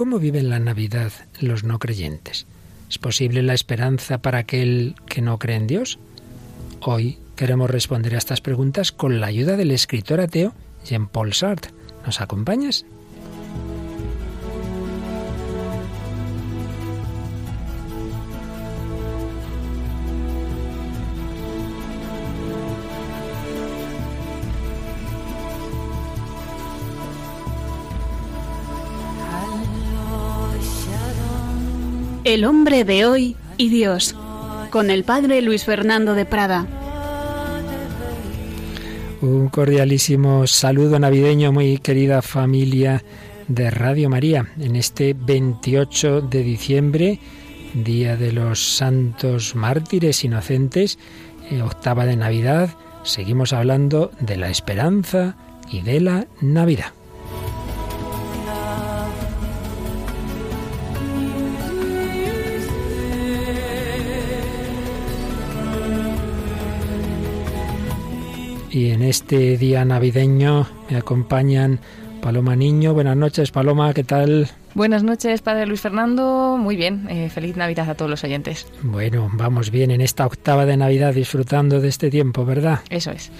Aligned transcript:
¿cómo 0.00 0.18
viven 0.18 0.48
la 0.48 0.58
Navidad 0.58 1.12
los 1.40 1.62
no 1.62 1.78
creyentes? 1.78 2.46
¿Es 2.88 2.96
posible 2.96 3.42
la 3.42 3.52
esperanza 3.52 4.16
para 4.16 4.38
aquel 4.38 4.94
que 5.06 5.20
no 5.20 5.38
cree 5.38 5.56
en 5.56 5.66
Dios? 5.66 5.98
Hoy 6.80 7.18
queremos 7.36 7.68
responder 7.68 8.14
a 8.14 8.18
estas 8.18 8.40
preguntas 8.40 8.92
con 8.92 9.20
la 9.20 9.26
ayuda 9.26 9.58
del 9.58 9.72
escritor 9.72 10.22
ateo 10.22 10.54
Jean-Paul 10.86 11.34
Sartre. 11.34 11.72
¿Nos 12.06 12.22
acompañas? 12.22 12.86
El 32.30 32.44
hombre 32.44 32.84
de 32.84 33.06
hoy 33.06 33.34
y 33.56 33.70
Dios, 33.70 34.14
con 34.70 34.88
el 34.90 35.02
padre 35.02 35.42
Luis 35.42 35.64
Fernando 35.64 36.14
de 36.14 36.24
Prada. 36.24 36.64
Un 39.20 39.48
cordialísimo 39.48 40.46
saludo 40.46 41.00
navideño, 41.00 41.50
muy 41.50 41.78
querida 41.78 42.22
familia 42.22 43.02
de 43.48 43.68
Radio 43.72 44.08
María, 44.08 44.46
en 44.60 44.76
este 44.76 45.12
28 45.12 46.20
de 46.20 46.44
diciembre, 46.44 47.18
Día 47.74 48.16
de 48.16 48.30
los 48.30 48.76
Santos 48.76 49.56
Mártires 49.56 50.22
Inocentes, 50.22 51.00
eh, 51.50 51.62
octava 51.62 52.06
de 52.06 52.14
Navidad, 52.14 52.76
seguimos 53.02 53.52
hablando 53.52 54.12
de 54.20 54.36
la 54.36 54.50
esperanza 54.50 55.34
y 55.68 55.80
de 55.80 55.98
la 55.98 56.28
Navidad. 56.40 56.92
Y 68.70 68.90
en 68.90 69.02
este 69.02 69.56
día 69.56 69.84
navideño 69.84 70.66
me 70.88 70.96
acompañan 70.96 71.80
Paloma 72.22 72.54
Niño. 72.54 72.94
Buenas 72.94 73.16
noches, 73.16 73.50
Paloma, 73.50 73.92
¿qué 73.94 74.04
tal? 74.04 74.48
Buenas 74.74 75.02
noches, 75.02 75.42
Padre 75.42 75.66
Luis 75.66 75.80
Fernando. 75.80 76.56
Muy 76.56 76.76
bien, 76.76 77.08
eh, 77.10 77.28
feliz 77.30 77.56
Navidad 77.56 77.90
a 77.90 77.96
todos 77.96 78.08
los 78.08 78.22
oyentes. 78.22 78.68
Bueno, 78.82 79.28
vamos 79.32 79.72
bien 79.72 79.90
en 79.90 80.00
esta 80.00 80.24
octava 80.24 80.66
de 80.66 80.76
Navidad 80.76 81.12
disfrutando 81.12 81.80
de 81.80 81.88
este 81.88 82.10
tiempo, 82.10 82.44
¿verdad? 82.44 82.78
Eso 82.90 83.10
es. 83.10 83.32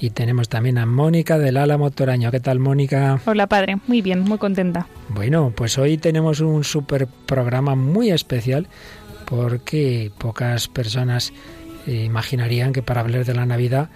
Y 0.00 0.08
tenemos 0.10 0.48
también 0.48 0.78
a 0.78 0.86
Mónica 0.86 1.38
del 1.38 1.58
Álamo 1.58 1.90
Toraño. 1.90 2.30
¿Qué 2.30 2.40
tal, 2.40 2.58
Mónica? 2.58 3.20
Hola, 3.26 3.46
Padre. 3.46 3.76
Muy 3.86 4.00
bien, 4.00 4.20
muy 4.20 4.38
contenta. 4.38 4.86
Bueno, 5.10 5.52
pues 5.54 5.76
hoy 5.76 5.98
tenemos 5.98 6.40
un 6.40 6.64
super 6.64 7.06
programa 7.06 7.74
muy 7.74 8.10
especial 8.10 8.68
porque 9.26 10.10
pocas 10.16 10.68
personas 10.68 11.34
eh, 11.86 12.04
imaginarían 12.04 12.72
que 12.72 12.82
para 12.82 13.02
hablar 13.02 13.26
de 13.26 13.34
la 13.34 13.44
Navidad 13.44 13.90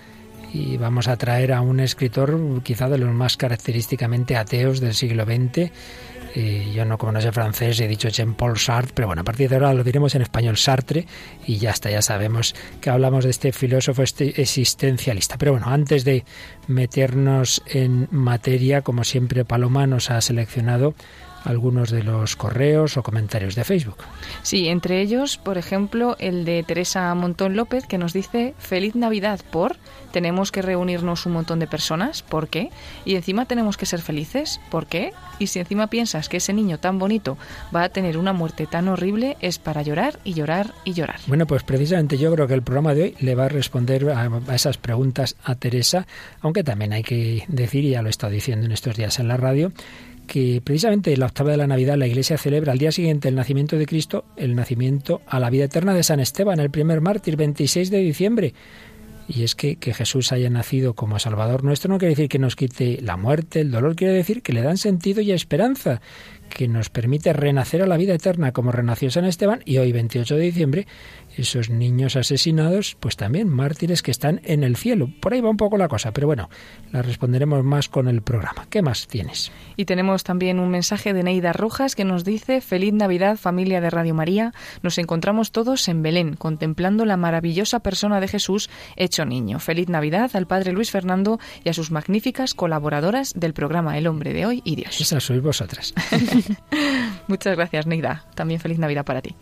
y 0.53 0.77
vamos 0.77 1.09
a 1.09 1.17
traer 1.17 1.53
a 1.53 1.61
un 1.61 1.81
escritor 1.81 2.39
quizá 2.63 2.89
de 2.89 2.99
los 2.99 3.11
más 3.13 3.37
característicamente 3.37 4.37
ateos 4.37 4.81
del 4.81 4.95
siglo 4.95 5.25
XX. 5.25 5.71
Eh, 6.35 6.73
yo 6.75 6.85
no, 6.85 6.97
como 6.97 7.13
no 7.13 7.21
sé 7.21 7.31
francés, 7.31 7.79
he 7.81 7.89
dicho 7.89 8.09
Jean-Paul 8.09 8.59
Sartre, 8.59 8.93
pero 8.95 9.09
bueno, 9.09 9.21
a 9.21 9.25
partir 9.25 9.51
de 9.51 9.57
ahora 9.57 9.75
lo 9.75 9.85
diremos 9.85 10.15
en 10.15 10.23
español 10.23 10.57
Sartre 10.57 11.07
y 11.47 11.59
ya 11.59 11.71
está, 11.71 11.91
ya 11.91 12.01
sabemos 12.01 12.55
que 12.81 12.89
hablamos 12.89 13.25
de 13.25 13.31
este 13.31 13.53
filósofo 13.53 14.03
este 14.03 14.41
existencialista. 14.41 15.37
Pero 15.37 15.53
bueno, 15.53 15.67
antes 15.69 16.05
de 16.05 16.25
meternos 16.69 17.63
en 17.67 18.09
materia, 18.11 18.81
como 18.81 19.05
siempre, 19.05 19.45
Paloma 19.45 19.87
nos 19.87 20.11
ha 20.11 20.21
seleccionado 20.21 20.95
algunos 21.45 21.91
de 21.91 22.03
los 22.03 22.37
correos 22.37 22.97
o 22.97 23.03
comentarios 23.03 23.55
de 23.55 23.65
Facebook. 23.65 23.99
Sí, 24.43 24.69
entre 24.69 25.01
ellos, 25.01 25.37
por 25.37 25.59
ejemplo, 25.59 26.17
el 26.19 26.45
de 26.45 26.63
Teresa 26.63 27.15
Montón 27.15 27.57
López 27.57 27.87
que 27.87 27.99
nos 27.99 28.13
dice 28.13 28.55
Feliz 28.59 28.95
Navidad 28.95 29.41
por 29.51 29.77
tenemos 30.13 30.53
que 30.53 30.63
reunirnos 30.63 31.27
un 31.27 31.33
montón 31.33 31.59
de 31.59 31.67
personas, 31.67 32.23
¿por 32.23 32.49
qué? 32.49 32.71
Y 33.05 33.17
encima 33.17 33.47
tenemos 33.47 33.77
que 33.77 33.87
ser 33.87 34.01
felices, 34.01 34.61
¿por 34.71 34.87
qué? 34.87 35.13
Y 35.39 35.49
si 35.49 35.59
encima 35.59 35.89
piensas 35.89 36.29
que 36.29 36.37
ese 36.37 36.53
niño 36.53 36.79
tan 36.79 36.99
bonito 36.99 37.37
va 37.75 37.83
a 37.83 37.89
tener 37.89 38.19
una 38.19 38.33
muerte 38.33 38.67
tan 38.67 38.89
horrible, 38.89 39.37
es 39.41 39.59
para 39.59 39.83
llorar 39.83 40.21
y 40.23 40.35
llorar 40.35 40.75
y 40.85 40.93
llorar. 40.93 41.19
Bueno, 41.27 41.47
pues 41.47 41.65
precisamente 41.65 42.19
yo 42.19 42.33
creo 42.33 42.47
que 42.47 42.55
el 42.55 42.63
programa 42.63 42.95
de 42.95 43.03
hoy 43.03 43.15
le 43.21 43.35
va 43.35 43.47
a 43.47 43.49
responder 43.49 44.11
a, 44.11 44.55
esas 44.55 44.77
preguntas 44.77 45.37
a 45.43 45.55
Teresa, 45.55 46.07
aunque 46.41 46.63
también 46.63 46.93
hay 46.93 47.03
que 47.03 47.45
decir, 47.49 47.85
y 47.85 47.91
ya 47.91 48.03
lo 48.03 48.09
he 48.09 48.11
estado 48.11 48.33
diciendo 48.33 48.67
en 48.67 48.73
estos 48.73 48.97
días 48.97 49.19
en 49.19 49.29
la 49.29 49.37
radio, 49.39 49.73
que 50.33 50.63
precisamente 50.65 51.15
la 51.19 51.27
octava 51.27 51.51
de 51.51 51.59
la 51.59 51.67
Navidad 51.67 51.99
la 51.99 52.07
Iglesia 52.07 52.39
celebra 52.39 52.73
al 52.73 52.79
día 52.79 52.91
siguiente 52.91 53.29
el 53.29 53.35
nacimiento 53.35 53.77
de 53.77 53.85
Cristo, 53.85 54.25
el 54.39 54.55
nacimiento 54.55 55.21
a 55.27 55.39
la 55.39 55.51
vida 55.51 55.65
eterna 55.65 55.93
de 55.93 56.03
San 56.03 56.21
Esteban, 56.21 56.59
el 56.59 56.71
primer 56.71 57.03
mártir, 57.03 57.37
26 57.37 57.91
de 57.91 57.99
diciembre. 57.99 58.55
Y 59.29 59.43
es 59.43 59.55
que, 59.55 59.77
que 59.77 59.93
Jesús 59.93 60.33
haya 60.33 60.49
nacido 60.49 60.95
como 60.95 61.19
Salvador 61.19 61.65
nuestro 61.65 61.93
no 61.93 61.99
quiere 61.99 62.15
decir 62.15 62.31
que 62.31 62.39
nos 62.39 62.57
quite 62.57 63.03
la 63.03 63.19
muerte, 63.19 63.61
el 63.61 63.71
dolor, 63.71 63.95
quiere 63.95 64.15
decir 64.15 64.41
que 64.41 64.55
le 64.55 64.63
dan 64.63 64.79
sentido 64.79 65.21
y 65.21 65.33
esperanza, 65.33 66.01
que 66.53 66.69
nos 66.69 66.91
permite 66.91 67.33
renacer 67.33 67.83
a 67.83 67.87
la 67.87 67.97
vida 67.97 68.15
eterna 68.15 68.53
como 68.53 68.73
renació 68.73 69.11
San 69.11 69.25
Esteban 69.25 69.63
y 69.65 69.79
hoy 69.79 69.93
28 69.93 70.37
de 70.37 70.43
diciembre 70.43 70.87
esos 71.37 71.71
niños 71.71 72.17
asesinados, 72.17 72.97
pues 73.01 73.17
también 73.17 73.49
mártires 73.49 74.03
que 74.03 74.11
están 74.11 74.41
en 74.45 74.65
el 74.65 74.77
cielo. 74.77 75.09
Por 75.21 75.33
ahí 75.33 75.41
va 75.41 75.51
un 75.51 75.57
poco 75.57 75.79
la 75.79 75.89
cosa, 75.89 76.13
pero 76.13 76.27
bueno, 76.27 76.51
la 76.91 77.03
responderemos 77.03 77.65
más 77.65 77.89
con 77.89 78.09
el 78.09 78.23
programa. 78.23 78.67
¿Qué 78.69 78.83
más 78.83 79.07
tienes? 79.07 79.51
Y 79.77 79.87
tenemos 79.87 80.25
también 80.25 80.59
un 80.59 80.71
mensaje 80.71 81.13
de 81.15 81.23
Neida 81.23 81.53
Rojas 81.53 81.95
que 81.95 82.05
nos 82.05 82.25
dice, 82.25 82.61
Feliz 82.61 82.93
Navidad 82.93 83.37
familia 83.37 83.81
de 83.81 83.91
Radio 83.91 84.15
María, 84.15 84.53
nos 84.83 84.99
encontramos 84.99 85.53
todos 85.53 85.89
en 85.89 86.03
Belén, 86.03 86.35
contemplando 86.35 87.05
la 87.05 87.17
maravillosa 87.17 87.81
persona 87.81 88.21
de 88.21 88.29
Jesús 88.29 88.69
hecho 88.97 89.25
niño. 89.25 89.59
Feliz 89.59 89.89
Navidad 89.89 90.31
al 90.35 90.47
Padre 90.47 90.73
Luis 90.73 90.91
Fernando 90.91 91.39
y 91.65 91.71
a 91.71 91.75
sus 91.75 91.91
magníficas 91.91 92.55
colaboradoras 92.55 93.33
del 93.35 93.55
programa 93.55 93.97
El 93.99 94.07
Hombre 94.07 94.33
de 94.33 94.47
Hoy 94.47 94.63
y 94.65 94.77
Dios. 94.77 95.01
Esas 95.01 95.25
sois 95.25 95.43
vosotras. 95.43 95.95
Muchas 97.29 97.57
gracias, 97.57 97.87
Neida. 97.87 98.25
También 98.35 98.61
feliz 98.61 98.79
Navidad 98.79 99.05
para 99.05 99.23
ti. 99.23 99.35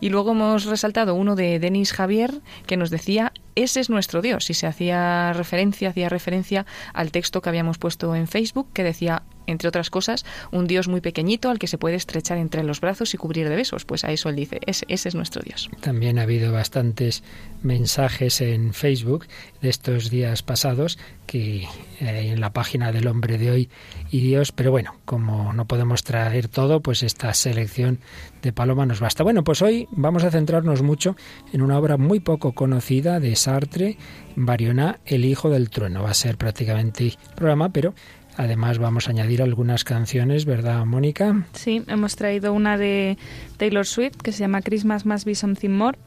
Y 0.00 0.08
luego 0.08 0.32
hemos 0.32 0.64
resaltado 0.64 1.14
uno 1.14 1.36
de 1.36 1.58
Denis 1.58 1.92
Javier 1.92 2.40
que 2.66 2.76
nos 2.76 2.90
decía 2.90 3.32
ese 3.54 3.80
es 3.80 3.90
nuestro 3.90 4.22
Dios 4.22 4.50
y 4.50 4.54
se 4.54 4.66
hacía 4.66 5.32
referencia, 5.32 5.90
hacía 5.90 6.08
referencia 6.08 6.66
al 6.92 7.10
texto 7.10 7.42
que 7.42 7.48
habíamos 7.48 7.78
puesto 7.78 8.14
en 8.14 8.28
Facebook 8.28 8.68
que 8.72 8.84
decía 8.84 9.22
entre 9.48 9.68
otras 9.68 9.90
cosas, 9.90 10.24
un 10.52 10.66
Dios 10.66 10.88
muy 10.88 11.00
pequeñito 11.00 11.50
al 11.50 11.58
que 11.58 11.66
se 11.66 11.78
puede 11.78 11.96
estrechar 11.96 12.38
entre 12.38 12.62
los 12.62 12.80
brazos 12.80 13.14
y 13.14 13.16
cubrir 13.16 13.48
de 13.48 13.56
besos. 13.56 13.84
Pues 13.84 14.04
a 14.04 14.12
eso 14.12 14.28
él 14.28 14.36
dice, 14.36 14.60
ese, 14.66 14.84
ese 14.88 15.08
es 15.08 15.14
nuestro 15.14 15.42
Dios. 15.42 15.68
También 15.80 16.18
ha 16.18 16.22
habido 16.22 16.52
bastantes 16.52 17.22
mensajes 17.62 18.40
en 18.40 18.72
Facebook 18.72 19.26
de 19.60 19.68
estos 19.68 20.10
días 20.10 20.42
pasados 20.42 20.98
que 21.26 21.68
eh, 22.00 22.32
en 22.32 22.40
la 22.40 22.52
página 22.52 22.92
del 22.92 23.06
hombre 23.06 23.38
de 23.38 23.50
hoy 23.50 23.68
y 24.10 24.20
Dios, 24.20 24.52
pero 24.52 24.70
bueno, 24.70 24.94
como 25.04 25.52
no 25.52 25.66
podemos 25.66 26.02
traer 26.04 26.48
todo, 26.48 26.80
pues 26.80 27.02
esta 27.02 27.32
selección 27.34 27.98
de 28.42 28.52
Paloma 28.52 28.86
nos 28.86 29.00
basta. 29.00 29.24
Bueno, 29.24 29.44
pues 29.44 29.62
hoy 29.62 29.88
vamos 29.90 30.24
a 30.24 30.30
centrarnos 30.30 30.82
mucho 30.82 31.16
en 31.52 31.62
una 31.62 31.78
obra 31.78 31.96
muy 31.96 32.20
poco 32.20 32.52
conocida 32.52 33.20
de 33.20 33.36
Sartre, 33.36 33.98
Bariona, 34.36 35.00
El 35.04 35.24
Hijo 35.24 35.50
del 35.50 35.70
Trueno. 35.70 36.02
Va 36.02 36.10
a 36.10 36.14
ser 36.14 36.36
prácticamente 36.36 37.14
programa, 37.34 37.70
pero 37.70 37.94
Además 38.38 38.78
vamos 38.78 39.08
a 39.08 39.10
añadir 39.10 39.42
algunas 39.42 39.82
canciones, 39.82 40.44
¿verdad, 40.44 40.86
Mónica? 40.86 41.44
Sí, 41.54 41.82
hemos 41.88 42.14
traído 42.14 42.52
una 42.52 42.78
de 42.78 43.18
Taylor 43.56 43.84
Swift 43.84 44.16
que 44.22 44.30
se 44.30 44.38
llama 44.38 44.62
Christmas 44.62 45.04
Must 45.04 45.26
Be 45.26 45.34
Something 45.34 45.70
More 45.70 45.98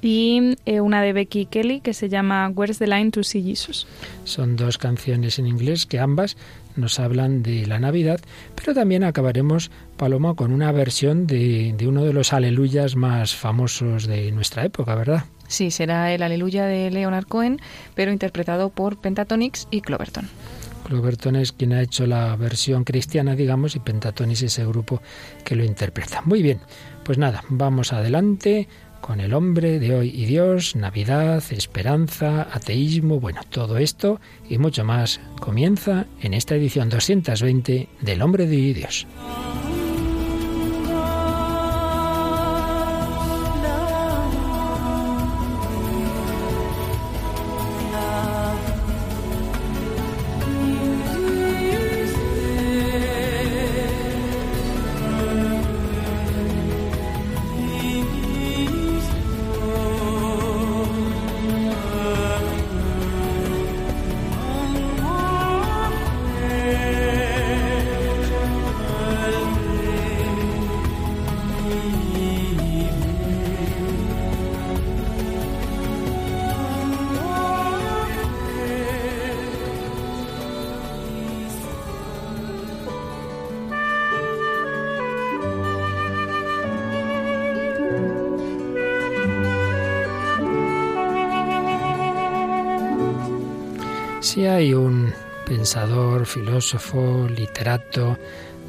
y 0.00 0.58
eh, 0.66 0.80
una 0.80 1.00
de 1.02 1.12
Becky 1.12 1.46
Kelly 1.46 1.80
que 1.80 1.94
se 1.94 2.08
llama 2.08 2.48
Where's 2.48 2.78
the 2.78 2.88
Line 2.88 3.12
to 3.12 3.22
See 3.22 3.44
Jesus. 3.44 3.86
Son 4.24 4.56
dos 4.56 4.76
canciones 4.76 5.38
en 5.38 5.46
inglés 5.46 5.86
que 5.86 6.00
ambas 6.00 6.36
nos 6.74 6.98
hablan 6.98 7.44
de 7.44 7.64
la 7.64 7.78
Navidad, 7.78 8.18
pero 8.56 8.74
también 8.74 9.04
acabaremos, 9.04 9.70
Paloma, 9.96 10.34
con 10.34 10.52
una 10.52 10.72
versión 10.72 11.28
de, 11.28 11.76
de 11.78 11.86
uno 11.86 12.02
de 12.02 12.12
los 12.12 12.32
aleluyas 12.32 12.96
más 12.96 13.36
famosos 13.36 14.08
de 14.08 14.32
nuestra 14.32 14.64
época, 14.64 14.96
¿verdad? 14.96 15.26
Sí, 15.46 15.70
será 15.70 16.12
el 16.12 16.24
Aleluya 16.24 16.66
de 16.66 16.90
Leonard 16.90 17.26
Cohen, 17.26 17.60
pero 17.94 18.10
interpretado 18.10 18.70
por 18.70 19.00
Pentatonix 19.00 19.68
y 19.70 19.82
Cloverton. 19.82 20.28
Cloverton 20.84 21.36
es 21.36 21.52
quien 21.52 21.72
ha 21.72 21.82
hecho 21.82 22.06
la 22.06 22.34
versión 22.36 22.84
cristiana, 22.84 23.34
digamos, 23.34 23.76
y 23.76 23.80
Pentatonis 23.80 24.42
ese 24.42 24.64
grupo 24.66 25.02
que 25.44 25.56
lo 25.56 25.64
interpreta. 25.64 26.22
Muy 26.22 26.42
bien, 26.42 26.60
pues 27.04 27.18
nada, 27.18 27.42
vamos 27.48 27.92
adelante 27.92 28.68
con 29.00 29.20
el 29.20 29.34
hombre 29.34 29.80
de 29.80 29.94
hoy 29.94 30.08
y 30.14 30.26
Dios, 30.26 30.76
Navidad, 30.76 31.42
esperanza, 31.50 32.48
ateísmo, 32.52 33.20
bueno, 33.20 33.40
todo 33.50 33.76
esto 33.78 34.20
y 34.48 34.58
mucho 34.58 34.84
más 34.84 35.20
comienza 35.40 36.06
en 36.20 36.34
esta 36.34 36.54
edición 36.54 36.88
220 36.88 37.88
del 38.00 38.22
hombre 38.22 38.46
de 38.46 38.56
hoy 38.56 38.66
y 38.68 38.74
Dios. 38.74 39.06
Si 94.32 94.46
hay 94.46 94.72
un 94.72 95.12
pensador, 95.44 96.24
filósofo, 96.24 97.28
literato 97.28 98.16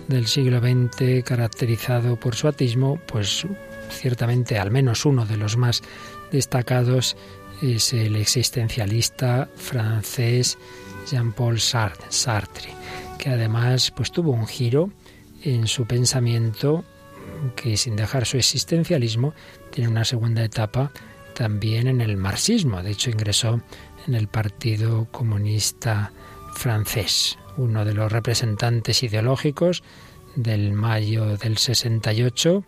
del 0.10 0.27
siglo 0.27 0.60
XX 0.60 1.24
caracterizado 1.24 2.18
por 2.18 2.36
su 2.36 2.50
atismo, 2.50 3.00
pues 3.06 3.48
ciertamente 3.89 4.60
al 4.60 4.71
menos 4.71 5.06
uno 5.06 5.25
de 5.25 5.38
los 5.38 5.56
más 5.56 5.81
destacados 6.33 7.15
es 7.62 7.94
el 7.94 8.18
existencialista 8.18 9.48
francés 9.56 10.57
Jean-Paul 11.10 11.62
Sartre, 11.62 12.71
que 13.18 13.30
además 13.30 13.89
pues 13.92 14.12
tuvo 14.12 14.31
un 14.31 14.48
giro 14.48 14.89
en 15.44 15.68
su 15.68 15.86
pensamiento 15.86 16.83
que 17.56 17.77
sin 17.77 17.95
dejar 17.95 18.25
su 18.25 18.36
existencialismo 18.36 19.33
tiene 19.71 19.89
una 19.89 20.04
segunda 20.04 20.44
etapa 20.44 20.92
también 21.33 21.88
en 21.88 22.01
el 22.01 22.18
marxismo. 22.18 22.83
De 22.83 22.92
hecho, 22.92 23.10
ingresó 23.10 23.62
en 24.08 24.16
el 24.16 24.28
Partido 24.28 25.08
Comunista 25.12 26.12
francés, 26.54 27.38
uno 27.58 27.86
de 27.86 27.94
los 27.94 28.12
representantes 28.12 29.04
ideológicos 29.04 29.84
del 30.36 30.74
mayo 30.74 31.38
del 31.38 31.58
68 31.58 32.64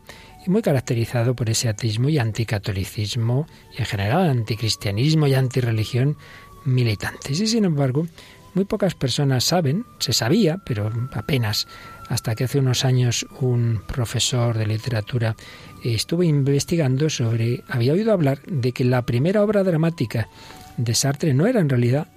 y 0.46 0.50
muy 0.50 0.62
caracterizado 0.62 1.36
por 1.36 1.50
ese 1.50 1.70
ateísmo 1.70 2.10
y 2.10 2.20
anticatolicismo 2.20 3.48
y 3.76 3.80
en 3.80 3.86
general 3.86 4.30
anticristianismo 4.30 5.28
y 5.28 5.34
antirreligión 5.34 6.18
militantes. 6.64 7.40
Y 7.40 7.48
sin 7.48 7.66
embargo, 7.66 8.08
muy 8.54 8.66
pocas 8.66 8.96
personas 8.96 9.44
saben, 9.44 9.86
se 10.00 10.14
sabía, 10.14 10.60
pero 10.66 10.92
apenas 11.14 11.68
hasta 12.08 12.36
que 12.36 12.46
hace 12.46 12.60
unos 12.60 12.86
años 12.86 13.26
un 13.42 13.81
profesor 13.88 14.58
de 14.58 14.68
literatura 14.68 15.36
estuvo 15.84 16.24
investigando 16.24 17.10
sobre, 17.10 17.64
había 17.68 17.94
oído 17.94 18.14
hablar 18.14 18.42
de 18.44 18.72
que 18.72 18.86
la 18.86 19.06
primera 19.06 19.44
obra 19.44 19.64
dramática 19.64 20.30
de 20.77 20.94
Sartre 20.94 21.33
no 21.33 21.48
era 21.48 21.60
en 21.60 21.69
realidad 21.69 22.07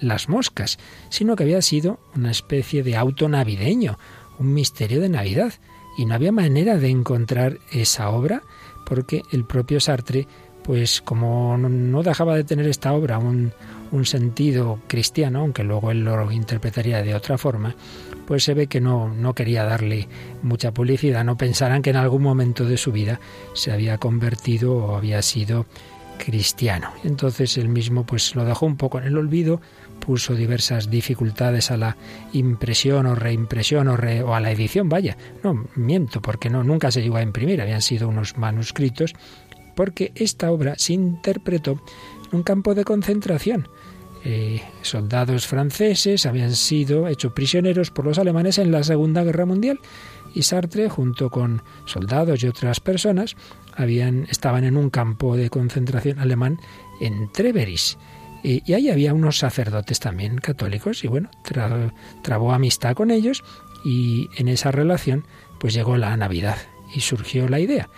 Las 0.00 0.28
moscas, 0.28 0.78
sino 1.10 1.36
que 1.36 1.44
había 1.44 1.62
sido 1.62 2.00
una 2.14 2.30
especie 2.30 2.82
de 2.82 2.96
auto 2.96 3.28
navideño, 3.28 3.98
un 4.38 4.54
misterio 4.54 5.00
de 5.00 5.08
Navidad. 5.08 5.52
Y 5.96 6.06
no 6.06 6.14
había 6.14 6.32
manera 6.32 6.76
de 6.76 6.88
encontrar 6.88 7.58
esa 7.72 8.10
obra 8.10 8.42
porque 8.86 9.22
el 9.32 9.44
propio 9.44 9.80
Sartre, 9.80 10.26
pues 10.62 11.02
como 11.02 11.58
no 11.58 12.02
dejaba 12.02 12.36
de 12.36 12.44
tener 12.44 12.66
esta 12.66 12.92
obra 12.92 13.18
un, 13.18 13.52
sentido 14.04 14.78
cristiano, 14.86 15.40
aunque 15.40 15.64
luego 15.64 15.90
él 15.90 16.04
lo 16.04 16.30
interpretaría 16.30 17.02
de 17.02 17.14
otra 17.14 17.36
forma, 17.36 17.74
pues 18.26 18.44
se 18.44 18.54
ve 18.54 18.66
que 18.66 18.80
no, 18.80 19.08
no 19.08 19.34
quería 19.34 19.64
darle 19.64 20.08
mucha 20.42 20.72
publicidad, 20.72 21.24
no 21.24 21.36
pensaran 21.36 21.82
que 21.82 21.90
en 21.90 21.96
algún 21.96 22.22
momento 22.22 22.64
de 22.64 22.76
su 22.76 22.92
vida 22.92 23.18
se 23.54 23.72
había 23.72 23.98
convertido 23.98 24.76
o 24.76 24.96
había 24.96 25.22
sido 25.22 25.66
cristiano. 26.18 26.92
Entonces 27.04 27.56
él 27.56 27.68
mismo 27.68 28.04
pues 28.04 28.34
lo 28.34 28.44
dejó 28.44 28.66
un 28.66 28.76
poco 28.76 28.98
en 28.98 29.06
el 29.06 29.16
olvido, 29.16 29.60
puso 29.98 30.34
diversas 30.34 30.90
dificultades 30.90 31.70
a 31.70 31.76
la 31.76 31.96
impresión 32.32 33.06
o 33.06 33.14
reimpresión 33.14 33.88
o, 33.88 34.34
a 34.34 34.40
la 34.40 34.50
edición, 34.50 34.88
vaya, 34.88 35.16
no, 35.42 35.66
miento, 35.74 36.20
porque 36.20 36.50
no, 36.50 36.62
nunca 36.64 36.90
se 36.90 37.02
llegó 37.02 37.16
a 37.16 37.22
imprimir, 37.22 37.60
habían 37.60 37.82
sido 37.82 38.08
unos 38.08 38.36
manuscritos, 38.36 39.14
porque 39.74 40.12
esta 40.14 40.50
obra 40.50 40.74
se 40.76 40.94
interpretó 40.94 41.80
en 42.30 42.38
un 42.38 42.42
campo 42.42 42.74
de 42.74 42.84
concentración. 42.84 43.68
Eh, 44.24 44.60
soldados 44.82 45.46
franceses 45.46 46.26
habían 46.26 46.54
sido 46.54 47.06
hechos 47.06 47.32
prisioneros 47.32 47.90
por 47.90 48.04
los 48.04 48.18
alemanes 48.18 48.58
en 48.58 48.72
la 48.72 48.82
Segunda 48.82 49.22
Guerra 49.22 49.46
Mundial 49.46 49.78
y 50.34 50.42
Sartre, 50.42 50.88
junto 50.88 51.30
con 51.30 51.62
soldados 51.84 52.42
y 52.42 52.48
otras 52.48 52.80
personas, 52.80 53.36
habían, 53.78 54.26
estaban 54.28 54.64
en 54.64 54.76
un 54.76 54.90
campo 54.90 55.36
de 55.36 55.48
concentración 55.48 56.18
alemán 56.18 56.58
en 57.00 57.30
Treveris. 57.32 57.96
Y, 58.42 58.72
ahí 58.72 58.90
había 58.90 59.14
unos 59.14 59.38
sacerdotes 59.38 60.00
también 60.00 60.38
católicos 60.38 61.04
y 61.04 61.08
bueno, 61.08 61.30
trabó 62.22 62.52
amistad 62.52 62.94
con 62.94 63.10
ellos 63.10 63.42
y 63.84 64.28
en 64.36 64.48
esa 64.48 64.70
relación 64.70 65.24
pues 65.58 65.74
llegó 65.74 65.96
la 65.96 66.16
Navidad 66.16 66.58
y 66.94 67.00
surgió 67.00 67.48
la 67.48 67.60
idea. 67.60 67.88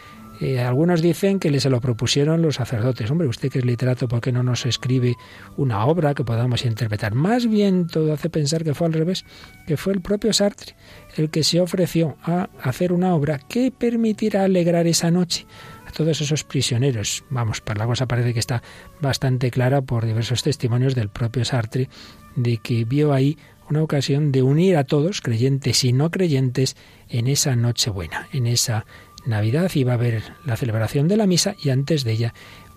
Eh, 0.41 0.59
algunos 0.59 1.03
dicen 1.03 1.39
que 1.39 1.61
se 1.61 1.69
lo 1.69 1.81
propusieron 1.81 2.41
los 2.41 2.57
sacerdotes. 2.57 3.11
Hombre, 3.11 3.29
usted 3.29 3.51
que 3.51 3.59
es 3.59 3.65
literato, 3.65 4.09
¿por 4.09 4.21
qué 4.21 4.33
no 4.33 4.43
nos 4.43 4.65
escribe 4.65 5.17
una 5.57 5.85
obra 5.85 6.15
que 6.15 6.25
podamos 6.25 6.65
interpretar? 6.65 7.15
Más 7.15 7.47
bien 7.47 7.87
todo 7.87 8.13
hace 8.13 8.31
pensar 8.31 8.65
que 8.65 8.75
fue 8.75 8.87
al 8.87 8.95
revés, 8.95 9.25
que 9.67 9.77
fue 9.77 9.93
el 9.93 10.01
propio 10.01 10.33
Sartre 10.33 10.75
el 11.17 11.31
que 11.31 11.45
se 11.45 11.61
ofreció 11.61 12.17
a 12.23 12.49
hacer 12.63 12.93
una 12.93 13.15
obra 13.15 13.39
que 13.39 13.71
permitiera 13.71 14.45
alegrar 14.45 14.87
esa 14.87 15.11
noche 15.11 15.47
a 15.87 15.93
todos 15.93 16.21
esos 16.21 16.45
prisioneros. 16.45 17.25
Vamos, 17.31 17.61
pues 17.61 17.77
la 17.79 17.87
cosa 17.87 18.07
parece 18.07 18.33
que 18.33 18.41
está 18.41 18.63
bastante 19.01 19.51
clara 19.51 19.83
por 19.83 20.07
diversos 20.07 20.43
testimonios 20.43 20.95
del 20.95 21.09
propio 21.09 21.45
Sartre 21.45 21.89
de 22.37 22.59
que 22.59 22.85
vio 22.85 23.13
ahí 23.13 23.37
una 23.69 23.83
ocasión 23.83 24.33
de 24.33 24.43
unir 24.43 24.77
a 24.77 24.85
todos, 24.85 25.21
creyentes 25.21 25.85
y 25.85 25.93
no 25.93 26.11
creyentes, 26.11 26.77
en 27.09 27.29
esa 27.29 27.55
noche 27.55 27.91
buena, 27.91 28.29
en 28.33 28.47
esa 28.47 28.85
Navidad 29.27 29.71
iba 29.75 29.93
a 29.93 29.95
haber 29.95 30.23
la 30.45 30.57
celebración 30.57 31.09
de 31.09 31.17
la 31.17 31.27
misa 31.27 31.55
y 31.63 31.71
antes 31.71 32.05
de 32.05 32.13
ella 32.13 32.35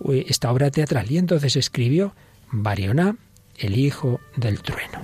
eh, 0.08 0.26
esta 0.28 0.50
obra 0.50 0.70
teatral. 0.70 1.10
Y 1.10 1.18
entonces 1.18 1.56
escribió 1.56 2.14
Barioná, 2.50 3.16
el 3.58 3.78
hijo 3.78 4.20
del 4.36 4.60
trueno. 4.60 5.00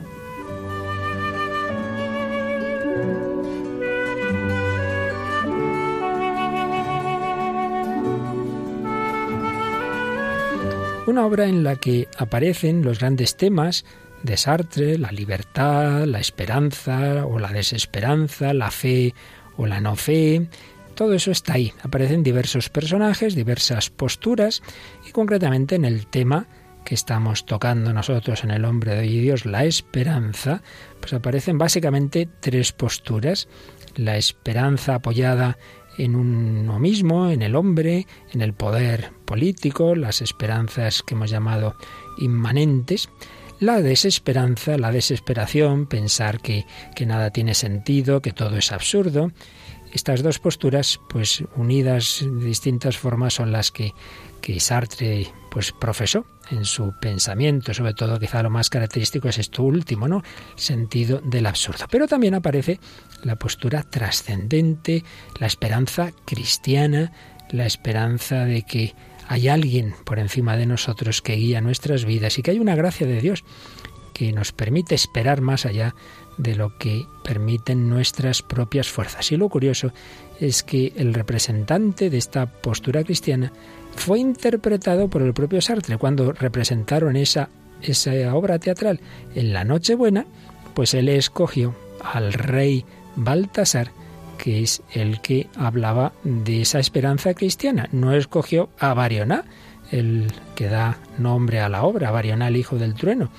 Una 11.07 11.27
obra 11.27 11.47
en 11.47 11.65
la 11.65 11.75
que 11.75 12.07
aparecen 12.19 12.83
los 12.85 13.01
grandes 13.01 13.37
temas 13.37 13.85
de 14.23 14.37
Sartre, 14.37 14.97
la 14.97 15.11
libertad, 15.11 16.05
la 16.05 16.21
esperanza 16.21 17.27
o 17.27 17.41
la 17.41 17.49
desesperanza, 17.49 18.55
la 18.55 18.71
fe 18.71 19.15
o 19.57 19.67
la 19.67 19.81
no 19.81 19.97
fe, 19.97 20.47
todo 21.01 21.15
eso 21.15 21.31
está 21.31 21.55
ahí. 21.55 21.73
Aparecen 21.83 22.23
diversos 22.23 22.69
personajes, 22.69 23.35
diversas 23.35 23.89
posturas 23.89 24.63
y 25.09 25.13
concretamente 25.13 25.75
en 25.75 25.87
el 25.87 26.07
tema 26.07 26.47
que 26.85 26.95
estamos 26.95 27.47
tocando 27.47 27.95
nosotros 27.95 28.45
en 28.45 28.51
el 28.51 28.67
hombre 28.67 28.97
de 28.97 29.05
Dios, 29.05 29.47
la 29.47 29.65
esperanza, 29.65 30.63
pues 31.01 31.15
aparecen 31.15 31.57
básicamente 31.57 32.29
tres 32.41 32.73
posturas. 32.73 33.49
La 33.97 34.19
esperanza 34.19 34.97
apoyada 34.97 35.57
en 35.97 36.17
uno 36.17 36.79
mismo, 36.79 37.31
en 37.31 37.41
el 37.41 37.57
hombre, 37.57 38.07
en 38.35 38.43
el 38.43 38.53
poder 38.53 39.11
político, 39.25 39.95
las 39.95 40.21
esperanzas 40.21 41.03
que 41.03 41.15
hemos 41.15 41.31
llamado 41.31 41.77
inmanentes, 42.19 43.09
la 43.59 43.81
desesperanza, 43.81 44.77
la 44.77 44.93
desesperación, 44.93 45.87
pensar 45.87 46.41
que, 46.41 46.67
que 46.95 47.07
nada 47.07 47.31
tiene 47.31 47.55
sentido, 47.55 48.21
que 48.21 48.35
todo 48.35 48.59
es 48.59 48.71
absurdo, 48.71 49.33
estas 49.93 50.23
dos 50.23 50.39
posturas, 50.39 51.01
pues 51.09 51.45
unidas 51.57 52.21
de 52.23 52.45
distintas 52.45 52.97
formas, 52.97 53.35
son 53.35 53.53
las 53.53 53.71
que, 53.71 53.95
que 54.41 54.61
Sartre 54.61 55.33
pues 55.51 55.73
profesó 55.73 56.27
en 56.51 56.65
su 56.65 56.93
pensamiento, 57.01 57.75
sobre 57.75 57.95
todo 57.95 58.19
quizá 58.19 58.43
lo 58.43 58.51
más 58.51 58.71
característico 58.71 59.29
es 59.29 59.39
esto 59.39 59.63
último, 59.63 60.09
¿no? 60.09 60.23
sentido 60.57 61.21
del 61.25 61.47
absurdo. 61.47 61.87
Pero 61.91 62.07
también 62.07 62.35
aparece 62.35 62.81
la 63.23 63.37
postura 63.37 63.83
trascendente, 63.83 65.05
la 65.39 65.47
esperanza 65.47 66.13
cristiana, 66.25 67.13
la 67.51 67.67
esperanza 67.67 68.45
de 68.45 68.63
que 68.63 68.95
hay 69.29 69.49
alguien 69.49 69.95
por 70.05 70.19
encima 70.19 70.57
de 70.57 70.67
nosotros 70.67 71.23
que 71.23 71.35
guía 71.35 71.61
nuestras 71.61 72.05
vidas 72.05 72.39
y 72.39 72.43
que 72.43 72.53
hay 72.53 72.59
una 72.59 72.75
gracia 72.75 73.07
de 73.07 73.21
Dios 73.21 73.45
que 74.13 74.33
nos 74.33 74.53
permite 74.53 74.95
esperar 74.95 75.41
más 75.41 75.67
allá 75.67 75.95
de 76.41 76.55
lo 76.55 76.77
que 76.79 77.07
permiten 77.23 77.89
nuestras 77.89 78.43
propias 78.43 78.89
fuerzas. 78.89 79.31
Y 79.31 79.37
lo 79.37 79.49
curioso 79.49 79.93
es 80.41 80.63
que 80.63 80.93
el 80.97 81.15
representante 81.15 82.11
de 82.11 82.19
esta 82.19 82.47
postura 82.47 83.05
cristiana 83.05 83.53
fue 83.95 84.19
interpretado 84.19 85.09
por 85.09 85.23
el 85.23 85.35
propio 85.35 85.61
Sartre 85.61 85.99
cuando 85.99 86.33
representaron 86.33 87.17
esa, 87.17 87.51
esa 87.83 88.35
obra 88.35 88.59
teatral 88.59 89.01
en 89.35 89.53
la 89.53 89.65
Nochebuena, 89.65 90.27
pues 90.75 90.95
él 90.95 91.09
escogió 91.09 91.75
al 92.03 92.33
rey 92.33 92.85
Baltasar, 93.17 93.91
que 94.39 94.63
es 94.63 94.83
el 94.95 95.21
que 95.21 95.49
hablaba 95.57 96.13
de 96.25 96.63
esa 96.63 96.79
esperanza 96.79 97.35
cristiana. 97.35 97.89
No 97.93 98.15
escogió 98.15 98.71
a 98.79 98.95
Barioná, 98.95 99.45
el 99.91 100.33
que 100.55 100.69
da 100.69 100.99
nombre 101.19 101.61
a 101.61 101.69
la 101.69 101.83
obra, 101.83 102.11
Barioná 102.11 102.49
el 102.49 102.57
hijo 102.57 102.79
del 102.79 102.95
trueno, 102.95 103.31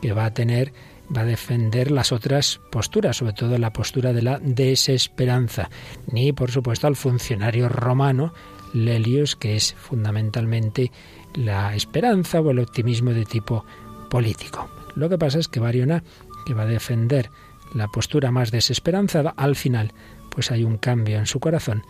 que 0.00 0.12
va 0.12 0.24
a 0.24 0.32
tener 0.32 0.72
va 1.14 1.22
a 1.22 1.24
defender 1.24 1.90
las 1.90 2.12
otras 2.12 2.60
posturas, 2.70 3.16
sobre 3.16 3.32
todo 3.32 3.58
la 3.58 3.72
postura 3.72 4.12
de 4.12 4.22
la 4.22 4.38
desesperanza, 4.38 5.70
ni 6.10 6.32
por 6.32 6.50
supuesto 6.50 6.86
al 6.86 6.96
funcionario 6.96 7.68
romano 7.68 8.32
Lelius, 8.72 9.36
que 9.36 9.56
es 9.56 9.74
fundamentalmente 9.74 10.90
la 11.34 11.74
esperanza 11.74 12.40
o 12.40 12.50
el 12.50 12.58
optimismo 12.58 13.10
de 13.10 13.24
tipo 13.24 13.64
político. 14.10 14.68
Lo 14.94 15.08
que 15.08 15.18
pasa 15.18 15.38
es 15.38 15.48
que 15.48 15.60
Bariona, 15.60 16.02
que 16.44 16.54
va 16.54 16.62
a 16.62 16.66
defender 16.66 17.30
la 17.74 17.88
postura 17.88 18.30
más 18.30 18.50
desesperanzada, 18.50 19.34
al 19.36 19.56
final 19.56 19.92
pues 20.30 20.50
hay 20.50 20.64
un 20.64 20.76
cambio 20.76 21.18
en 21.18 21.26
su 21.26 21.40
corazón 21.40 21.82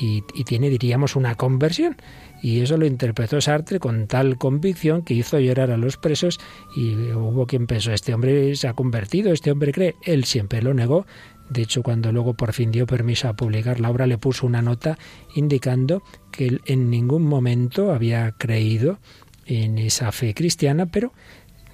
y, 0.00 0.22
tiene, 0.44 0.70
diríamos, 0.70 1.16
una 1.16 1.34
conversión. 1.34 1.96
Y 2.42 2.60
eso 2.60 2.76
lo 2.76 2.86
interpretó 2.86 3.40
Sartre 3.40 3.80
con 3.80 4.06
tal 4.06 4.38
convicción 4.38 5.02
que 5.02 5.14
hizo 5.14 5.40
llorar 5.40 5.70
a 5.70 5.76
los 5.76 5.96
presos 5.96 6.38
y 6.76 6.94
hubo 7.12 7.46
quien 7.46 7.66
pensó, 7.66 7.92
este 7.92 8.14
hombre 8.14 8.54
se 8.54 8.68
ha 8.68 8.74
convertido, 8.74 9.32
este 9.32 9.50
hombre 9.50 9.72
cree. 9.72 9.96
Él 10.04 10.24
siempre 10.24 10.62
lo 10.62 10.72
negó. 10.72 11.06
De 11.50 11.62
hecho, 11.62 11.82
cuando 11.82 12.12
luego 12.12 12.34
por 12.34 12.52
fin 12.52 12.70
dio 12.70 12.86
permiso 12.86 13.28
a 13.28 13.34
publicar 13.34 13.80
la 13.80 13.90
obra, 13.90 14.06
le 14.06 14.18
puso 14.18 14.46
una 14.46 14.62
nota 14.62 14.98
indicando 15.34 16.02
que 16.30 16.46
él 16.46 16.60
en 16.66 16.90
ningún 16.90 17.24
momento 17.24 17.90
había 17.90 18.32
creído 18.32 18.98
en 19.46 19.78
esa 19.78 20.12
fe 20.12 20.34
cristiana, 20.34 20.86
pero 20.86 21.12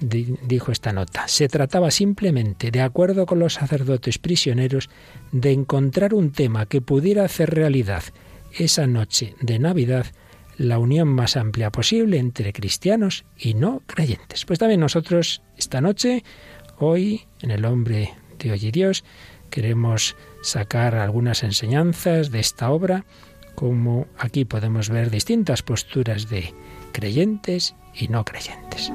dijo 0.07 0.71
esta 0.71 0.93
nota, 0.93 1.27
se 1.27 1.47
trataba 1.47 1.91
simplemente, 1.91 2.71
de 2.71 2.81
acuerdo 2.81 3.25
con 3.25 3.39
los 3.39 3.53
sacerdotes 3.53 4.17
prisioneros, 4.17 4.89
de 5.31 5.51
encontrar 5.51 6.13
un 6.13 6.31
tema 6.31 6.65
que 6.65 6.81
pudiera 6.81 7.25
hacer 7.25 7.53
realidad 7.53 8.03
esa 8.57 8.87
noche 8.87 9.35
de 9.41 9.59
Navidad 9.59 10.05
la 10.57 10.79
unión 10.79 11.09
más 11.09 11.35
amplia 11.35 11.71
posible 11.71 12.17
entre 12.17 12.53
cristianos 12.53 13.25
y 13.37 13.53
no 13.53 13.81
creyentes. 13.85 14.45
Pues 14.45 14.59
también 14.59 14.79
nosotros 14.79 15.41
esta 15.57 15.81
noche, 15.81 16.23
hoy, 16.77 17.25
en 17.41 17.51
el 17.51 17.65
hombre 17.65 18.13
de 18.39 18.51
hoy 18.51 18.71
Dios, 18.71 19.03
queremos 19.49 20.15
sacar 20.41 20.95
algunas 20.95 21.43
enseñanzas 21.43 22.31
de 22.31 22.39
esta 22.39 22.71
obra, 22.71 23.05
como 23.55 24.07
aquí 24.17 24.45
podemos 24.45 24.89
ver 24.89 25.09
distintas 25.09 25.61
posturas 25.61 26.29
de 26.29 26.53
creyentes 26.91 27.75
y 27.93 28.07
no 28.07 28.23
creyentes. 28.25 28.91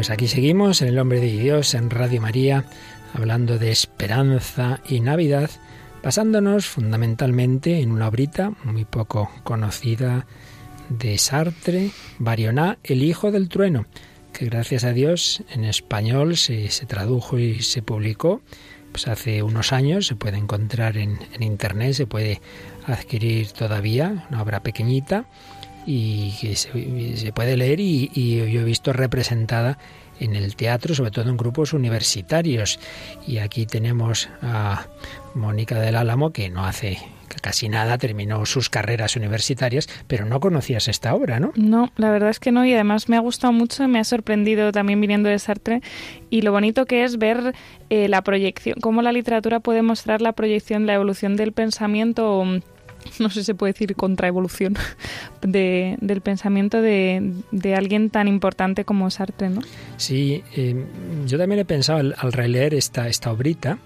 Pues 0.00 0.08
aquí 0.08 0.28
seguimos 0.28 0.80
en 0.80 0.88
El 0.88 0.98
Hombre 0.98 1.20
de 1.20 1.30
Dios, 1.30 1.74
en 1.74 1.90
Radio 1.90 2.22
María, 2.22 2.64
hablando 3.12 3.58
de 3.58 3.70
esperanza 3.70 4.80
y 4.88 5.00
Navidad, 5.00 5.50
basándonos 6.02 6.64
fundamentalmente 6.64 7.82
en 7.82 7.92
una 7.92 8.08
obrita 8.08 8.54
muy 8.64 8.86
poco 8.86 9.30
conocida 9.42 10.26
de 10.88 11.18
Sartre, 11.18 11.90
Barioná, 12.18 12.78
El 12.82 13.02
Hijo 13.02 13.30
del 13.30 13.50
Trueno, 13.50 13.84
que 14.32 14.46
gracias 14.46 14.84
a 14.84 14.94
Dios 14.94 15.42
en 15.50 15.64
español 15.64 16.38
se, 16.38 16.70
tradujo 16.86 17.38
y 17.38 17.60
se 17.60 17.82
publicó 17.82 18.40
pues 18.92 19.06
hace 19.06 19.42
unos 19.42 19.70
años, 19.70 20.06
se 20.06 20.16
puede 20.16 20.38
encontrar 20.38 20.96
en, 20.96 21.18
Internet, 21.40 21.92
se 21.92 22.06
puede 22.06 22.40
adquirir 22.86 23.52
todavía, 23.52 24.26
una 24.30 24.40
obra 24.40 24.62
pequeñita 24.62 25.26
y 25.86 26.32
que 26.40 26.56
se, 26.56 27.32
puede 27.32 27.56
leer 27.56 27.80
y, 27.80 28.08
yo 28.50 28.60
he 28.60 28.64
visto 28.64 28.92
representada 28.92 29.78
en 30.18 30.36
el 30.36 30.54
teatro, 30.54 30.94
sobre 30.94 31.10
todo 31.10 31.30
en 31.30 31.36
grupos 31.36 31.72
universitarios. 31.72 32.78
Y 33.26 33.38
aquí 33.38 33.66
tenemos 33.66 34.28
a 34.42 34.86
Mónica 35.34 35.80
del 35.80 35.96
Álamo, 35.96 36.30
que 36.30 36.50
no 36.50 36.66
hace 36.66 36.98
casi 37.40 37.68
nada, 37.68 37.98
terminó 37.98 38.44
sus 38.46 38.68
carreras 38.68 39.16
universitarias, 39.16 39.88
pero 40.06 40.26
no 40.26 40.40
conocías 40.40 40.88
esta 40.88 41.14
obra, 41.14 41.40
¿no? 41.40 41.52
No, 41.54 41.90
la 41.96 42.10
verdad 42.10 42.30
es 42.30 42.40
que 42.40 42.52
no, 42.52 42.64
y 42.66 42.74
además 42.74 43.08
me 43.08 43.16
ha 43.16 43.20
gustado 43.20 43.52
mucho, 43.52 43.86
me 43.88 43.98
ha 43.98 44.04
sorprendido 44.04 44.72
también 44.72 45.00
viniendo 45.00 45.28
de 45.28 45.38
Sartre, 45.38 45.80
y 46.28 46.42
lo 46.42 46.52
bonito 46.52 46.86
que 46.86 47.04
es 47.04 47.18
ver 47.18 47.54
eh, 47.88 48.08
la 48.08 48.22
proyección, 48.22 48.76
cómo 48.80 49.00
la 49.02 49.12
literatura 49.12 49.60
puede 49.60 49.82
mostrar 49.82 50.20
la 50.20 50.32
proyección, 50.32 50.86
la 50.86 50.94
evolución 50.94 51.36
del 51.36 51.52
pensamiento 51.52 52.44
no 53.18 53.28
sé 53.30 53.40
si 53.40 53.44
se 53.44 53.54
puede 53.54 53.72
decir 53.72 53.96
contraevolución 53.96 54.76
de, 55.42 55.96
del 56.00 56.20
pensamiento 56.20 56.80
de, 56.82 57.32
de, 57.50 57.74
alguien 57.74 58.10
tan 58.10 58.28
importante 58.28 58.84
como 58.84 59.10
Sartre, 59.10 59.50
¿no? 59.50 59.60
Sí, 59.96 60.42
eh, 60.56 60.84
yo 61.26 61.38
también 61.38 61.60
he 61.60 61.64
pensado 61.64 61.98
al, 61.98 62.14
al 62.18 62.32
releer 62.32 62.74
esta, 62.74 63.08
esta 63.08 63.32
obrita 63.32 63.78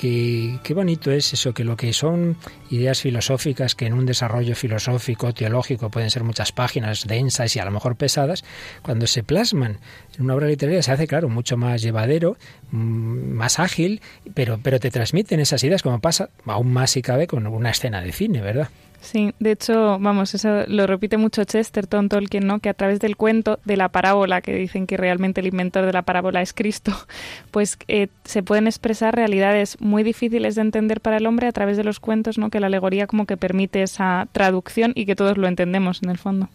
qué 0.00 0.72
bonito 0.74 1.10
es 1.10 1.34
eso, 1.34 1.52
que 1.52 1.62
lo 1.62 1.76
que 1.76 1.92
son 1.92 2.36
ideas 2.70 3.02
filosóficas 3.02 3.74
que 3.74 3.86
en 3.86 3.92
un 3.92 4.06
desarrollo 4.06 4.54
filosófico, 4.54 5.34
teológico, 5.34 5.90
pueden 5.90 6.10
ser 6.10 6.24
muchas 6.24 6.52
páginas 6.52 7.06
densas 7.06 7.54
y 7.54 7.58
a 7.58 7.64
lo 7.66 7.70
mejor 7.70 7.96
pesadas, 7.96 8.42
cuando 8.80 9.06
se 9.06 9.22
plasman 9.22 9.78
en 10.16 10.24
una 10.24 10.34
obra 10.34 10.46
literaria 10.46 10.82
se 10.82 10.92
hace, 10.92 11.06
claro, 11.06 11.28
mucho 11.28 11.58
más 11.58 11.82
llevadero, 11.82 12.38
mm, 12.70 13.32
más 13.32 13.58
ágil, 13.58 14.00
pero, 14.32 14.58
pero 14.62 14.80
te 14.80 14.90
transmiten 14.90 15.38
esas 15.38 15.62
ideas 15.64 15.82
como 15.82 16.00
pasa 16.00 16.30
aún 16.46 16.72
más 16.72 16.92
si 16.92 17.02
cabe 17.02 17.26
con 17.26 17.46
una 17.46 17.70
escena 17.70 18.00
de 18.00 18.12
cine, 18.12 18.40
¿verdad? 18.40 18.70
Sí, 19.00 19.32
de 19.38 19.52
hecho, 19.52 19.98
vamos, 19.98 20.34
eso 20.34 20.64
lo 20.66 20.86
repite 20.86 21.16
mucho 21.16 21.44
Chesterton 21.44 22.08
Tolkien, 22.08 22.46
¿no? 22.46 22.60
Que 22.60 22.68
a 22.68 22.74
través 22.74 23.00
del 23.00 23.16
cuento 23.16 23.58
de 23.64 23.76
la 23.76 23.88
parábola, 23.88 24.42
que 24.42 24.54
dicen 24.54 24.86
que 24.86 24.96
realmente 24.96 25.40
el 25.40 25.46
inventor 25.46 25.86
de 25.86 25.92
la 25.92 26.02
parábola 26.02 26.42
es 26.42 26.52
Cristo, 26.52 26.92
pues 27.50 27.78
eh, 27.88 28.08
se 28.24 28.42
pueden 28.42 28.66
expresar 28.66 29.14
realidades 29.14 29.80
muy 29.80 30.02
difíciles 30.02 30.54
de 30.54 30.62
entender 30.62 31.00
para 31.00 31.16
el 31.16 31.26
hombre 31.26 31.46
a 31.46 31.52
través 31.52 31.76
de 31.76 31.84
los 31.84 31.98
cuentos, 31.98 32.38
¿no? 32.38 32.50
Que 32.50 32.60
la 32.60 32.66
alegoría 32.66 33.06
como 33.06 33.26
que 33.26 33.36
permite 33.36 33.82
esa 33.82 34.28
traducción 34.32 34.92
y 34.94 35.06
que 35.06 35.16
todos 35.16 35.38
lo 35.38 35.48
entendemos 35.48 36.02
en 36.02 36.10
el 36.10 36.18
fondo. 36.18 36.48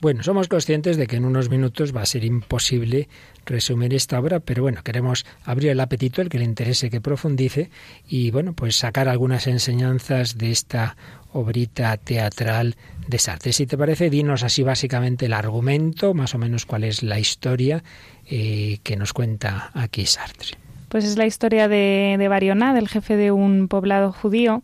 Bueno, 0.00 0.22
somos 0.22 0.48
conscientes 0.48 0.96
de 0.96 1.06
que 1.06 1.16
en 1.16 1.24
unos 1.24 1.50
minutos 1.50 1.94
va 1.94 2.02
a 2.02 2.06
ser 2.06 2.24
imposible 2.24 3.08
resumir 3.44 3.92
esta 3.94 4.18
obra, 4.18 4.40
pero 4.40 4.62
bueno, 4.62 4.82
queremos 4.82 5.26
abrir 5.44 5.70
el 5.70 5.80
apetito, 5.80 6.22
el 6.22 6.28
que 6.28 6.38
le 6.38 6.44
interese 6.44 6.90
que 6.90 7.00
profundice 7.00 7.70
y 8.08 8.30
bueno, 8.30 8.52
pues 8.52 8.76
sacar 8.76 9.08
algunas 9.08 9.46
enseñanzas 9.46 10.38
de 10.38 10.50
esta 10.50 10.96
obrita 11.32 11.96
teatral 11.96 12.76
de 13.06 13.18
Sartre. 13.18 13.52
Si 13.52 13.66
te 13.66 13.76
parece, 13.76 14.10
dinos 14.10 14.42
así 14.42 14.62
básicamente 14.62 15.26
el 15.26 15.32
argumento, 15.32 16.14
más 16.14 16.34
o 16.34 16.38
menos 16.38 16.66
cuál 16.66 16.84
es 16.84 17.02
la 17.02 17.18
historia 17.18 17.82
eh, 18.26 18.78
que 18.82 18.96
nos 18.96 19.12
cuenta 19.12 19.70
aquí 19.74 20.06
Sartre. 20.06 20.56
Pues 20.88 21.04
es 21.04 21.16
la 21.16 21.26
historia 21.26 21.68
de, 21.68 22.16
de 22.18 22.28
Barioná, 22.28 22.74
del 22.74 22.88
jefe 22.88 23.16
de 23.16 23.32
un 23.32 23.68
poblado 23.68 24.12
judío, 24.12 24.62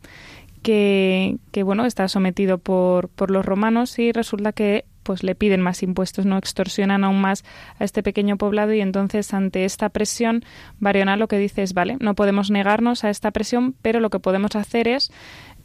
que, 0.63 1.39
que, 1.53 1.63
bueno 1.63 1.87
está 1.87 2.09
sometido 2.09 2.59
por, 2.59 3.09
por 3.09 3.31
los 3.31 3.47
romanos 3.47 3.99
y 3.99 4.13
resulta 4.13 4.53
que 4.53 4.85
pues 5.09 5.23
le 5.23 5.35
piden 5.35 5.63
más 5.63 5.83
impuestos, 5.83 6.27
no 6.27 6.37
extorsionan 6.37 7.03
aún 7.03 7.19
más 7.19 7.43
a 7.79 7.85
este 7.85 8.03
pequeño 8.03 8.37
poblado 8.37 8.75
y 8.75 8.83
entonces 8.83 9.33
ante 9.33 9.65
esta 9.65 9.89
presión 9.89 10.45
Barioná 10.81 11.17
lo 11.17 11.29
que 11.29 11.39
dice 11.39 11.63
es 11.63 11.73
vale, 11.73 11.97
no 11.99 12.15
podemos 12.15 12.51
negarnos 12.51 13.05
a 13.05 13.11
esta 13.11 13.31
presión, 13.31 13.75
pero 13.81 14.01
lo 14.01 14.11
que 14.11 14.21
podemos 14.21 14.55
hacer 14.55 14.87
es 14.87 15.11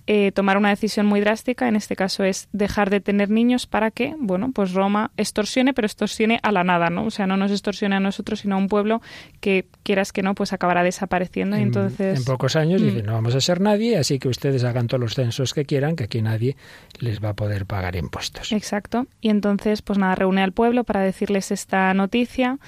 eh, 0.05 0.33
tomar 0.33 0.57
una 0.57 0.67
decisión 0.67 1.05
muy 1.05 1.21
drástica, 1.21 1.69
en 1.69 1.77
este 1.77 1.95
caso 1.95 2.25
es 2.25 2.49
dejar 2.51 2.89
de 2.89 2.99
tener 2.99 3.29
niños 3.29 3.67
para 3.67 3.89
que, 3.89 4.15
bueno, 4.19 4.51
pues 4.53 4.73
Roma 4.73 5.11
extorsione, 5.15 5.73
pero 5.73 5.85
extorsione 5.85 6.41
a 6.43 6.51
la 6.51 6.65
nada, 6.65 6.89
¿no? 6.89 7.05
O 7.05 7.11
sea, 7.11 7.25
no 7.25 7.37
nos 7.37 7.51
extorsione 7.51 7.95
a 7.95 8.01
nosotros, 8.01 8.41
sino 8.41 8.55
a 8.55 8.57
un 8.57 8.67
pueblo 8.67 9.01
que, 9.39 9.65
quieras 9.83 10.11
que 10.11 10.21
no, 10.21 10.35
pues 10.35 10.51
acabará 10.51 10.83
desapareciendo. 10.83 11.55
En, 11.55 11.63
entonces... 11.63 12.19
En 12.19 12.25
pocos 12.25 12.57
años 12.57 12.81
mm. 12.81 13.05
no 13.05 13.13
vamos 13.13 13.33
a 13.35 13.39
ser 13.39 13.61
nadie, 13.61 13.97
así 13.97 14.19
que 14.19 14.27
ustedes 14.27 14.65
hagan 14.65 14.87
todos 14.87 14.99
los 14.99 15.15
censos 15.15 15.53
que 15.53 15.63
quieran, 15.63 15.95
que 15.95 16.03
aquí 16.03 16.21
nadie 16.21 16.57
les 16.99 17.23
va 17.23 17.29
a 17.29 17.33
poder 17.33 17.65
pagar 17.65 17.95
impuestos. 17.95 18.51
Exacto. 18.51 19.07
Y 19.21 19.29
entonces, 19.29 19.81
pues 19.81 19.97
nada, 19.97 20.15
reúne 20.15 20.43
al 20.43 20.51
pueblo 20.51 20.83
para 20.83 20.99
decirles 20.99 21.49
esta 21.49 21.93
noticia 21.93 22.59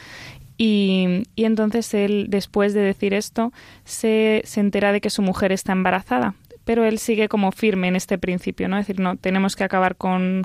y, 0.58 1.24
y, 1.36 1.44
entonces 1.44 1.94
él, 1.94 2.28
después 2.30 2.74
de 2.74 2.80
decir 2.80 3.14
esto, 3.14 3.52
se, 3.84 4.42
se 4.46 4.62
entera 4.62 4.94
de 4.94 5.02
que 5.02 5.10
su 5.10 5.22
mujer 5.22 5.52
está 5.52 5.74
embarazada 5.74 6.34
pero 6.66 6.84
él 6.84 7.00
sigue 7.00 7.30
como 7.30 7.52
firme 7.52 7.88
en 7.88 7.96
este 7.96 8.18
principio, 8.18 8.68
¿no? 8.68 8.78
Es 8.78 8.88
decir, 8.88 9.00
no, 9.00 9.16
tenemos 9.16 9.56
que 9.56 9.64
acabar 9.64 9.96
con, 9.96 10.44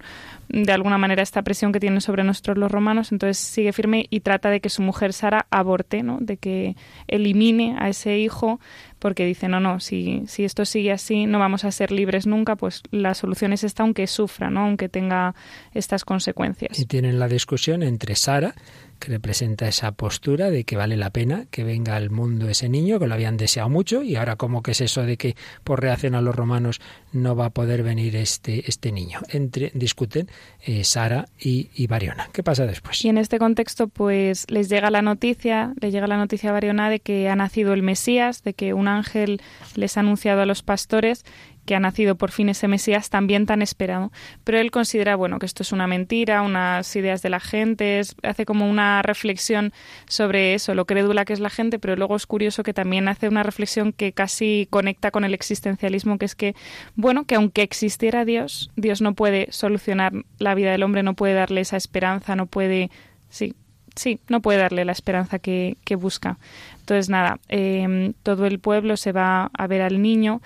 de 0.48 0.72
alguna 0.72 0.98
manera, 0.98 1.22
esta 1.22 1.42
presión 1.42 1.72
que 1.72 1.80
tienen 1.80 2.00
sobre 2.00 2.22
nosotros 2.22 2.58
los 2.58 2.70
romanos, 2.70 3.10
entonces 3.10 3.38
sigue 3.38 3.72
firme 3.72 4.06
y 4.10 4.20
trata 4.20 4.50
de 4.50 4.60
que 4.60 4.68
su 4.68 4.82
mujer 4.82 5.12
Sara 5.12 5.46
aborte, 5.50 6.02
¿no? 6.02 6.18
De 6.20 6.36
que 6.36 6.76
elimine 7.08 7.76
a 7.78 7.88
ese 7.88 8.18
hijo, 8.18 8.60
porque 9.00 9.24
dice, 9.24 9.48
no, 9.48 9.58
no, 9.58 9.80
si, 9.80 10.22
si 10.26 10.44
esto 10.44 10.64
sigue 10.64 10.92
así, 10.92 11.26
no 11.26 11.38
vamos 11.38 11.64
a 11.64 11.72
ser 11.72 11.90
libres 11.90 12.26
nunca, 12.26 12.54
pues 12.54 12.82
la 12.90 13.14
solución 13.14 13.52
es 13.52 13.64
esta, 13.64 13.82
aunque 13.82 14.06
sufra, 14.06 14.50
¿no? 14.50 14.60
Aunque 14.60 14.88
tenga 14.88 15.34
estas 15.74 16.04
consecuencias. 16.04 16.78
Y 16.78 16.86
tienen 16.86 17.18
la 17.18 17.26
discusión 17.26 17.82
entre 17.82 18.14
Sara, 18.14 18.54
que 19.00 19.10
representa 19.10 19.66
esa 19.66 19.92
postura 19.92 20.50
de 20.50 20.64
que 20.64 20.76
vale 20.76 20.96
la 20.96 21.10
pena 21.10 21.46
que 21.50 21.64
venga 21.64 21.96
al 21.96 22.10
mundo 22.10 22.48
ese 22.48 22.68
niño, 22.68 23.00
que 23.00 23.06
lo 23.06 23.14
habían 23.14 23.36
deseado 23.36 23.68
mucho, 23.68 24.02
y 24.02 24.14
ahora 24.14 24.36
como 24.36 24.62
que 24.62 24.72
es 24.72 24.80
eso 24.82 25.02
de 25.02 25.16
que 25.16 25.36
por 25.64 25.80
reacción 25.80 26.14
a 26.14 26.20
los 26.20 26.36
romanos 26.36 26.80
no 27.12 27.34
va 27.34 27.46
a 27.46 27.50
poder 27.50 27.82
venir 27.82 28.14
este, 28.14 28.68
este 28.68 28.92
niño. 28.92 29.20
Entre, 29.30 29.72
discuten 29.74 30.28
eh, 30.64 30.84
Sara 30.84 31.26
y, 31.40 31.70
y, 31.74 31.86
Bariona. 31.86 32.28
¿Qué 32.32 32.42
pasa 32.42 32.66
después? 32.66 33.02
Y 33.04 33.08
en 33.08 33.18
este 33.18 33.38
contexto, 33.38 33.88
pues 33.88 34.48
les 34.50 34.68
llega 34.68 34.90
la 34.90 35.02
noticia, 35.02 35.72
le 35.80 35.90
llega 35.90 36.06
la 36.06 36.18
noticia 36.18 36.50
a 36.50 36.52
Bariona 36.52 36.90
de 36.90 37.00
que 37.00 37.28
ha 37.30 37.36
nacido 37.36 37.72
el 37.72 37.82
Mesías, 37.82 38.42
de 38.42 38.52
que 38.52 38.74
una 38.74 38.89
ángel 38.96 39.40
les 39.74 39.96
ha 39.96 40.00
anunciado 40.00 40.42
a 40.42 40.46
los 40.46 40.62
pastores 40.62 41.24
que 41.70 41.74
ha 41.74 41.80
nacido 41.80 42.16
por 42.16 42.30
fin 42.30 42.48
ese 42.48 42.68
Mesías 42.68 43.10
también 43.10 43.46
tan 43.46 43.62
esperado. 43.62 44.10
Pero 44.44 44.58
él 44.58 44.70
considera, 44.70 45.14
bueno, 45.16 45.38
que 45.38 45.46
esto 45.46 45.62
es 45.62 45.72
una 45.72 45.86
mentira, 45.86 46.42
unas 46.42 46.94
ideas 46.96 47.22
de 47.22 47.30
la 47.30 47.40
gente, 47.40 48.00
hace 48.22 48.44
como 48.44 48.68
una 48.68 49.02
reflexión 49.02 49.72
sobre 50.08 50.54
eso, 50.54 50.74
lo 50.74 50.84
crédula 50.84 51.24
que 51.24 51.32
es 51.32 51.40
la 51.40 51.50
gente, 51.50 51.78
pero 51.78 51.96
luego 51.96 52.16
es 52.16 52.26
curioso 52.26 52.62
que 52.62 52.74
también 52.74 53.08
hace 53.08 53.28
una 53.28 53.42
reflexión 53.42 53.92
que 53.92 54.12
casi 54.12 54.66
conecta 54.70 55.10
con 55.10 55.24
el 55.24 55.34
existencialismo, 55.34 56.18
que 56.18 56.24
es 56.24 56.34
que, 56.34 56.54
bueno, 56.96 57.24
que 57.24 57.36
aunque 57.36 57.62
existiera 57.62 58.24
Dios, 58.24 58.70
Dios 58.76 59.00
no 59.00 59.14
puede 59.14 59.46
solucionar 59.50 60.12
la 60.38 60.54
vida 60.54 60.72
del 60.72 60.82
hombre, 60.82 61.02
no 61.02 61.14
puede 61.14 61.34
darle 61.34 61.60
esa 61.60 61.76
esperanza, 61.76 62.36
no 62.36 62.46
puede, 62.46 62.90
sí, 63.28 63.54
sí, 63.94 64.20
no 64.28 64.40
puede 64.40 64.58
darle 64.58 64.84
la 64.84 64.92
esperanza 64.92 65.38
que, 65.38 65.76
que 65.84 65.96
busca. 65.96 66.38
Entonces, 66.80 67.08
nada, 67.08 67.38
eh, 67.48 68.12
todo 68.22 68.46
el 68.46 68.58
pueblo 68.58 68.96
se 68.96 69.12
va 69.12 69.50
a 69.52 69.66
ver 69.66 69.82
al 69.82 70.02
niño, 70.02 70.40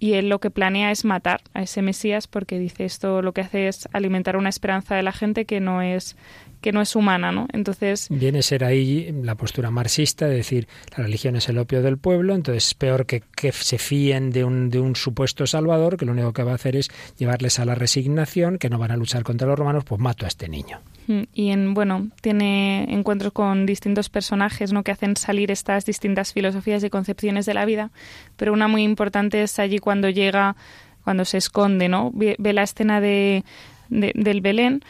y 0.00 0.14
él 0.14 0.28
lo 0.28 0.38
que 0.38 0.50
planea 0.50 0.90
es 0.90 1.04
matar 1.04 1.40
a 1.54 1.62
ese 1.62 1.82
Mesías 1.82 2.26
porque 2.26 2.58
dice 2.58 2.84
esto 2.84 3.22
lo 3.22 3.32
que 3.32 3.40
hace 3.40 3.68
es 3.68 3.88
alimentar 3.92 4.36
una 4.36 4.48
esperanza 4.48 4.94
de 4.94 5.02
la 5.02 5.12
gente 5.12 5.44
que 5.44 5.60
no 5.60 5.82
es 5.82 6.16
que 6.60 6.72
no 6.72 6.80
es 6.80 6.96
humana, 6.96 7.30
¿no? 7.30 7.46
Entonces 7.52 8.08
viene 8.10 8.40
a 8.40 8.42
ser 8.42 8.64
ahí 8.64 9.12
la 9.22 9.36
postura 9.36 9.70
marxista 9.70 10.26
de 10.26 10.36
decir 10.36 10.66
la 10.96 11.04
religión 11.04 11.36
es 11.36 11.48
el 11.48 11.58
opio 11.58 11.82
del 11.82 11.98
pueblo, 11.98 12.34
entonces 12.34 12.66
es 12.66 12.74
peor 12.74 13.06
que, 13.06 13.22
que 13.36 13.52
se 13.52 13.78
fíen 13.78 14.30
de 14.30 14.44
un, 14.44 14.68
de 14.68 14.80
un 14.80 14.96
supuesto 14.96 15.46
salvador 15.46 15.96
que 15.96 16.04
lo 16.04 16.12
único 16.12 16.32
que 16.32 16.42
va 16.42 16.52
a 16.52 16.56
hacer 16.56 16.74
es 16.74 16.90
llevarles 17.16 17.60
a 17.60 17.64
la 17.64 17.76
resignación, 17.76 18.58
que 18.58 18.70
no 18.70 18.78
van 18.78 18.90
a 18.90 18.96
luchar 18.96 19.22
contra 19.22 19.46
los 19.46 19.58
romanos, 19.58 19.84
pues 19.84 20.00
mato 20.00 20.24
a 20.24 20.28
este 20.28 20.48
niño. 20.48 20.80
Y 21.32 21.50
en 21.50 21.72
bueno 21.72 22.08
tiene 22.20 22.84
encuentros 22.92 23.32
con 23.32 23.64
distintos 23.64 24.10
personajes 24.10 24.72
no 24.72 24.82
que 24.82 24.92
hacen 24.92 25.16
salir 25.16 25.50
estas 25.50 25.86
distintas 25.86 26.34
filosofías 26.34 26.84
y 26.84 26.90
concepciones 26.90 27.46
de 27.46 27.54
la 27.54 27.64
vida 27.64 27.90
pero 28.36 28.52
una 28.52 28.68
muy 28.68 28.82
importante 28.82 29.42
es 29.42 29.58
allí 29.58 29.78
cuando 29.78 30.10
llega 30.10 30.54
cuando 31.04 31.24
se 31.24 31.38
esconde 31.38 31.88
no 31.88 32.10
ve, 32.12 32.36
la 32.38 32.62
escena 32.62 33.00
de, 33.00 33.44
del 33.88 34.40
Belén 34.42 34.82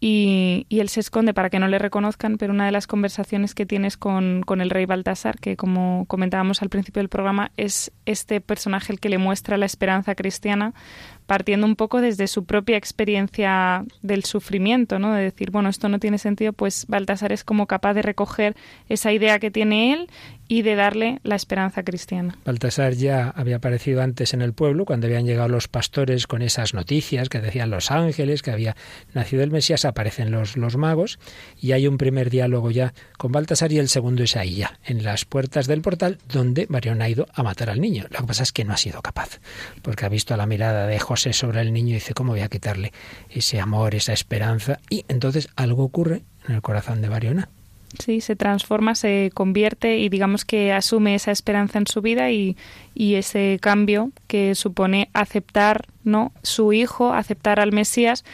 y, 0.00 0.66
y, 0.68 0.80
él 0.80 0.88
se 0.88 1.00
esconde 1.00 1.32
para 1.32 1.48
que 1.48 1.58
no 1.58 1.68
le 1.68 1.78
reconozcan, 1.78 2.36
pero 2.36 2.52
una 2.52 2.66
de 2.66 2.72
las 2.72 2.86
conversaciones 2.86 3.54
que 3.54 3.64
tienes 3.64 3.96
con, 3.96 4.42
con, 4.42 4.60
el 4.60 4.68
rey 4.68 4.84
Baltasar, 4.84 5.38
que 5.38 5.56
como 5.56 6.04
comentábamos 6.06 6.60
al 6.60 6.68
principio 6.68 7.00
del 7.00 7.08
programa, 7.08 7.50
es 7.56 7.92
este 8.04 8.42
personaje 8.42 8.92
el 8.92 9.00
que 9.00 9.08
le 9.08 9.16
muestra 9.16 9.56
la 9.56 9.64
esperanza 9.64 10.14
cristiana, 10.14 10.74
partiendo 11.26 11.66
un 11.66 11.76
poco 11.76 12.00
desde 12.00 12.28
su 12.28 12.44
propia 12.44 12.76
experiencia 12.76 13.84
del 14.02 14.24
sufrimiento, 14.24 14.98
¿no? 14.98 15.12
De 15.12 15.22
decir, 15.22 15.50
bueno, 15.50 15.68
esto 15.68 15.88
no 15.88 15.98
tiene 15.98 16.18
sentido, 16.18 16.52
pues 16.52 16.86
Baltasar 16.86 17.32
es 17.32 17.44
como 17.44 17.66
capaz 17.66 17.94
de 17.94 18.02
recoger 18.02 18.56
esa 18.88 19.12
idea 19.12 19.38
que 19.38 19.50
tiene 19.50 19.92
él 19.92 20.08
y 20.48 20.62
de 20.62 20.74
darle 20.74 21.20
la 21.22 21.34
esperanza 21.34 21.82
cristiana. 21.82 22.36
Baltasar 22.44 22.94
ya 22.94 23.30
había 23.30 23.56
aparecido 23.56 24.02
antes 24.02 24.34
en 24.34 24.42
el 24.42 24.52
pueblo 24.52 24.84
cuando 24.84 25.06
habían 25.06 25.26
llegado 25.26 25.48
los 25.48 25.68
pastores 25.68 26.26
con 26.26 26.42
esas 26.42 26.74
noticias 26.74 27.28
que 27.28 27.40
decían 27.40 27.70
los 27.70 27.90
ángeles, 27.90 28.42
que 28.42 28.50
había 28.50 28.76
nacido 29.14 29.42
el 29.42 29.50
Mesías, 29.50 29.84
aparecen 29.84 30.30
los, 30.30 30.56
los 30.56 30.76
magos 30.76 31.18
y 31.60 31.72
hay 31.72 31.86
un 31.86 31.98
primer 31.98 32.30
diálogo 32.30 32.70
ya 32.70 32.94
con 33.18 33.32
Baltasar 33.32 33.72
y 33.72 33.78
el 33.78 33.88
segundo 33.88 34.22
es 34.22 34.36
ahí 34.36 34.56
ya, 34.56 34.78
en 34.84 35.02
las 35.02 35.24
puertas 35.24 35.66
del 35.66 35.82
portal 35.82 36.18
donde 36.32 36.66
Marión 36.68 37.02
ha 37.02 37.08
ido 37.08 37.26
a 37.34 37.42
matar 37.42 37.70
al 37.70 37.80
niño. 37.80 38.04
Lo 38.10 38.20
que 38.20 38.26
pasa 38.26 38.42
es 38.42 38.52
que 38.52 38.64
no 38.64 38.72
ha 38.72 38.76
sido 38.76 39.02
capaz, 39.02 39.40
porque 39.82 40.06
ha 40.06 40.08
visto 40.08 40.36
la 40.36 40.46
mirada 40.46 40.86
de 40.86 40.98
José 40.98 41.32
sobre 41.32 41.60
el 41.60 41.72
niño 41.72 41.90
y 41.90 41.94
dice, 41.94 42.14
¿cómo 42.14 42.32
voy 42.32 42.40
a 42.40 42.48
quitarle 42.48 42.92
ese 43.30 43.60
amor, 43.60 43.94
esa 43.94 44.12
esperanza? 44.12 44.78
Y 44.88 45.04
entonces 45.08 45.48
algo 45.56 45.84
ocurre 45.84 46.22
en 46.48 46.54
el 46.54 46.62
corazón 46.62 47.02
de 47.02 47.08
Mariona. 47.08 47.48
Sí, 47.98 48.20
se 48.20 48.36
transforma, 48.36 48.94
se 48.94 49.30
convierte 49.32 49.98
y 49.98 50.08
digamos 50.08 50.44
que 50.44 50.72
asume 50.72 51.14
esa 51.14 51.30
esperanza 51.30 51.78
en 51.78 51.86
su 51.86 52.02
vida 52.02 52.30
y, 52.30 52.56
y 52.94 53.14
ese 53.14 53.58
cambio 53.60 54.10
que 54.26 54.54
supone 54.54 55.08
aceptar 55.14 55.86
no 56.04 56.32
su 56.42 56.72
hijo, 56.72 57.12
aceptar 57.12 57.60
al 57.60 57.72
Mesías 57.72 58.24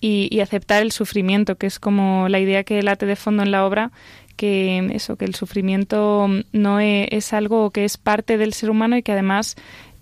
y, 0.00 0.28
y, 0.30 0.40
aceptar 0.40 0.82
el 0.82 0.92
sufrimiento, 0.92 1.56
que 1.56 1.66
es 1.66 1.78
como 1.78 2.28
la 2.28 2.40
idea 2.40 2.64
que 2.64 2.82
late 2.82 3.06
de 3.06 3.16
fondo 3.16 3.42
en 3.42 3.50
la 3.50 3.64
obra, 3.64 3.90
que 4.36 4.90
eso, 4.92 5.16
que 5.16 5.24
el 5.24 5.34
sufrimiento 5.34 6.28
no 6.52 6.80
es, 6.80 7.08
es 7.10 7.32
algo 7.32 7.70
que 7.70 7.84
es 7.84 7.96
parte 7.96 8.36
del 8.36 8.52
ser 8.52 8.70
humano 8.70 8.96
y 8.96 9.02
que 9.02 9.12
además 9.12 9.56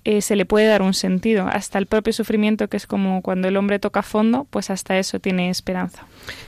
eh, 0.04 0.20
se 0.20 0.36
le 0.36 0.44
puede 0.44 0.66
dar 0.66 0.82
un 0.82 0.94
sentido. 0.94 1.46
Hasta 1.46 1.78
el 1.78 1.86
propio 1.86 2.12
sufrimiento, 2.12 2.68
que 2.68 2.76
es 2.76 2.86
como 2.86 3.22
cuando 3.22 3.48
el 3.48 3.56
hombre 3.56 3.78
toca 3.78 4.02
fondo, 4.02 4.46
pues 4.50 4.70
hasta 4.70 4.98
eso 4.98 5.18
tiene 5.18 5.50
esperanza. 5.50 6.06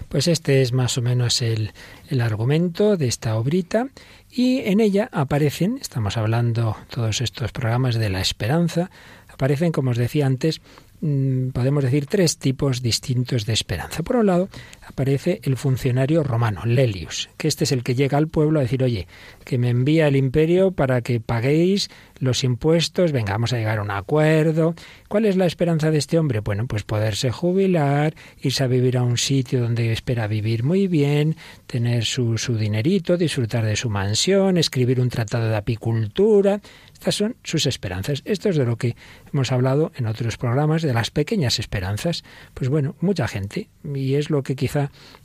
Pues 0.08 0.28
este 0.28 0.62
es 0.62 0.72
más 0.72 0.98
o 0.98 1.02
menos 1.02 1.42
el, 1.42 1.72
el 2.08 2.20
argumento 2.20 2.96
de 2.96 3.08
esta 3.08 3.36
obrita 3.36 3.88
y 4.30 4.60
en 4.60 4.80
ella 4.80 5.08
aparecen, 5.12 5.78
estamos 5.80 6.16
hablando 6.16 6.76
todos 6.90 7.20
estos 7.20 7.52
programas 7.52 7.94
de 7.94 8.10
la 8.10 8.20
esperanza, 8.20 8.90
aparecen, 9.28 9.72
como 9.72 9.90
os 9.90 9.96
decía 9.96 10.26
antes, 10.26 10.60
Mm, 11.00 11.50
podemos 11.50 11.84
decir, 11.84 12.06
tres 12.06 12.38
tipos 12.38 12.80
distintos 12.80 13.44
de 13.44 13.52
esperanza. 13.52 14.02
Por 14.02 14.16
un 14.16 14.26
lado, 14.26 14.48
aparece 14.86 15.40
el 15.42 15.56
funcionario 15.56 16.22
romano, 16.22 16.62
Lelius, 16.64 17.28
que 17.36 17.48
este 17.48 17.64
es 17.64 17.72
el 17.72 17.82
que 17.82 17.94
llega 17.94 18.18
al 18.18 18.28
pueblo 18.28 18.58
a 18.58 18.62
decir, 18.62 18.82
oye, 18.82 19.06
que 19.44 19.58
me 19.58 19.68
envía 19.68 20.08
el 20.08 20.16
imperio 20.16 20.70
para 20.70 21.02
que 21.02 21.20
paguéis 21.20 21.90
los 22.18 22.44
impuestos, 22.44 23.12
venga, 23.12 23.32
vamos 23.32 23.52
a 23.52 23.58
llegar 23.58 23.78
a 23.78 23.82
un 23.82 23.90
acuerdo. 23.90 24.74
¿Cuál 25.08 25.26
es 25.26 25.36
la 25.36 25.46
esperanza 25.46 25.90
de 25.90 25.98
este 25.98 26.18
hombre? 26.18 26.40
Bueno, 26.40 26.66
pues 26.66 26.84
poderse 26.84 27.30
jubilar, 27.30 28.14
irse 28.40 28.64
a 28.64 28.68
vivir 28.68 28.96
a 28.96 29.02
un 29.02 29.18
sitio 29.18 29.60
donde 29.60 29.92
espera 29.92 30.26
vivir 30.26 30.62
muy 30.62 30.86
bien, 30.86 31.36
tener 31.66 32.04
su, 32.04 32.38
su 32.38 32.56
dinerito, 32.56 33.16
disfrutar 33.16 33.64
de 33.64 33.76
su 33.76 33.90
mansión, 33.90 34.56
escribir 34.56 35.00
un 35.00 35.08
tratado 35.08 35.48
de 35.48 35.56
apicultura, 35.56 36.60
estas 36.98 37.14
son 37.14 37.36
sus 37.42 37.66
esperanzas. 37.66 38.22
Esto 38.24 38.48
es 38.48 38.56
de 38.56 38.64
lo 38.64 38.76
que 38.76 38.96
hemos 39.32 39.52
hablado 39.52 39.92
en 39.96 40.06
otros 40.06 40.38
programas, 40.38 40.80
de 40.80 40.94
las 40.94 41.10
pequeñas 41.10 41.58
esperanzas. 41.58 42.24
Pues 42.54 42.70
bueno, 42.70 42.96
mucha 43.00 43.28
gente, 43.28 43.68
y 43.84 44.14
es 44.14 44.30
lo 44.30 44.42
que 44.42 44.56
quizá 44.56 44.75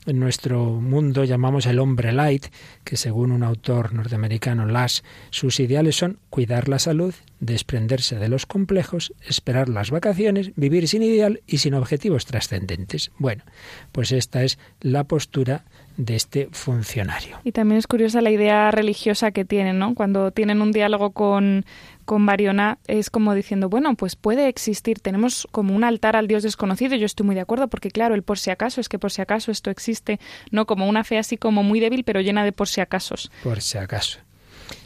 en 0.06 0.20
nuestro 0.20 0.66
mundo 0.66 1.24
llamamos 1.24 1.66
el 1.66 1.80
hombre 1.80 2.12
light, 2.12 2.48
que 2.84 2.98
según 2.98 3.32
un 3.32 3.44
autor 3.44 3.94
norteamericano, 3.94 4.66
Lash, 4.66 5.02
sus 5.30 5.60
ideales 5.60 5.96
son 5.96 6.18
cuidar 6.30 6.68
la 6.70 6.80
salud, 6.80 7.14
desprenderse 7.40 8.18
de 8.18 8.30
los 8.30 8.46
complejos, 8.46 9.14
esperar 9.28 9.70
las 9.70 9.92
vacaciones, 9.92 10.52
vivir 10.56 10.88
sin 10.88 11.04
ideal 11.04 11.42
y 11.46 11.60
sin 11.60 11.74
objetivos 11.74 12.26
trascendentes. 12.26 13.12
Bueno, 13.18 13.44
pues 13.92 14.12
esta 14.12 14.44
es 14.44 14.58
la 14.80 15.04
postura 15.04 15.66
de 15.98 16.16
este 16.16 16.50
funcionario. 16.52 17.40
Y 17.44 17.52
también 17.52 17.78
es 17.78 17.88
curiosa 17.88 18.22
la 18.22 18.32
idea 18.32 18.72
religiosa 18.72 19.32
que 19.32 19.46
tienen, 19.46 19.78
¿no? 19.78 19.94
Cuando 19.94 20.32
tienen 20.32 20.62
un 20.62 20.72
diálogo 20.72 21.12
con, 21.12 21.66
con 22.12 22.24
Mariona 22.24 22.78
es 22.88 23.10
como 23.10 23.34
diciendo, 23.34 23.70
bueno, 23.70 23.96
pues 23.96 24.18
puede 24.18 24.50
existir, 24.50 25.00
tenemos 25.00 25.48
como 25.50 25.74
un 25.74 25.86
altar 25.86 26.18
al 26.18 26.28
Dios 26.28 26.44
desconocido, 26.44 26.98
yo 26.98 27.06
estoy 27.06 27.26
muy 27.26 27.36
de 27.36 27.40
acuerdo, 27.40 27.70
porque 27.70 27.90
claro, 27.90 28.16
el 28.16 28.22
por 28.22 28.38
si 28.38 28.50
acaso 28.50 28.82
es 28.82 28.90
que 28.90 29.00
por 29.00 29.14
si 29.14 29.22
acaso 29.22 29.50
esto 29.50 29.70
existe, 29.70 30.20
no 30.52 30.66
como 30.66 30.90
una 30.90 31.06
fe 31.06 31.18
así 31.18 31.38
como 31.38 31.64
muy 31.64 31.80
débil, 31.80 32.04
pero 32.04 32.20
llena 32.20 32.44
de 32.44 32.52
por 32.52 32.68
si 32.68 32.82
acasos. 32.82 33.32
Por 33.44 33.62
si 33.62 33.78
acaso. 33.78 34.20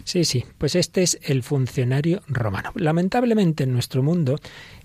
Sí, 0.03 0.23
sí, 0.23 0.45
pues 0.59 0.75
este 0.75 1.01
es 1.01 1.19
el 1.23 1.41
funcionario 1.41 2.21
romano. 2.27 2.71
Lamentablemente 2.75 3.63
en 3.63 3.73
nuestro 3.73 4.03
mundo, 4.03 4.37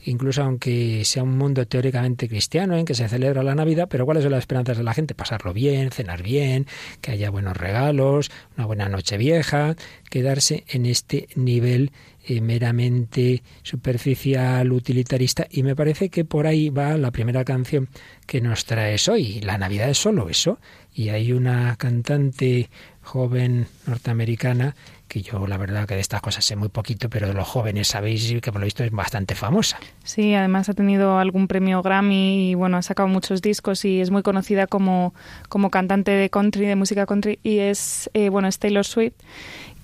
incluso 0.04 0.42
aunque 0.42 1.04
sea 1.04 1.22
un 1.22 1.36
mundo 1.36 1.66
teóricamente 1.66 2.26
cristiano 2.28 2.76
en 2.76 2.86
que 2.86 2.94
se 2.94 3.08
celebra 3.08 3.42
la 3.42 3.54
Navidad, 3.54 3.88
pero 3.90 4.06
¿cuáles 4.06 4.22
son 4.22 4.32
las 4.32 4.40
esperanzas 4.40 4.78
de 4.78 4.84
la 4.84 4.94
gente? 4.94 5.14
Pasarlo 5.14 5.52
bien, 5.52 5.90
cenar 5.90 6.22
bien, 6.22 6.66
que 7.02 7.12
haya 7.12 7.30
buenos 7.30 7.56
regalos, 7.56 8.30
una 8.56 8.66
buena 8.66 8.88
noche 8.88 9.18
vieja, 9.18 9.76
quedarse 10.08 10.64
en 10.68 10.86
este 10.86 11.28
nivel 11.34 11.92
eh, 12.30 12.40
meramente 12.40 13.42
superficial, 13.64 14.70
utilitarista, 14.70 15.48
y 15.50 15.64
me 15.64 15.74
parece 15.74 16.10
que 16.10 16.24
por 16.24 16.46
ahí 16.46 16.68
va 16.68 16.96
la 16.96 17.10
primera 17.10 17.44
canción 17.44 17.88
que 18.24 18.40
nos 18.40 18.66
traes 18.66 19.08
hoy. 19.08 19.40
La 19.40 19.58
Navidad 19.58 19.90
es 19.90 19.98
solo 19.98 20.28
eso, 20.28 20.60
y 20.94 21.08
hay 21.08 21.32
una 21.32 21.74
cantante 21.74 22.70
joven 23.02 23.66
norteamericana 23.84 24.76
que 25.08 25.22
yo 25.22 25.44
la 25.48 25.56
verdad 25.56 25.88
que 25.88 25.94
de 25.94 26.00
estas 26.00 26.20
cosas 26.20 26.44
sé 26.44 26.54
muy 26.54 26.68
poquito, 26.68 27.10
pero 27.10 27.26
de 27.26 27.34
los 27.34 27.48
jóvenes 27.48 27.88
sabéis 27.88 28.32
que 28.40 28.52
por 28.52 28.60
lo 28.60 28.64
visto 28.64 28.84
es 28.84 28.92
bastante 28.92 29.34
famosa. 29.34 29.80
Sí, 30.04 30.34
además 30.34 30.68
ha 30.68 30.74
tenido 30.74 31.18
algún 31.18 31.48
premio 31.48 31.82
Grammy 31.82 32.50
y 32.50 32.54
bueno, 32.54 32.76
ha 32.76 32.82
sacado 32.82 33.08
muchos 33.08 33.42
discos 33.42 33.84
y 33.84 34.00
es 34.00 34.12
muy 34.12 34.22
conocida 34.22 34.68
como, 34.68 35.12
como 35.48 35.70
cantante 35.70 36.12
de 36.12 36.30
country, 36.30 36.66
de 36.66 36.76
música 36.76 37.06
country 37.06 37.40
y 37.42 37.58
es, 37.58 38.08
eh, 38.14 38.28
bueno, 38.28 38.46
es 38.46 38.60
Taylor 38.60 38.86
Swift. 38.86 39.14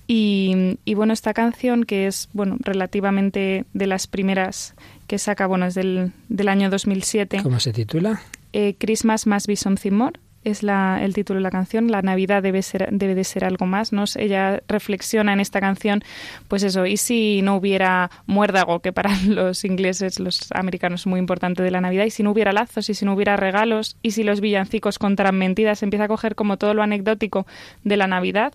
Y, 0.07 0.79
y, 0.85 0.93
bueno, 0.93 1.11
esta 1.13 1.33
canción 1.33 1.83
que 1.83 2.07
es, 2.07 2.29
bueno, 2.31 2.57
relativamente 2.59 3.65
de 3.73 3.87
las 3.87 4.07
primeras 4.07 4.73
que 5.07 5.19
saca, 5.19 5.47
bueno, 5.47 5.65
es 5.65 5.75
del, 5.75 6.13
del 6.29 6.47
año 6.47 6.69
2007. 6.69 7.41
¿Cómo 7.43 7.59
se 7.59 7.73
titula? 7.73 8.21
Eh, 8.53 8.75
Christmas 8.79 9.27
Must 9.27 9.47
Be 9.47 9.57
Something 9.57 9.91
More 9.91 10.19
es 10.43 10.63
la, 10.63 11.03
el 11.03 11.13
título 11.13 11.39
de 11.39 11.43
la 11.43 11.51
canción. 11.51 11.91
La 11.91 12.01
Navidad 12.01 12.41
debe, 12.41 12.61
ser, 12.61 12.87
debe 12.91 13.15
de 13.15 13.23
ser 13.23 13.43
algo 13.43 13.65
más. 13.65 13.91
¿no? 13.91 14.05
Ella 14.15 14.61
reflexiona 14.67 15.33
en 15.33 15.39
esta 15.39 15.59
canción, 15.59 16.03
pues 16.47 16.63
eso, 16.63 16.85
¿y 16.85 16.97
si 16.97 17.41
no 17.41 17.57
hubiera 17.57 18.09
muérdago, 18.25 18.79
que 18.79 18.93
para 18.93 19.11
los 19.27 19.65
ingleses, 19.65 20.19
los 20.19 20.49
americanos 20.53 21.01
es 21.01 21.07
muy 21.07 21.19
importante 21.19 21.63
de 21.63 21.71
la 21.71 21.81
Navidad, 21.81 22.05
y 22.05 22.11
si 22.11 22.23
no 22.23 22.31
hubiera 22.31 22.53
lazos, 22.53 22.89
y 22.89 22.93
si 22.93 23.05
no 23.05 23.13
hubiera 23.13 23.35
regalos, 23.35 23.97
y 24.01 24.11
si 24.11 24.23
los 24.23 24.39
villancicos 24.39 24.99
contaran 24.99 25.37
mentiras, 25.37 25.83
empieza 25.83 26.05
a 26.05 26.07
coger 26.07 26.35
como 26.35 26.57
todo 26.57 26.73
lo 26.73 26.81
anecdótico 26.81 27.45
de 27.83 27.97
la 27.97 28.07
Navidad 28.07 28.53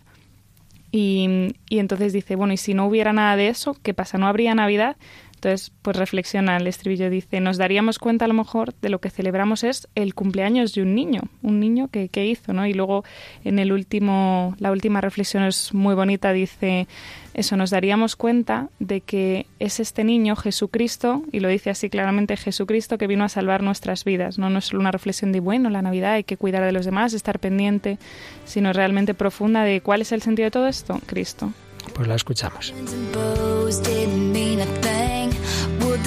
Y, 0.92 1.56
y 1.68 1.78
entonces 1.80 2.12
dice, 2.12 2.36
bueno, 2.36 2.52
y 2.52 2.58
si 2.58 2.74
no 2.74 2.86
hubiera 2.86 3.12
nada 3.12 3.34
de 3.34 3.48
eso, 3.48 3.76
¿qué 3.82 3.94
pasa? 3.94 4.18
¿No 4.18 4.28
habría 4.28 4.54
Navidad? 4.54 4.96
Entonces, 5.42 5.72
pues 5.82 5.96
reflexiona 5.96 6.56
el 6.56 6.68
estribillo, 6.68 7.10
dice, 7.10 7.40
nos 7.40 7.58
daríamos 7.58 7.98
cuenta 7.98 8.26
a 8.26 8.28
lo 8.28 8.34
mejor 8.34 8.74
de 8.80 8.90
lo 8.90 9.00
que 9.00 9.10
celebramos 9.10 9.64
es 9.64 9.88
el 9.96 10.14
cumpleaños 10.14 10.72
de 10.72 10.82
un 10.82 10.94
niño, 10.94 11.22
un 11.42 11.58
niño 11.58 11.88
que, 11.88 12.08
que 12.08 12.24
hizo, 12.26 12.52
¿no? 12.52 12.64
Y 12.64 12.74
luego 12.74 13.02
en 13.42 13.58
el 13.58 13.72
último, 13.72 14.54
la 14.60 14.70
última 14.70 15.00
reflexión 15.00 15.42
es 15.42 15.74
muy 15.74 15.96
bonita, 15.96 16.32
dice, 16.32 16.86
eso, 17.34 17.56
nos 17.56 17.70
daríamos 17.70 18.14
cuenta 18.14 18.68
de 18.78 19.00
que 19.00 19.46
es 19.58 19.80
este 19.80 20.04
niño, 20.04 20.36
Jesucristo, 20.36 21.24
y 21.32 21.40
lo 21.40 21.48
dice 21.48 21.70
así 21.70 21.90
claramente, 21.90 22.36
Jesucristo 22.36 22.96
que 22.96 23.08
vino 23.08 23.24
a 23.24 23.28
salvar 23.28 23.64
nuestras 23.64 24.04
vidas, 24.04 24.38
¿no? 24.38 24.48
No 24.48 24.60
es 24.60 24.66
solo 24.66 24.78
una 24.78 24.92
reflexión 24.92 25.32
de, 25.32 25.40
bueno, 25.40 25.70
la 25.70 25.82
Navidad 25.82 26.12
hay 26.12 26.24
que 26.24 26.36
cuidar 26.36 26.62
de 26.64 26.70
los 26.70 26.84
demás, 26.84 27.14
estar 27.14 27.40
pendiente, 27.40 27.98
sino 28.44 28.72
realmente 28.72 29.12
profunda 29.12 29.64
de 29.64 29.80
cuál 29.80 30.02
es 30.02 30.12
el 30.12 30.22
sentido 30.22 30.46
de 30.46 30.50
todo 30.52 30.68
esto, 30.68 31.00
Cristo. 31.06 31.52
Pues 31.94 32.06
la 32.06 32.14
escuchamos. 32.14 32.72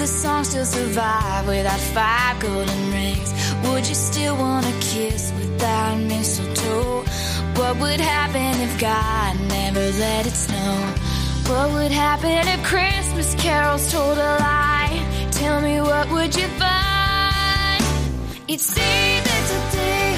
The 0.06 0.12
song 0.12 0.44
still 0.44 0.64
survive 0.64 1.48
without 1.48 1.80
five 1.80 2.38
golden 2.38 2.92
rings? 2.92 3.28
Would 3.64 3.88
you 3.88 3.96
still 3.96 4.36
want 4.36 4.64
a 4.64 4.72
kiss 4.78 5.32
without 5.36 5.98
mistletoe? 5.98 7.02
What 7.56 7.76
would 7.80 7.98
happen 7.98 8.60
if 8.60 8.80
God 8.80 9.34
never 9.48 9.80
let 9.98 10.24
it 10.24 10.36
snow? 10.46 10.74
What 11.50 11.72
would 11.72 11.90
happen 11.90 12.46
if 12.46 12.62
Christmas 12.62 13.34
carols 13.34 13.90
told 13.90 14.16
a 14.16 14.36
lie? 14.38 15.28
Tell 15.32 15.60
me 15.60 15.80
what 15.80 16.08
would 16.12 16.36
you 16.36 16.46
find? 16.62 17.82
You'd 18.46 18.60
see 18.60 19.18
that 19.26 19.42
today 19.50 20.15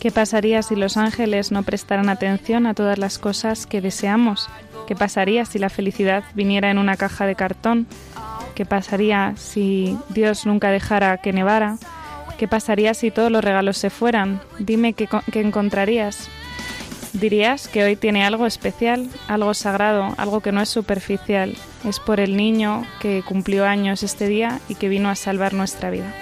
¿Qué 0.00 0.10
pasaría 0.10 0.62
si 0.62 0.74
los 0.74 0.96
ángeles 0.96 1.52
no 1.52 1.62
prestaran 1.62 2.08
atención 2.08 2.66
a 2.66 2.74
todas 2.74 2.98
las 2.98 3.18
cosas 3.18 3.66
que 3.66 3.80
deseamos? 3.80 4.48
¿Qué 4.88 4.96
pasaría 4.96 5.44
si 5.44 5.58
la 5.58 5.70
felicidad 5.70 6.24
viniera 6.34 6.70
en 6.70 6.78
una 6.78 6.96
caja 6.96 7.24
de 7.24 7.36
cartón? 7.36 7.86
¿Qué 8.56 8.66
pasaría 8.66 9.34
si 9.36 9.96
Dios 10.08 10.44
nunca 10.44 10.70
dejara 10.70 11.16
que 11.18 11.32
nevara? 11.32 11.78
¿Qué 12.36 12.48
pasaría 12.48 12.94
si 12.94 13.10
todos 13.12 13.30
los 13.30 13.44
regalos 13.44 13.78
se 13.78 13.90
fueran? 13.90 14.40
Dime 14.58 14.92
qué, 14.94 15.06
co- 15.06 15.22
qué 15.30 15.40
encontrarías. 15.40 16.28
Dirías 17.12 17.68
que 17.68 17.84
hoy 17.84 17.94
tiene 17.94 18.24
algo 18.24 18.46
especial, 18.46 19.08
algo 19.28 19.54
sagrado, 19.54 20.14
algo 20.16 20.40
que 20.40 20.50
no 20.50 20.60
es 20.60 20.68
superficial. 20.68 21.54
Es 21.88 22.00
por 22.00 22.18
el 22.18 22.36
niño 22.36 22.84
que 23.00 23.22
cumplió 23.22 23.66
años 23.66 24.02
este 24.02 24.26
día 24.26 24.58
y 24.68 24.74
que 24.74 24.88
vino 24.88 25.08
a 25.10 25.14
salvar 25.14 25.54
nuestra 25.54 25.90
vida. 25.90 26.12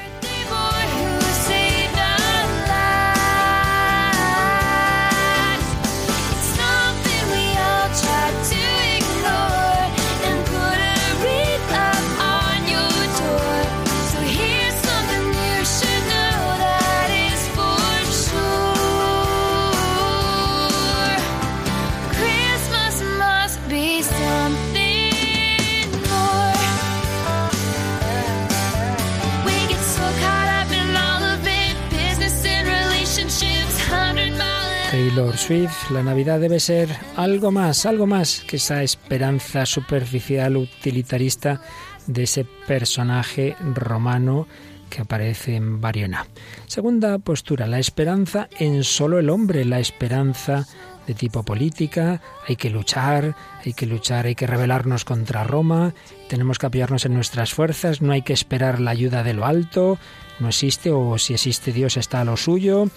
Taylor 35.11 35.37
Swift, 35.37 35.91
la 35.91 36.05
Navidad 36.05 36.39
debe 36.39 36.61
ser 36.61 36.89
algo 37.17 37.51
más, 37.51 37.85
algo 37.85 38.07
más 38.07 38.45
que 38.47 38.59
esa 38.59 38.85
esperanza 38.85 39.67
superficial 39.67 40.57
utilitarista 40.57 41.61
de 42.07 42.23
ese 42.23 42.45
personaje 42.45 43.57
romano 43.75 44.47
que 44.89 45.01
aparece 45.01 45.57
en 45.57 45.81
Bariona. 45.81 46.29
Segunda 46.67 47.19
postura, 47.19 47.67
la 47.67 47.81
esperanza 47.81 48.49
en 48.61 48.85
solo 48.85 49.19
el 49.19 49.31
hombre, 49.31 49.65
la 49.65 49.81
esperanza 49.81 50.69
de 51.09 51.15
tipo 51.15 51.43
política, 51.43 52.21
hay 52.47 52.55
que 52.55 52.71
luchar, 52.71 53.35
hay 53.65 53.73
que 53.73 53.87
luchar, 53.87 54.27
hay 54.27 54.37
que 54.37 54.47
rebelarnos 54.47 55.05
contra 55.05 55.43
Roma, 55.43 55.93
tenemos 56.29 56.61
que 56.61 56.67
apoyarnos 56.67 57.05
en 57.05 57.15
nuestras 57.15 57.53
fuerzas, 57.53 58.01
no 58.01 58.13
hay 58.13 58.23
que 58.23 58.33
esperar 58.33 58.79
la 58.79 58.93
ayuda 58.93 59.25
de 59.25 59.35
lo 59.35 59.45
alto, 59.45 59.99
no 60.39 60.49
existe 60.49 60.93
o 60.93 61.19
si 61.19 61.35
existe 61.35 61.73
Dios 61.73 61.97
está 61.97 62.21
a 62.21 62.25
lo 62.25 62.37
suyo, 62.37 62.89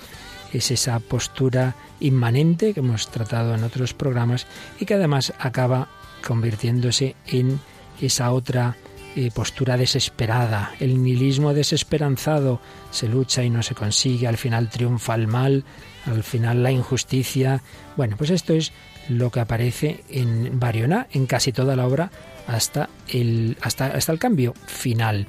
es 0.59 0.71
esa 0.71 0.99
postura 0.99 1.75
inmanente 1.99 2.73
que 2.73 2.79
hemos 2.79 3.09
tratado 3.09 3.55
en 3.55 3.63
otros 3.63 3.93
programas 3.93 4.47
y 4.79 4.85
que 4.85 4.93
además 4.95 5.33
acaba 5.39 5.89
convirtiéndose 6.25 7.15
en 7.27 7.59
esa 8.01 8.31
otra 8.31 8.75
eh, 9.15 9.29
postura 9.31 9.77
desesperada, 9.77 10.71
el 10.79 11.03
nihilismo 11.03 11.53
desesperanzado, 11.53 12.59
se 12.89 13.07
lucha 13.07 13.43
y 13.43 13.49
no 13.51 13.61
se 13.61 13.75
consigue, 13.75 14.27
al 14.27 14.37
final 14.37 14.69
triunfa 14.69 15.13
el 15.13 15.27
mal, 15.27 15.63
al 16.07 16.23
final 16.23 16.63
la 16.63 16.71
injusticia. 16.71 17.61
Bueno, 17.95 18.17
pues 18.17 18.31
esto 18.31 18.53
es 18.53 18.71
lo 19.09 19.29
que 19.29 19.39
aparece 19.39 20.03
en 20.09 20.59
Bariona, 20.59 21.07
en 21.11 21.27
casi 21.27 21.51
toda 21.51 21.75
la 21.75 21.85
obra, 21.85 22.09
hasta 22.47 22.89
el, 23.07 23.55
hasta, 23.61 23.85
hasta 23.87 24.11
el 24.11 24.19
cambio 24.19 24.55
final. 24.65 25.27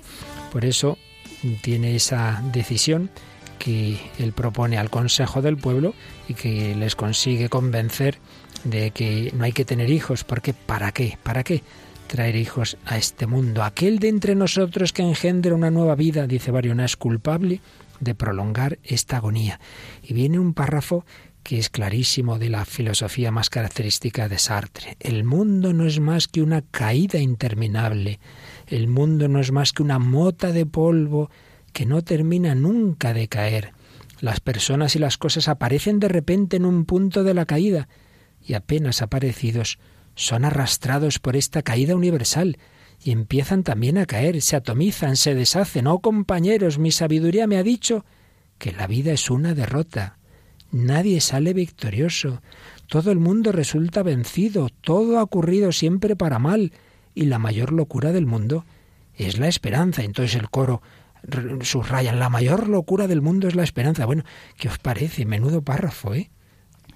Por 0.50 0.64
eso 0.64 0.96
tiene 1.60 1.94
esa 1.94 2.42
decisión 2.52 3.10
que 3.64 3.98
él 4.18 4.32
propone 4.32 4.76
al 4.76 4.90
Consejo 4.90 5.40
del 5.40 5.56
Pueblo 5.56 5.94
y 6.28 6.34
que 6.34 6.74
les 6.74 6.94
consigue 6.94 7.48
convencer 7.48 8.18
de 8.64 8.90
que 8.90 9.32
no 9.34 9.44
hay 9.44 9.52
que 9.52 9.64
tener 9.64 9.88
hijos, 9.88 10.22
porque 10.22 10.52
¿para 10.52 10.92
qué? 10.92 11.16
¿Para 11.22 11.44
qué 11.44 11.62
traer 12.06 12.36
hijos 12.36 12.76
a 12.84 12.98
este 12.98 13.26
mundo? 13.26 13.62
Aquel 13.62 14.00
de 14.00 14.08
entre 14.08 14.34
nosotros 14.34 14.92
que 14.92 15.02
engendra 15.02 15.54
una 15.54 15.70
nueva 15.70 15.94
vida, 15.94 16.26
dice 16.26 16.50
Bariona, 16.50 16.84
es 16.84 16.98
culpable 16.98 17.62
de 18.00 18.14
prolongar 18.14 18.78
esta 18.82 19.16
agonía. 19.16 19.58
Y 20.02 20.12
viene 20.12 20.38
un 20.38 20.52
párrafo 20.52 21.06
que 21.42 21.58
es 21.58 21.70
clarísimo 21.70 22.38
de 22.38 22.50
la 22.50 22.66
filosofía 22.66 23.30
más 23.30 23.48
característica 23.48 24.28
de 24.28 24.38
Sartre. 24.38 24.98
El 25.00 25.24
mundo 25.24 25.72
no 25.72 25.86
es 25.86 26.00
más 26.00 26.28
que 26.28 26.42
una 26.42 26.60
caída 26.60 27.18
interminable. 27.18 28.20
El 28.66 28.88
mundo 28.88 29.26
no 29.28 29.40
es 29.40 29.52
más 29.52 29.72
que 29.72 29.82
una 29.82 29.98
mota 29.98 30.52
de 30.52 30.66
polvo 30.66 31.30
que 31.74 31.84
no 31.84 32.02
termina 32.02 32.54
nunca 32.54 33.12
de 33.12 33.28
caer. 33.28 33.74
Las 34.20 34.40
personas 34.40 34.96
y 34.96 34.98
las 34.98 35.18
cosas 35.18 35.48
aparecen 35.48 36.00
de 36.00 36.08
repente 36.08 36.56
en 36.56 36.64
un 36.64 36.86
punto 36.86 37.24
de 37.24 37.34
la 37.34 37.44
caída 37.44 37.88
y 38.40 38.54
apenas 38.54 39.02
aparecidos 39.02 39.78
son 40.14 40.46
arrastrados 40.46 41.18
por 41.18 41.36
esta 41.36 41.62
caída 41.62 41.96
universal 41.96 42.56
y 43.02 43.10
empiezan 43.10 43.64
también 43.64 43.98
a 43.98 44.06
caer, 44.06 44.40
se 44.40 44.56
atomizan, 44.56 45.16
se 45.16 45.34
deshacen. 45.34 45.88
Oh 45.88 45.98
compañeros, 45.98 46.78
mi 46.78 46.92
sabiduría 46.92 47.46
me 47.46 47.58
ha 47.58 47.62
dicho 47.62 48.06
que 48.56 48.72
la 48.72 48.86
vida 48.86 49.12
es 49.12 49.28
una 49.28 49.52
derrota. 49.52 50.16
Nadie 50.70 51.20
sale 51.20 51.52
victorioso. 51.52 52.40
Todo 52.86 53.10
el 53.10 53.18
mundo 53.18 53.52
resulta 53.52 54.02
vencido. 54.02 54.68
Todo 54.80 55.18
ha 55.18 55.22
ocurrido 55.22 55.72
siempre 55.72 56.16
para 56.16 56.38
mal. 56.38 56.72
Y 57.14 57.26
la 57.26 57.38
mayor 57.38 57.72
locura 57.72 58.12
del 58.12 58.26
mundo 58.26 58.64
es 59.14 59.38
la 59.38 59.48
esperanza. 59.48 60.02
Entonces 60.02 60.36
el 60.36 60.48
coro 60.50 60.80
subraya, 61.62 62.12
la 62.12 62.28
mayor 62.28 62.68
locura 62.68 63.06
del 63.06 63.22
mundo 63.22 63.48
es 63.48 63.54
la 63.54 63.62
esperanza. 63.62 64.06
Bueno, 64.06 64.24
¿qué 64.56 64.68
os 64.68 64.78
parece? 64.78 65.24
Menudo 65.24 65.62
párrafo, 65.62 66.14
¿eh? 66.14 66.30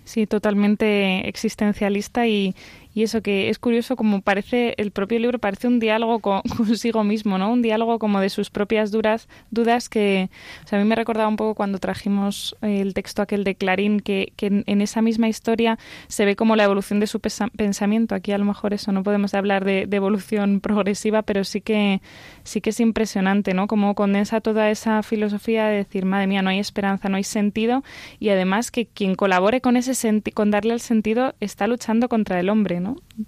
Sí, 0.05 0.27
totalmente 0.27 1.29
existencialista 1.29 2.27
y, 2.27 2.55
Y 2.99 3.05
eso 3.05 3.23
que 3.23 3.49
es 3.49 3.61
curioso 3.61 3.95
como 3.95 4.23
parece, 4.23 4.75
el 4.77 4.91
propio 4.91 5.21
libro 5.21 5.39
parece 5.39 5.69
un 5.69 5.79
diálogo 5.79 6.19
con, 6.19 6.43
consigo 6.57 7.05
mismo, 7.05 7.39
¿no? 7.39 7.53
Un 7.53 7.63
diálogo 7.63 8.01
como 8.01 8.19
de 8.19 8.29
sus 8.29 8.51
propias 8.51 8.91
duras, 8.91 9.29
dudas 9.53 9.89
que 9.89 10.31
a 10.69 10.77
mí 10.77 10.83
me 10.83 10.97
recordaba 10.97 11.29
un 11.29 11.37
poco 11.37 11.55
cuando 11.55 11.79
trajimos 11.79 12.57
el 12.61 12.95
texto 12.95 13.23
aquel 13.23 13.45
de 13.45 13.55
Clarín, 13.55 14.01
que, 14.01 14.33
que 14.35 14.65
en, 14.67 14.81
esa 14.81 15.01
misma 15.01 15.29
historia 15.29 15.79
se 16.09 16.25
ve 16.25 16.35
como 16.35 16.57
la 16.57 16.65
evolución 16.65 16.99
de 16.99 17.07
su 17.07 17.21
pensamiento. 17.21 18.17
Aquí 18.17 18.33
a 18.33 18.39
lo 18.39 18.45
mejor 18.45 18.75
eso 18.75 18.91
no 18.91 19.05
podemos 19.05 19.33
hablar 19.33 19.65
de, 19.65 19.87
evolución 19.93 20.59
progresiva, 20.61 21.23
pero 21.23 21.45
sí 21.45 21.61
que 21.61 22.01
sí 22.43 22.61
que 22.61 22.71
es 22.71 22.81
impresionante, 22.81 23.55
¿no? 23.55 23.69
Como 23.69 23.95
condensa 23.95 24.41
toda 24.41 24.71
esa 24.71 25.05
filosofía 25.05 25.67
de 25.67 25.77
decir, 25.77 26.05
madre 26.05 26.27
mía, 26.27 26.43
no 26.43 26.51
hay 26.51 26.59
esperanza, 26.59 27.09
no 27.09 27.17
hay 27.17 27.23
sentido, 27.23 27.85
y 28.19 28.31
además 28.31 28.73
que 28.73 28.87
quien 28.87 29.15
colabore 29.15 29.61
con 29.61 29.77
ese 29.77 29.95
con 30.35 30.51
darle 30.51 30.75
el 30.75 30.81
sentido 30.81 31.37
está 31.39 31.69
luchando 31.69 32.09
contra 32.09 32.41
el 32.41 32.49
hombre. 32.49 32.81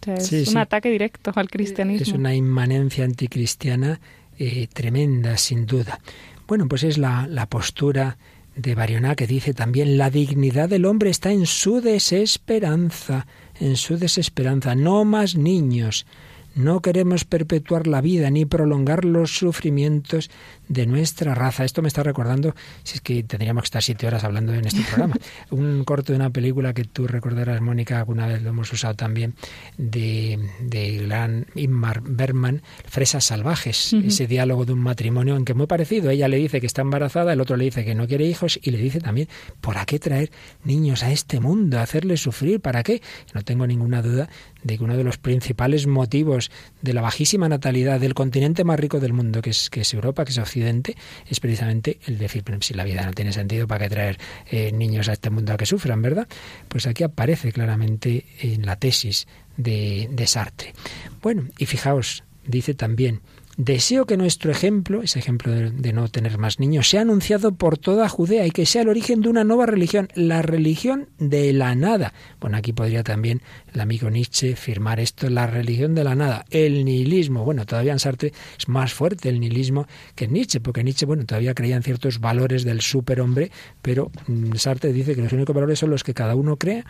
Es 0.06 0.48
un 0.48 0.58
ataque 0.58 0.90
directo 0.90 1.32
al 1.34 1.48
cristianismo. 1.48 2.02
Es 2.02 2.12
una 2.12 2.34
inmanencia 2.34 3.04
anticristiana 3.04 4.00
eh, 4.38 4.68
tremenda, 4.72 5.36
sin 5.36 5.66
duda. 5.66 6.00
Bueno, 6.46 6.66
pues 6.68 6.82
es 6.82 6.98
la, 6.98 7.26
la 7.28 7.46
postura 7.46 8.16
de 8.56 8.74
Barioná 8.74 9.14
que 9.14 9.26
dice 9.26 9.54
también 9.54 9.96
la 9.96 10.10
dignidad 10.10 10.68
del 10.68 10.84
hombre 10.84 11.10
está 11.10 11.32
en 11.32 11.46
su 11.46 11.80
desesperanza, 11.80 13.26
en 13.58 13.76
su 13.76 13.96
desesperanza, 13.96 14.74
no 14.74 15.04
más 15.04 15.36
niños. 15.36 16.06
No 16.54 16.80
queremos 16.80 17.24
perpetuar 17.24 17.86
la 17.86 18.00
vida 18.00 18.30
ni 18.30 18.44
prolongar 18.44 19.04
los 19.04 19.36
sufrimientos 19.36 20.30
de 20.70 20.86
nuestra 20.86 21.34
raza. 21.34 21.64
Esto 21.64 21.82
me 21.82 21.88
está 21.88 22.02
recordando, 22.02 22.54
si 22.84 22.94
es 22.94 23.00
que 23.02 23.22
tendríamos 23.24 23.64
que 23.64 23.66
estar 23.66 23.82
siete 23.82 24.06
horas 24.06 24.24
hablando 24.24 24.54
en 24.54 24.64
este 24.64 24.82
programa, 24.82 25.16
un 25.50 25.84
corto 25.84 26.12
de 26.12 26.16
una 26.16 26.30
película 26.30 26.72
que 26.72 26.84
tú 26.84 27.06
recordarás, 27.06 27.60
Mónica, 27.60 27.98
alguna 27.98 28.26
vez 28.26 28.40
lo 28.42 28.50
hemos 28.50 28.72
usado 28.72 28.94
también, 28.94 29.34
de, 29.76 30.38
de 30.60 30.98
gran 30.98 31.46
Inmar 31.56 32.00
Berman, 32.02 32.62
Fresas 32.86 33.24
Salvajes, 33.24 33.92
ese 33.92 34.28
diálogo 34.28 34.64
de 34.64 34.72
un 34.72 34.80
matrimonio 34.80 35.36
en 35.36 35.44
que 35.44 35.54
muy 35.54 35.66
parecido, 35.66 36.10
ella 36.10 36.28
le 36.28 36.36
dice 36.36 36.60
que 36.60 36.66
está 36.66 36.82
embarazada, 36.82 37.32
el 37.32 37.40
otro 37.40 37.56
le 37.56 37.64
dice 37.64 37.84
que 37.84 37.96
no 37.96 38.06
quiere 38.06 38.24
hijos 38.26 38.58
y 38.62 38.70
le 38.70 38.78
dice 38.78 39.00
también, 39.00 39.28
¿por 39.60 39.74
qué 39.86 39.98
traer 39.98 40.30
niños 40.62 41.02
a 41.02 41.10
este 41.10 41.40
mundo, 41.40 41.80
hacerles 41.80 42.20
sufrir? 42.20 42.60
¿Para 42.60 42.84
qué? 42.84 43.02
No 43.34 43.42
tengo 43.42 43.66
ninguna 43.66 44.02
duda 44.02 44.28
de 44.62 44.78
que 44.78 44.84
uno 44.84 44.96
de 44.96 45.04
los 45.04 45.18
principales 45.18 45.86
motivos 45.86 46.50
de 46.82 46.92
la 46.92 47.00
bajísima 47.00 47.48
natalidad 47.48 47.98
del 47.98 48.14
continente 48.14 48.62
más 48.62 48.78
rico 48.78 49.00
del 49.00 49.12
mundo, 49.12 49.42
que 49.42 49.50
es, 49.50 49.70
que 49.70 49.80
es 49.80 49.94
Europa, 49.94 50.24
que 50.24 50.30
es 50.30 50.38
Occidente, 50.38 50.59
es 51.28 51.40
precisamente 51.40 51.98
el 52.06 52.18
decir, 52.18 52.44
si 52.60 52.74
la 52.74 52.84
vida 52.84 53.04
no 53.04 53.12
tiene 53.12 53.32
sentido, 53.32 53.66
¿para 53.66 53.84
qué 53.84 53.90
traer 53.90 54.18
eh, 54.50 54.72
niños 54.72 55.08
a 55.08 55.12
este 55.12 55.30
mundo 55.30 55.52
a 55.52 55.56
que 55.56 55.66
sufran, 55.66 56.02
verdad? 56.02 56.28
Pues 56.68 56.86
aquí 56.86 57.02
aparece 57.02 57.52
claramente 57.52 58.26
en 58.40 58.66
la 58.66 58.76
tesis 58.76 59.26
de, 59.56 60.08
de 60.10 60.26
Sartre. 60.26 60.74
Bueno, 61.22 61.44
y 61.58 61.66
fijaos, 61.66 62.24
dice 62.46 62.74
también, 62.74 63.20
Deseo 63.62 64.06
que 64.06 64.16
nuestro 64.16 64.50
ejemplo, 64.50 65.02
ese 65.02 65.18
ejemplo 65.18 65.52
de, 65.52 65.92
no 65.92 66.08
tener 66.08 66.38
más 66.38 66.58
niños, 66.60 66.88
sea 66.88 67.02
anunciado 67.02 67.52
por 67.52 67.76
toda 67.76 68.08
Judea 68.08 68.46
y 68.46 68.52
que 68.52 68.64
sea 68.64 68.80
el 68.80 68.88
origen 68.88 69.20
de 69.20 69.28
una 69.28 69.44
nueva 69.44 69.66
religión, 69.66 70.08
la 70.14 70.40
religión 70.40 71.10
de 71.18 71.52
la 71.52 71.74
nada. 71.74 72.14
Bueno, 72.40 72.56
aquí 72.56 72.72
podría 72.72 73.02
también 73.02 73.42
el 73.74 73.80
amigo 73.82 74.08
Nietzsche 74.08 74.56
firmar 74.56 74.98
esto, 74.98 75.28
la 75.28 75.46
religión 75.46 75.94
de 75.94 76.04
la 76.04 76.14
nada, 76.14 76.46
el 76.48 76.86
nihilismo. 76.86 77.44
Bueno, 77.44 77.66
todavía 77.66 77.92
en 77.92 77.98
Sartre 77.98 78.32
es 78.58 78.66
más 78.66 78.94
fuerte 78.94 79.28
el 79.28 79.38
nihilismo 79.40 79.86
que 80.14 80.26
Nietzsche, 80.26 80.60
porque 80.60 80.82
Nietzsche, 80.82 81.04
bueno, 81.04 81.26
todavía 81.26 81.52
creía 81.52 81.76
en 81.76 81.82
ciertos 81.82 82.18
valores 82.18 82.64
del 82.64 82.80
superhombre, 82.80 83.50
pero 83.82 84.10
mm, 84.26 84.54
Sartre 84.54 84.90
dice 84.94 85.14
que 85.14 85.20
los 85.20 85.34
únicos 85.34 85.54
valores 85.54 85.78
son 85.78 85.90
los 85.90 86.02
que 86.02 86.14
cada 86.14 86.34
uno 86.34 86.56
crea 86.56 86.86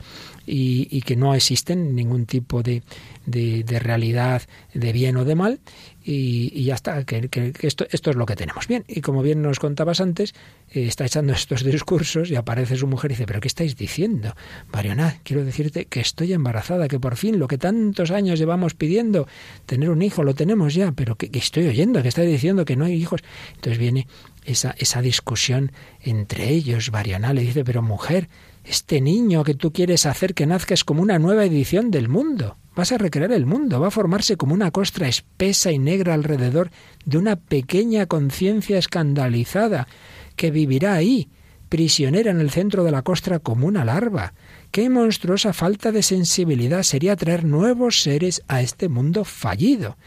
y, 0.46 1.00
que 1.00 1.16
no 1.16 1.35
existen 1.35 1.96
ningún 1.96 2.26
tipo 2.26 2.62
de, 2.62 2.85
de 3.26 3.78
realidad 3.80 4.42
de 4.72 4.92
bien 4.92 5.16
o 5.16 5.24
de 5.24 5.35
mal 5.35 5.59
y, 6.03 6.65
ya 6.65 6.75
está, 6.75 7.05
que, 7.05 7.29
esto, 7.63 7.87
esto, 7.91 8.11
es 8.11 8.17
lo 8.17 8.27
que 8.27 8.37
tenemos. 8.37 8.67
Bien, 8.67 8.85
y 8.89 9.01
como 9.01 9.23
bien 9.23 9.43
nos 9.43 9.59
contabas 9.59 10.01
antes, 10.01 10.35
eh, 10.71 10.87
está 10.87 11.05
echando 11.05 11.33
estos 11.35 11.65
discursos 11.65 12.31
y 12.31 12.37
aparece 12.37 12.77
su 12.77 12.87
mujer 12.87 13.11
y 13.11 13.15
dice, 13.15 13.27
pero 13.27 13.41
¿qué 13.41 13.49
estáis 13.49 13.77
diciendo? 13.77 14.35
Marionat, 14.73 15.17
quiero 15.23 15.45
decirte 15.45 15.87
que 15.87 16.01
estoy 16.01 16.33
embarazada, 16.33 16.89
que 16.89 16.99
por 16.99 17.17
fin 17.17 17.39
lo 17.39 17.49
que 17.49 17.59
tantos 17.59 18.11
años 18.11 18.39
llevamos 18.39 18.75
pidiendo, 18.75 19.29
tener 19.67 19.91
un 19.91 20.03
hijo, 20.03 20.23
lo 20.23 20.35
tenemos 20.35 20.75
ya, 20.75 20.93
pero 20.93 21.17
que, 21.17 21.31
estoy 21.33 21.67
oyendo, 21.67 22.03
que 22.03 22.09
estáis 22.09 22.31
diciendo 22.31 22.65
que 22.65 22.77
no 22.77 22.85
hay 22.85 22.95
hijos. 22.95 23.21
Entonces 23.55 23.79
viene 23.79 24.07
esa, 24.45 24.75
esa 24.79 25.03
discusión 25.03 25.73
entre 26.01 26.49
ellos, 26.49 26.91
Barional 26.91 27.37
le 27.37 27.43
dice, 27.43 27.65
pero 27.65 27.83
mujer, 27.83 28.29
este 28.65 29.01
niño 29.01 29.45
que 29.45 29.55
tú 29.55 29.73
quieres 29.73 30.07
hacer 30.07 30.35
que 30.35 30.47
nazca 30.47 30.75
es 30.75 30.85
como 30.85 31.03
una 31.03 31.19
nueva 31.19 31.45
edición 31.45 31.91
del 31.91 32.09
mundo. 32.09 32.57
Vas 32.81 32.93
a 32.93 32.97
recrear 32.97 33.31
el 33.33 33.45
mundo, 33.45 33.79
va 33.79 33.88
a 33.88 33.90
formarse 33.90 34.38
como 34.38 34.55
una 34.55 34.71
costra 34.71 35.07
espesa 35.07 35.71
y 35.71 35.79
negra 35.79 36.14
alrededor 36.14 36.71
de 37.05 37.19
una 37.19 37.37
pequeña 37.37 38.07
conciencia 38.07 38.79
escandalizada 38.79 39.87
que 40.35 40.51
vivirá 40.51 40.95
ahí, 40.95 41.29
prisionera 41.69 42.31
en 42.31 42.40
el 42.40 42.49
centro 42.49 42.83
de 42.83 42.90
la 42.90 43.03
costra 43.03 43.38
como 43.38 43.66
una 43.66 43.85
larva. 43.85 44.33
Qué 44.71 44.88
monstruosa 44.88 45.53
falta 45.53 45.93
de 45.93 46.03
sensibilidad 46.03 46.83
sería 46.83 47.16
traer 47.16 47.45
nuevos 47.45 48.01
seres 48.01 48.43
a 48.49 48.62
este 48.62 48.88
mundo 48.88 49.27
fallido. 49.27 49.99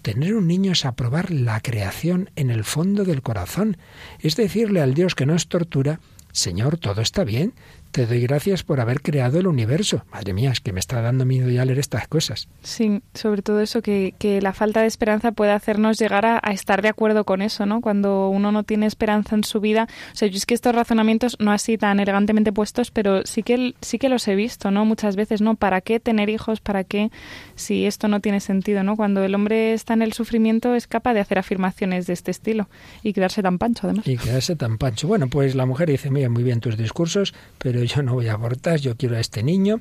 Tener 0.00 0.34
un 0.34 0.46
niño 0.46 0.72
es 0.72 0.86
aprobar 0.86 1.30
la 1.30 1.60
creación 1.60 2.30
en 2.36 2.50
el 2.50 2.64
fondo 2.64 3.04
del 3.04 3.20
corazón, 3.20 3.76
es 4.20 4.34
decirle 4.34 4.80
al 4.80 4.94
Dios 4.94 5.14
que 5.14 5.26
nos 5.26 5.48
tortura, 5.48 6.00
Señor, 6.32 6.78
todo 6.78 7.02
está 7.02 7.22
bien, 7.22 7.52
te 7.94 8.06
doy 8.06 8.22
gracias 8.22 8.64
por 8.64 8.80
haber 8.80 9.02
creado 9.02 9.38
el 9.38 9.46
universo. 9.46 10.04
Madre 10.10 10.32
mía, 10.32 10.50
es 10.50 10.58
que 10.58 10.72
me 10.72 10.80
está 10.80 11.00
dando 11.00 11.24
miedo 11.24 11.48
ya 11.48 11.64
leer 11.64 11.78
estas 11.78 12.08
cosas. 12.08 12.48
Sí, 12.60 13.02
sobre 13.14 13.40
todo 13.40 13.60
eso, 13.60 13.82
que, 13.82 14.16
que 14.18 14.42
la 14.42 14.52
falta 14.52 14.80
de 14.80 14.88
esperanza 14.88 15.30
puede 15.30 15.52
hacernos 15.52 15.96
llegar 15.96 16.26
a, 16.26 16.40
estar 16.50 16.82
de 16.82 16.88
acuerdo 16.88 17.22
con 17.22 17.40
eso, 17.40 17.66
¿no? 17.66 17.80
Cuando 17.80 18.30
uno 18.30 18.50
no 18.50 18.64
tiene 18.64 18.86
esperanza 18.86 19.36
en 19.36 19.44
su 19.44 19.60
vida. 19.60 19.86
O 20.12 20.16
sea, 20.16 20.26
yo 20.26 20.36
es 20.36 20.44
que 20.44 20.54
estos 20.54 20.74
razonamientos, 20.74 21.36
no 21.38 21.52
así 21.52 21.78
tan 21.78 22.00
elegantemente 22.00 22.52
puestos, 22.52 22.90
pero 22.90 23.24
sí 23.26 23.44
que, 23.44 23.74
sí 23.80 24.00
que 24.00 24.08
los 24.08 24.26
he 24.26 24.34
visto, 24.34 24.72
¿no? 24.72 24.84
Muchas 24.84 25.14
veces, 25.14 25.40
¿no? 25.40 25.54
¿Para 25.54 25.80
qué 25.80 26.00
tener 26.00 26.30
hijos? 26.30 26.60
¿Para 26.60 26.82
qué? 26.82 27.12
Si 27.54 27.86
esto 27.86 28.08
no 28.08 28.18
tiene 28.18 28.40
sentido, 28.40 28.82
¿no? 28.82 28.96
Cuando 28.96 29.22
el 29.22 29.36
hombre 29.36 29.72
está 29.72 29.94
en 29.94 30.02
el 30.02 30.14
sufrimiento 30.14 30.74
es 30.74 30.88
capaz 30.88 31.14
de 31.14 31.20
hacer 31.20 31.38
afirmaciones 31.38 32.08
de 32.08 32.14
este 32.14 32.32
estilo 32.32 32.68
y 33.04 33.12
quedarse 33.12 33.40
tan 33.40 33.58
pancho, 33.58 33.82
además. 33.86 34.08
Y 34.08 34.16
quedarse 34.16 34.56
tan 34.56 34.78
pancho. 34.78 35.06
Bueno, 35.06 35.28
pues 35.28 35.54
la 35.54 35.64
mujer 35.64 35.90
dice, 35.90 36.10
mira, 36.10 36.28
muy 36.28 36.42
bien 36.42 36.58
tus 36.58 36.76
discursos, 36.76 37.34
pero 37.58 37.83
yo 37.86 38.02
no 38.02 38.14
voy 38.14 38.28
a 38.28 38.34
abortar, 38.34 38.80
yo 38.80 38.96
quiero 38.96 39.16
a 39.16 39.20
este 39.20 39.42
niño. 39.42 39.80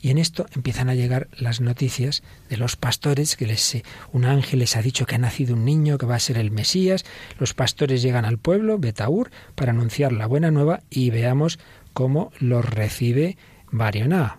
Y 0.00 0.10
en 0.10 0.18
esto 0.18 0.46
empiezan 0.54 0.88
a 0.88 0.94
llegar 0.94 1.28
las 1.36 1.60
noticias 1.60 2.22
de 2.48 2.56
los 2.56 2.76
pastores, 2.76 3.36
que 3.36 3.46
les, 3.46 3.82
un 4.12 4.24
ángel 4.24 4.60
les 4.60 4.76
ha 4.76 4.82
dicho 4.82 5.06
que 5.06 5.16
ha 5.16 5.18
nacido 5.18 5.54
un 5.54 5.64
niño, 5.64 5.98
que 5.98 6.06
va 6.06 6.16
a 6.16 6.20
ser 6.20 6.38
el 6.38 6.50
Mesías. 6.50 7.04
Los 7.38 7.54
pastores 7.54 8.02
llegan 8.02 8.24
al 8.24 8.38
pueblo, 8.38 8.78
Betaur, 8.78 9.30
para 9.54 9.72
anunciar 9.72 10.12
la 10.12 10.26
buena 10.26 10.50
nueva 10.50 10.80
y 10.90 11.10
veamos 11.10 11.58
cómo 11.92 12.32
los 12.38 12.64
recibe 12.64 13.36
Barioná. 13.70 14.38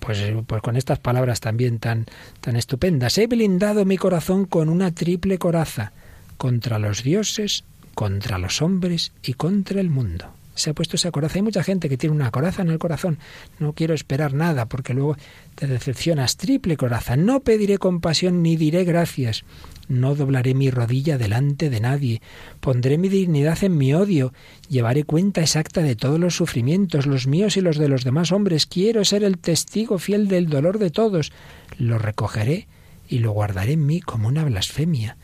Pues, 0.00 0.22
pues, 0.46 0.62
con 0.62 0.76
estas 0.76 0.98
palabras 0.98 1.40
también 1.40 1.78
tan, 1.78 2.06
tan 2.40 2.56
estupendas. 2.56 3.18
He 3.18 3.26
blindado 3.26 3.84
mi 3.84 3.96
corazón 3.96 4.44
con 4.44 4.68
una 4.68 4.92
triple 4.92 5.38
coraza, 5.38 5.92
contra 6.36 6.78
los 6.78 7.02
dioses, 7.02 7.64
contra 7.94 8.38
los 8.38 8.62
hombres 8.62 9.12
y 9.22 9.34
contra 9.34 9.80
el 9.80 9.90
mundo 9.90 10.35
se 10.56 10.70
ha 10.70 10.74
puesto 10.74 10.96
esa 10.96 11.12
coraza. 11.12 11.36
Hay 11.36 11.42
mucha 11.42 11.62
gente 11.62 11.88
que 11.88 11.96
tiene 11.96 12.16
una 12.16 12.30
coraza 12.30 12.62
en 12.62 12.70
el 12.70 12.78
corazón. 12.78 13.18
No 13.60 13.74
quiero 13.74 13.94
esperar 13.94 14.34
nada 14.34 14.66
porque 14.66 14.94
luego 14.94 15.16
te 15.54 15.66
decepcionas. 15.66 16.36
Triple 16.36 16.76
coraza. 16.76 17.16
No 17.16 17.40
pediré 17.40 17.78
compasión 17.78 18.42
ni 18.42 18.56
diré 18.56 18.84
gracias. 18.84 19.44
No 19.88 20.14
doblaré 20.16 20.54
mi 20.54 20.70
rodilla 20.70 21.16
delante 21.18 21.70
de 21.70 21.80
nadie. 21.80 22.22
Pondré 22.60 22.98
mi 22.98 23.08
dignidad 23.08 23.62
en 23.62 23.76
mi 23.76 23.94
odio. 23.94 24.32
Llevaré 24.68 25.04
cuenta 25.04 25.42
exacta 25.42 25.82
de 25.82 25.94
todos 25.94 26.18
los 26.18 26.34
sufrimientos, 26.34 27.06
los 27.06 27.26
míos 27.26 27.56
y 27.56 27.60
los 27.60 27.76
de 27.78 27.88
los 27.88 28.02
demás 28.02 28.32
hombres. 28.32 28.66
Quiero 28.66 29.04
ser 29.04 29.22
el 29.22 29.38
testigo 29.38 29.98
fiel 29.98 30.26
del 30.26 30.48
dolor 30.48 30.78
de 30.78 30.90
todos. 30.90 31.32
Lo 31.78 31.98
recogeré 31.98 32.66
y 33.08 33.18
lo 33.20 33.30
guardaré 33.30 33.72
en 33.72 33.86
mí 33.86 34.00
como 34.00 34.26
una 34.26 34.44
blasfemia. 34.44 35.16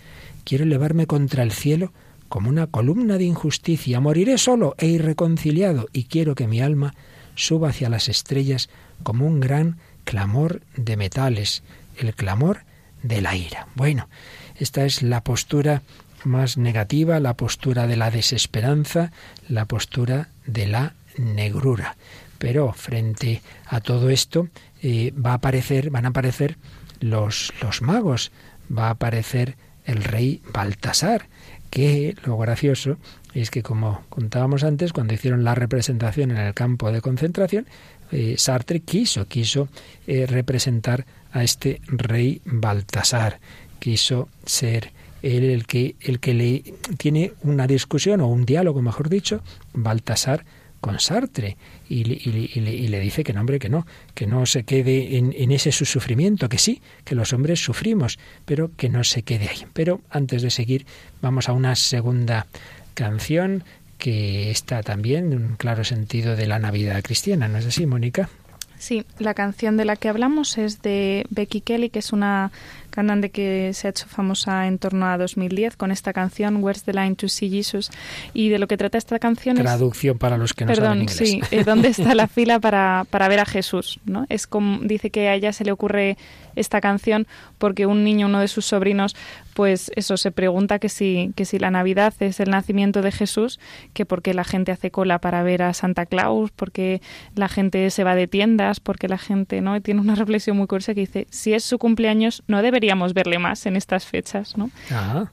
Quiero 0.45 0.64
elevarme 0.64 1.07
contra 1.07 1.42
el 1.42 1.53
cielo 1.53 1.92
como 2.33 2.49
una 2.49 2.66
columna 2.66 3.18
de 3.18 3.25
injusticia. 3.25 4.01
Moriré 4.01 4.38
solo 4.38 4.75
e 4.79 4.87
irreconciliado 4.87 5.88
y 5.92 6.05
quiero 6.05 6.35
que 6.35 6.47
mi 6.47 6.62
alma 6.62 6.95
suba 7.35 7.68
hacia 7.68 7.90
las 7.90 8.09
estrellas 8.09 8.71
como 9.03 9.27
un 9.27 9.38
gran 9.38 9.77
clamor 10.05 10.62
de 10.75 10.97
metales, 10.97 11.62
el 11.99 12.14
clamor 12.14 12.61
de 13.03 13.21
la 13.21 13.37
ira. 13.37 13.68
Bueno, 13.75 14.09
esta 14.57 14.87
es 14.87 15.03
la 15.03 15.23
postura 15.23 15.83
más 16.25 16.57
negativa, 16.57 17.21
la 17.21 17.37
postura 17.37 17.87
de 17.87 17.97
la 17.97 18.11
desesperanza, 18.11 19.12
la 19.47 19.66
postura 19.66 20.31
de 20.47 20.68
la 20.68 20.95
negrura. 21.18 21.97
Pero 22.38 22.73
frente 22.73 23.42
a 23.66 23.81
todo 23.83 24.09
esto 24.09 24.49
eh, 24.81 25.12
va 25.14 25.33
a 25.33 25.35
aparecer, 25.35 25.90
van 25.90 26.07
a 26.07 26.09
aparecer 26.09 26.57
los, 26.99 27.53
los 27.61 27.83
magos, 27.83 28.33
va 28.75 28.87
a 28.87 28.92
aparecer 28.92 29.59
el 29.85 30.03
rey 30.03 30.40
Baltasar, 30.51 31.29
que 31.73 32.15
lo 32.27 32.37
gracioso 32.37 32.99
es 33.33 33.51
que, 33.51 33.63
como 33.63 34.03
contábamos 34.11 34.63
antes, 34.63 34.93
cuando 34.93 35.15
hicieron 35.15 35.43
la 35.43 35.55
representación 35.55 36.31
en 36.31 36.37
el 36.37 36.53
campo 36.53 36.93
de 36.93 37.01
concentración, 37.01 37.67
eh, 38.11 38.35
Sartre 38.37 38.81
quiso, 38.81 39.27
quiso 39.27 39.69
eh, 40.07 40.27
representar 40.27 41.07
a 41.33 41.43
este 41.43 41.81
rey 41.87 42.43
Baltasar, 42.45 43.41
quiso 43.79 44.29
ser 44.45 44.93
él 45.23 45.45
el 45.45 45.67
que, 45.67 45.97
el 46.01 46.21
que 46.21 46.35
le 46.35 46.63
tiene 46.99 47.33
una 47.43 47.67
discusión 47.67 48.21
o 48.21 48.27
un 48.27 48.45
diálogo, 48.45 48.83
mejor 48.83 49.09
dicho, 49.09 49.41
Baltasar 49.73 50.45
con 50.83 50.99
Sartre 50.99 51.57
y, 51.88 52.05
le, 52.05 53.01
dice 53.01 53.23
que 53.23 53.33
no, 53.33 53.40
hombre, 53.40 53.61
que 53.61 53.68
no, 53.68 53.87
que 54.14 54.27
no 54.27 54.45
se 54.47 54.64
quede 54.64 55.16
en, 55.16 55.33
en, 55.38 55.53
ese 55.53 55.71
su 55.71 55.87
sufrimiento, 55.87 56.49
que 56.49 56.59
sí, 56.59 56.83
que 57.05 57.14
los 57.14 57.33
hombres 57.33 57.62
sufrimos, 57.62 58.18
pero 58.45 58.73
que 58.77 58.88
no 58.88 59.05
se 59.05 59.23
quede 59.23 59.49
ahí. 59.49 59.64
Pero 59.73 60.01
antes 60.11 60.42
de 60.42 60.51
seguir, 60.51 60.85
vamos 61.23 61.49
a 61.49 61.53
una 61.53 61.77
segunda 61.77 62.47
canción 62.95 63.62
que 63.97 64.51
está 64.51 64.83
también 64.83 65.33
en 65.33 65.45
un 65.45 65.57
claro 65.57 65.85
sentido 65.85 66.35
de 66.35 66.49
la 66.49 66.59
Navidad 66.59 67.01
cristiana, 67.03 67.47
¿no 67.47 67.59
es 67.59 67.66
así, 67.66 67.87
Mónica? 67.87 68.29
Sí, 68.77 69.07
la 69.21 69.35
canción 69.35 69.77
de 69.77 69.85
la 69.85 69.95
que 69.95 70.09
hablamos 70.09 70.59
es 70.59 70.83
de 70.83 71.25
Becky 71.31 71.61
Kelly, 71.61 71.88
que 71.88 72.01
es 72.01 72.12
una 72.12 72.51
cantante 72.93 73.31
que 73.31 73.73
se 73.75 73.89
ha 73.89 73.91
hecho 73.91 74.07
famosa 74.07 74.67
en 74.67 74.79
torno 74.79 75.07
a 75.07 75.19
2010 75.19 75.77
con 75.77 75.91
esta 75.91 76.13
canción 76.13 76.63
Where's 76.63 76.85
the 76.85 76.93
Line 76.93 77.17
to 77.17 77.29
See 77.29 77.51
Jesus 77.51 77.91
y 78.33 78.49
de 78.49 78.59
lo 78.59 78.69
que 78.69 78.77
trata 78.77 78.99
esta 78.99 79.19
canción 79.19 79.57
traducción 79.57 80.19
para 80.19 80.37
los 80.37 80.55
que 80.55 80.65
no 80.65 80.69
perdón, 80.69 80.85
saben 80.85 81.03
inglés. 81.03 81.17
sí, 81.17 81.41
eh, 81.51 81.65
¿dónde 81.65 81.89
está 81.89 82.15
la 82.15 82.29
fila 82.29 82.61
para, 82.61 83.05
para 83.11 83.29
ver 83.29 83.41
a 83.41 83.47
Jesús? 83.47 83.99
¿no? 84.05 84.27
Es 84.29 84.47
como 84.47 84.79
dice 84.81 85.11
que 85.11 85.29
a 85.29 85.35
ella 85.35 85.53
se 85.53 85.65
le 85.65 85.73
ocurre 85.73 86.17
esta 86.55 86.81
canción 86.81 87.27
porque 87.59 87.87
un 87.87 88.05
niño, 88.05 88.27
uno 88.27 88.41
de 88.41 88.49
sus 88.49 88.67
sobrinos, 88.67 89.17
pues 89.55 89.91
eso 89.97 90.17
se 90.17 90.31
pregunta 90.31 90.79
que 90.79 90.89
si 90.89 91.33
que 91.35 91.45
si 91.45 91.59
la 91.59 91.71
Navidad 91.71 92.15
es 92.21 92.41
el 92.41 92.51
nacimiento 92.51 93.03
de 93.03 93.13
Jesús, 93.13 93.61
que 93.93 94.05
por 94.05 94.23
qué 94.23 94.35
la 94.35 94.45
gente 94.45 94.73
hace 94.73 94.91
cola 94.91 95.19
para 95.19 95.43
ver 95.43 95.63
a 95.63 95.75
Santa 95.75 96.07
Claus, 96.07 96.51
porque 96.51 97.01
la 97.35 97.49
gente 97.49 97.89
se 97.91 98.05
va 98.05 98.15
de 98.15 98.27
tiendas, 98.27 98.81
porque 98.81 99.09
la 99.09 99.19
gente, 99.19 99.61
¿no? 99.61 99.81
Tiene 99.81 100.01
una 100.01 100.15
reflexión 100.23 100.57
muy 100.57 100.67
curiosa 100.67 100.95
que 100.95 101.01
dice, 101.01 101.27
si 101.31 101.55
es 101.55 101.65
su 101.65 101.79
cumpleaños, 101.79 102.43
no 102.47 102.63
debe 102.63 102.81
deberíamos 102.83 103.14
verle 103.14 103.38
más 103.38 103.64
en 103.66 103.77
estas 103.77 104.05
fechas, 104.05 104.57
¿no? 104.57 104.71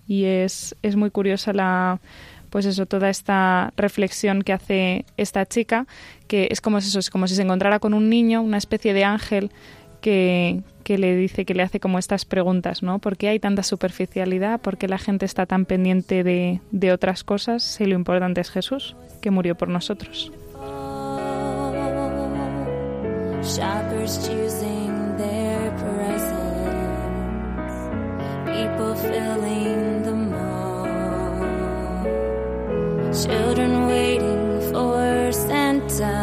Y 0.08 0.26
es, 0.26 0.76
es 0.84 0.96
muy 0.96 1.10
curiosa 1.10 1.52
la 1.52 2.00
pues 2.52 2.66
eso, 2.66 2.86
toda 2.88 3.10
esta 3.10 3.74
reflexión 3.78 4.42
que 4.42 4.54
hace 4.54 5.06
esta 5.18 5.46
chica, 5.46 5.86
que 6.28 6.48
es 6.50 6.62
como 6.62 6.80
eso, 6.80 6.98
es 6.98 7.12
como 7.12 7.28
si 7.28 7.36
se 7.36 7.44
encontrara 7.44 7.80
con 7.80 7.94
un 7.94 8.10
niño, 8.10 8.42
una 8.42 8.58
especie 8.58 8.94
de 8.94 9.04
ángel 9.04 9.52
que, 10.02 10.62
que 10.84 10.98
le 10.98 11.16
dice, 11.16 11.46
que 11.46 11.54
le 11.54 11.62
hace 11.62 11.80
como 11.80 12.00
estas 12.00 12.26
preguntas, 12.26 12.82
¿no? 12.82 12.98
¿Por 12.98 13.18
qué 13.18 13.30
hay 13.30 13.40
tanta 13.40 13.62
superficialidad? 13.62 14.60
¿Por 14.62 14.78
qué 14.78 14.88
la 14.88 14.98
gente 14.98 15.26
está 15.26 15.46
tan 15.46 15.66
pendiente 15.66 16.24
de, 16.24 16.60
de 16.72 16.92
otras 16.92 17.24
cosas 17.24 17.62
si 17.62 17.86
lo 17.86 17.94
importante 17.94 18.42
es 18.42 18.50
Jesús, 18.50 18.96
que 19.22 19.30
murió 19.30 19.56
por 19.56 19.70
nosotros? 19.70 20.32
Children 33.12 33.88
waiting 33.88 34.62
for 34.72 35.32
Santa 35.32 36.14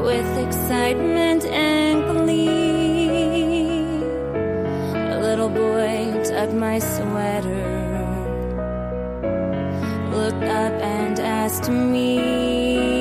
with 0.00 0.38
excitement 0.38 1.44
and 1.44 2.04
glee. 2.18 3.80
A 4.94 5.18
little 5.20 5.48
boy 5.48 6.22
tugged 6.22 6.54
my 6.54 6.78
sweater, 6.78 7.66
looked 10.12 10.44
up 10.44 10.74
and 10.80 11.18
asked 11.18 11.68
me. 11.68 12.91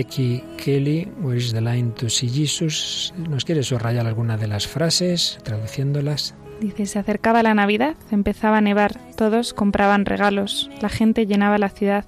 Becky 0.00 0.42
Kelly, 0.56 1.12
Where 1.20 1.36
is 1.36 1.52
the 1.52 1.60
line 1.60 1.92
to 1.96 2.08
see 2.08 2.30
Jesus? 2.30 3.12
¿Nos 3.18 3.44
quiere 3.44 3.62
subrayar 3.62 4.06
alguna 4.06 4.38
de 4.38 4.46
las 4.46 4.66
frases, 4.66 5.38
traduciéndolas? 5.42 6.34
Dice, 6.58 6.86
se 6.86 6.98
acercaba 6.98 7.42
la 7.42 7.52
Navidad, 7.52 7.96
empezaba 8.10 8.56
a 8.56 8.60
nevar, 8.62 8.98
todos 9.18 9.52
compraban 9.52 10.06
regalos, 10.06 10.70
la 10.80 10.88
gente 10.88 11.26
llenaba 11.26 11.58
la 11.58 11.68
ciudad, 11.68 12.06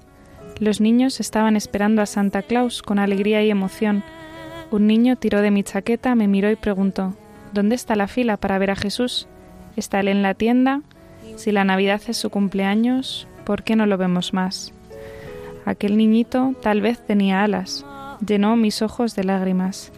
los 0.57 0.81
niños 0.81 1.19
estaban 1.19 1.55
esperando 1.55 2.01
a 2.01 2.07
Santa 2.07 2.41
Claus 2.41 2.81
con 2.81 2.97
alegría 2.97 3.43
y 3.43 3.51
emoción. 3.51 4.03
Un 4.71 4.87
niño 4.87 5.15
tiró 5.17 5.43
de 5.43 5.51
mi 5.51 5.61
chaqueta, 5.61 6.15
me 6.15 6.27
miró 6.27 6.49
y 6.49 6.55
preguntó, 6.55 7.13
¿dónde 7.53 7.75
está 7.75 7.95
la 7.95 8.07
fila 8.07 8.37
para 8.37 8.57
ver 8.57 8.71
a 8.71 8.75
Jesús? 8.75 9.27
¿Está 9.75 9.99
él 9.99 10.07
en 10.07 10.23
la 10.23 10.33
tienda? 10.33 10.81
Si 11.35 11.51
la 11.51 11.63
Navidad 11.63 12.01
es 12.07 12.17
su 12.17 12.31
cumpleaños, 12.31 13.27
¿por 13.45 13.61
qué 13.61 13.75
no 13.75 13.85
lo 13.85 13.99
vemos 13.99 14.33
más? 14.33 14.73
Aquel 15.65 15.97
niñito 15.97 16.53
tal 16.61 16.81
vez 16.81 16.99
tenía 16.99 17.43
alas, 17.43 17.85
llenó 18.25 18.55
mis 18.55 18.81
ojos 18.81 19.15
de 19.15 19.23
lágrimas. 19.23 19.91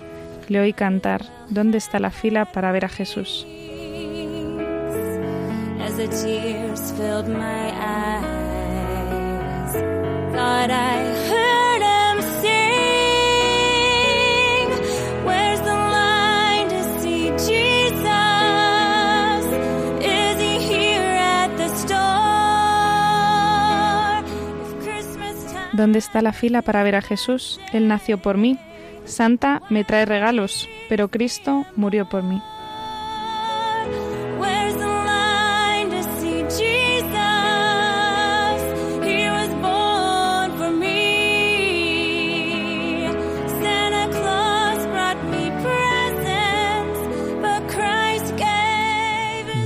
Le 0.47 0.60
oí 0.60 0.73
cantar, 0.73 1.25
¿dónde 1.49 1.78
está 1.78 1.99
la 1.99 2.12
fila 2.12 2.45
para 2.45 2.71
ver 2.71 2.86
a 2.86 2.89
Jesús? 2.89 3.47
¿Dónde 25.76 26.00
está 26.00 26.22
la 26.22 26.32
fila 26.32 26.62
para 26.62 26.84
ver 26.84 26.96
a 26.96 27.02
Jesús? 27.02 27.60
Él 27.74 27.90
nació 27.90 28.18
por 28.18 28.38
mí. 28.38 28.58
Santa 29.04 29.62
me 29.70 29.84
trae 29.84 30.06
regalos, 30.06 30.70
pero 30.88 31.10
Cristo 31.10 31.66
murió 31.76 32.08
por 32.08 32.24
mí. 32.24 32.42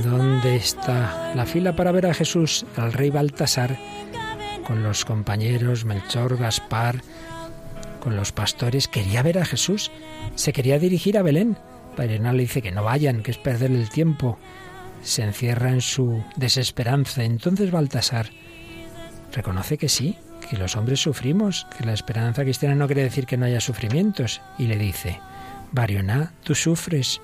¿Dónde 0.02 0.56
está 0.56 1.32
la 1.36 1.46
fila 1.46 1.76
para 1.76 1.92
ver 1.92 2.06
a 2.06 2.14
Jesús? 2.14 2.66
Al 2.76 2.92
rey 2.92 3.10
Baltasar 3.10 3.78
con 4.70 4.84
los 4.84 5.04
compañeros 5.04 5.84
Melchor, 5.84 6.36
Gaspar, 6.36 7.02
con 7.98 8.14
los 8.14 8.30
pastores, 8.30 8.86
quería 8.86 9.20
ver 9.20 9.38
a 9.38 9.44
Jesús, 9.44 9.90
se 10.36 10.52
quería 10.52 10.78
dirigir 10.78 11.18
a 11.18 11.22
Belén. 11.22 11.58
Padre 11.96 12.20
le 12.20 12.42
dice 12.42 12.62
que 12.62 12.70
no 12.70 12.84
vayan, 12.84 13.24
que 13.24 13.32
es 13.32 13.36
perder 13.36 13.72
el 13.72 13.88
tiempo. 13.88 14.38
Se 15.02 15.24
encierra 15.24 15.70
en 15.70 15.80
su 15.80 16.22
desesperanza. 16.36 17.24
Entonces 17.24 17.72
Baltasar 17.72 18.30
reconoce 19.32 19.76
que 19.76 19.88
sí, 19.88 20.16
que 20.48 20.56
los 20.56 20.76
hombres 20.76 21.00
sufrimos, 21.00 21.66
que 21.76 21.84
la 21.84 21.92
esperanza 21.92 22.44
cristiana 22.44 22.76
no 22.76 22.86
quiere 22.86 23.02
decir 23.02 23.26
que 23.26 23.36
no 23.36 23.46
haya 23.46 23.60
sufrimientos. 23.60 24.40
Y 24.56 24.68
le 24.68 24.76
dice, 24.76 25.18
Barioná, 25.72 26.32
tú 26.44 26.54
sufres, 26.54 27.20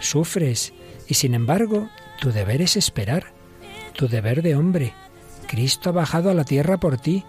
sufres, 0.00 0.72
y 1.06 1.14
sin 1.14 1.34
embargo, 1.34 1.90
tu 2.20 2.32
deber 2.32 2.60
es 2.60 2.76
esperar, 2.76 3.26
tu 3.92 4.08
deber 4.08 4.42
de 4.42 4.56
hombre, 4.56 4.94
Cristo 5.48 5.90
ha 5.90 5.92
bajado 5.92 6.30
a 6.30 6.34
la 6.34 6.44
tierra 6.44 6.78
por 6.78 6.98
ti, 6.98 7.24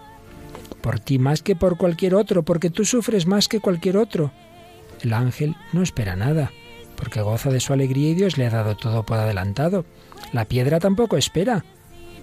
por 0.81 0.99
ti 0.99 1.17
más 1.17 1.41
que 1.41 1.55
por 1.55 1.77
cualquier 1.77 2.13
otro, 2.13 2.43
porque 2.43 2.69
tú 2.69 2.85
sufres 2.85 3.25
más 3.25 3.47
que 3.47 3.59
cualquier 3.59 3.97
otro. 3.97 4.31
El 5.01 5.13
ángel 5.13 5.55
no 5.73 5.81
espera 5.81 6.15
nada, 6.15 6.51
porque 6.95 7.21
goza 7.21 7.49
de 7.49 7.59
su 7.59 7.73
alegría 7.73 8.09
y 8.09 8.13
Dios 8.13 8.37
le 8.37 8.45
ha 8.45 8.49
dado 8.51 8.75
todo 8.75 9.03
por 9.03 9.17
adelantado. 9.17 9.85
La 10.33 10.45
piedra 10.45 10.79
tampoco 10.79 11.17
espera, 11.17 11.63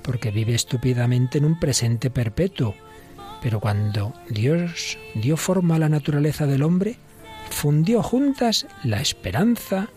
porque 0.02 0.30
vive 0.30 0.54
estúpidamente 0.54 1.38
en 1.38 1.46
un 1.46 1.58
presente 1.58 2.10
perpetuo. 2.10 2.74
Pero 3.42 3.60
cuando 3.60 4.12
Dios 4.28 4.98
dio 5.14 5.36
forma 5.36 5.76
a 5.76 5.78
la 5.78 5.88
naturaleza 5.88 6.46
del 6.46 6.62
hombre, 6.62 6.98
fundió 7.50 8.02
juntas 8.02 8.66
la 8.84 9.00
esperanza 9.00 9.88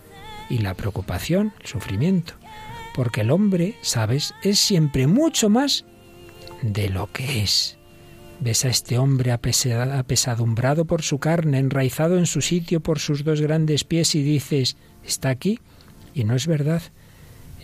y 0.49 0.59
la 0.59 0.73
preocupación, 0.73 1.53
el 1.61 1.67
sufrimiento. 1.67 2.33
porque 2.95 3.21
el 3.21 3.31
hombre, 3.31 3.75
sabes, 3.81 4.33
es 4.43 4.59
siempre 4.59 5.07
mucho 5.07 5.49
más 5.49 5.85
de 6.61 6.89
lo 6.89 7.11
que 7.11 7.43
es. 7.43 7.77
Ves 8.39 8.63
a 8.63 8.69
este 8.69 8.97
hombre 8.97 9.31
apesadumbrado 9.31 10.85
por 10.85 11.01
su 11.01 11.19
carne, 11.19 11.59
enraizado 11.59 12.17
en 12.17 12.25
su 12.25 12.41
sitio 12.41 12.79
por 12.79 12.99
sus 12.99 13.23
dos 13.23 13.41
grandes 13.41 13.83
pies 13.83 14.15
y 14.15 14.23
dices, 14.23 14.77
¿está 15.03 15.29
aquí? 15.29 15.59
Y 16.13 16.23
no 16.23 16.35
es 16.35 16.47
verdad. 16.47 16.81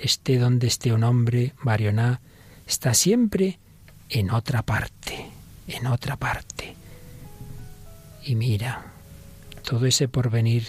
Esté 0.02 0.38
donde 0.38 0.68
esté 0.68 0.92
un 0.92 1.06
hombre, 1.06 1.54
Barioná, 1.64 2.20
está 2.68 2.94
siempre 2.94 3.60
en 4.10 4.32
otra 4.32 4.64
parte, 4.64 5.28
en 5.68 5.88
otra 5.88 6.18
parte. 6.18 6.76
Y 8.24 8.36
mira, 8.36 8.92
todo 9.64 9.86
ese 9.86 10.10
porvenir 10.10 10.68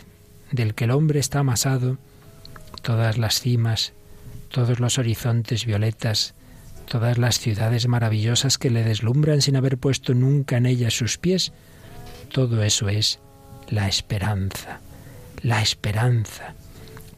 del 0.52 0.74
que 0.74 0.84
el 0.84 0.92
hombre 0.92 1.18
está 1.18 1.40
amasado, 1.40 1.98
todas 2.82 3.18
las 3.18 3.40
cimas, 3.40 3.92
todos 4.50 4.78
los 4.78 4.98
horizontes 4.98 5.66
violetas, 5.66 6.35
todas 6.86 7.18
las 7.18 7.38
ciudades 7.38 7.86
maravillosas 7.88 8.58
que 8.58 8.70
le 8.70 8.84
deslumbran 8.84 9.42
sin 9.42 9.56
haber 9.56 9.78
puesto 9.78 10.14
nunca 10.14 10.56
en 10.56 10.66
ellas 10.66 10.94
sus 10.94 11.18
pies, 11.18 11.52
todo 12.32 12.62
eso 12.62 12.88
es 12.88 13.18
la 13.68 13.88
esperanza, 13.88 14.80
la 15.42 15.62
esperanza. 15.62 16.54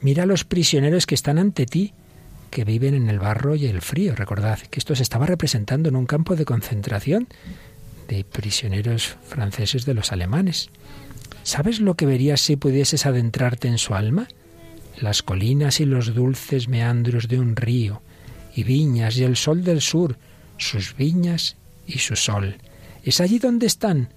Mira 0.00 0.24
a 0.24 0.26
los 0.26 0.44
prisioneros 0.44 1.06
que 1.06 1.14
están 1.14 1.38
ante 1.38 1.66
ti, 1.66 1.92
que 2.50 2.64
viven 2.64 2.94
en 2.94 3.08
el 3.08 3.18
barro 3.18 3.54
y 3.54 3.66
el 3.66 3.82
frío. 3.82 4.14
Recordad 4.14 4.58
que 4.58 4.78
esto 4.78 4.94
se 4.94 5.02
estaba 5.02 5.26
representando 5.26 5.88
en 5.88 5.96
un 5.96 6.06
campo 6.06 6.34
de 6.34 6.44
concentración 6.44 7.28
de 8.08 8.24
prisioneros 8.24 9.16
franceses 9.26 9.84
de 9.84 9.94
los 9.94 10.12
alemanes. 10.12 10.70
¿Sabes 11.42 11.80
lo 11.80 11.94
que 11.94 12.06
verías 12.06 12.40
si 12.40 12.56
pudieses 12.56 13.06
adentrarte 13.06 13.68
en 13.68 13.78
su 13.78 13.94
alma? 13.94 14.28
Las 14.98 15.22
colinas 15.22 15.80
y 15.80 15.84
los 15.84 16.14
dulces 16.14 16.68
meandros 16.68 17.28
de 17.28 17.38
un 17.38 17.54
río, 17.54 18.02
y 18.54 18.64
viñas 18.64 19.16
y 19.16 19.24
el 19.24 19.36
sol 19.36 19.64
del 19.64 19.80
sur, 19.80 20.16
sus 20.56 20.96
viñas 20.96 21.56
y 21.86 21.98
su 21.98 22.16
sol. 22.16 22.56
Es 23.04 23.20
allí 23.20 23.38
donde 23.38 23.66
están, 23.66 24.12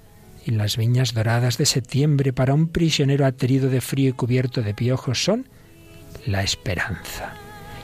y 0.46 0.52
las 0.52 0.78
viñas 0.78 1.14
doradas 1.14 1.58
de 1.58 1.66
septiembre 1.66 2.34
para 2.34 2.54
un 2.54 2.68
prisionero 2.68 3.26
aterido 3.26 3.70
de 3.70 3.82
frío 3.82 4.10
y 4.10 4.14
cubierto 4.14 4.62
de 4.62 4.74
piojos 4.74 5.24
son 5.24 5.48
la 6.26 6.44
esperanza. 6.44 7.34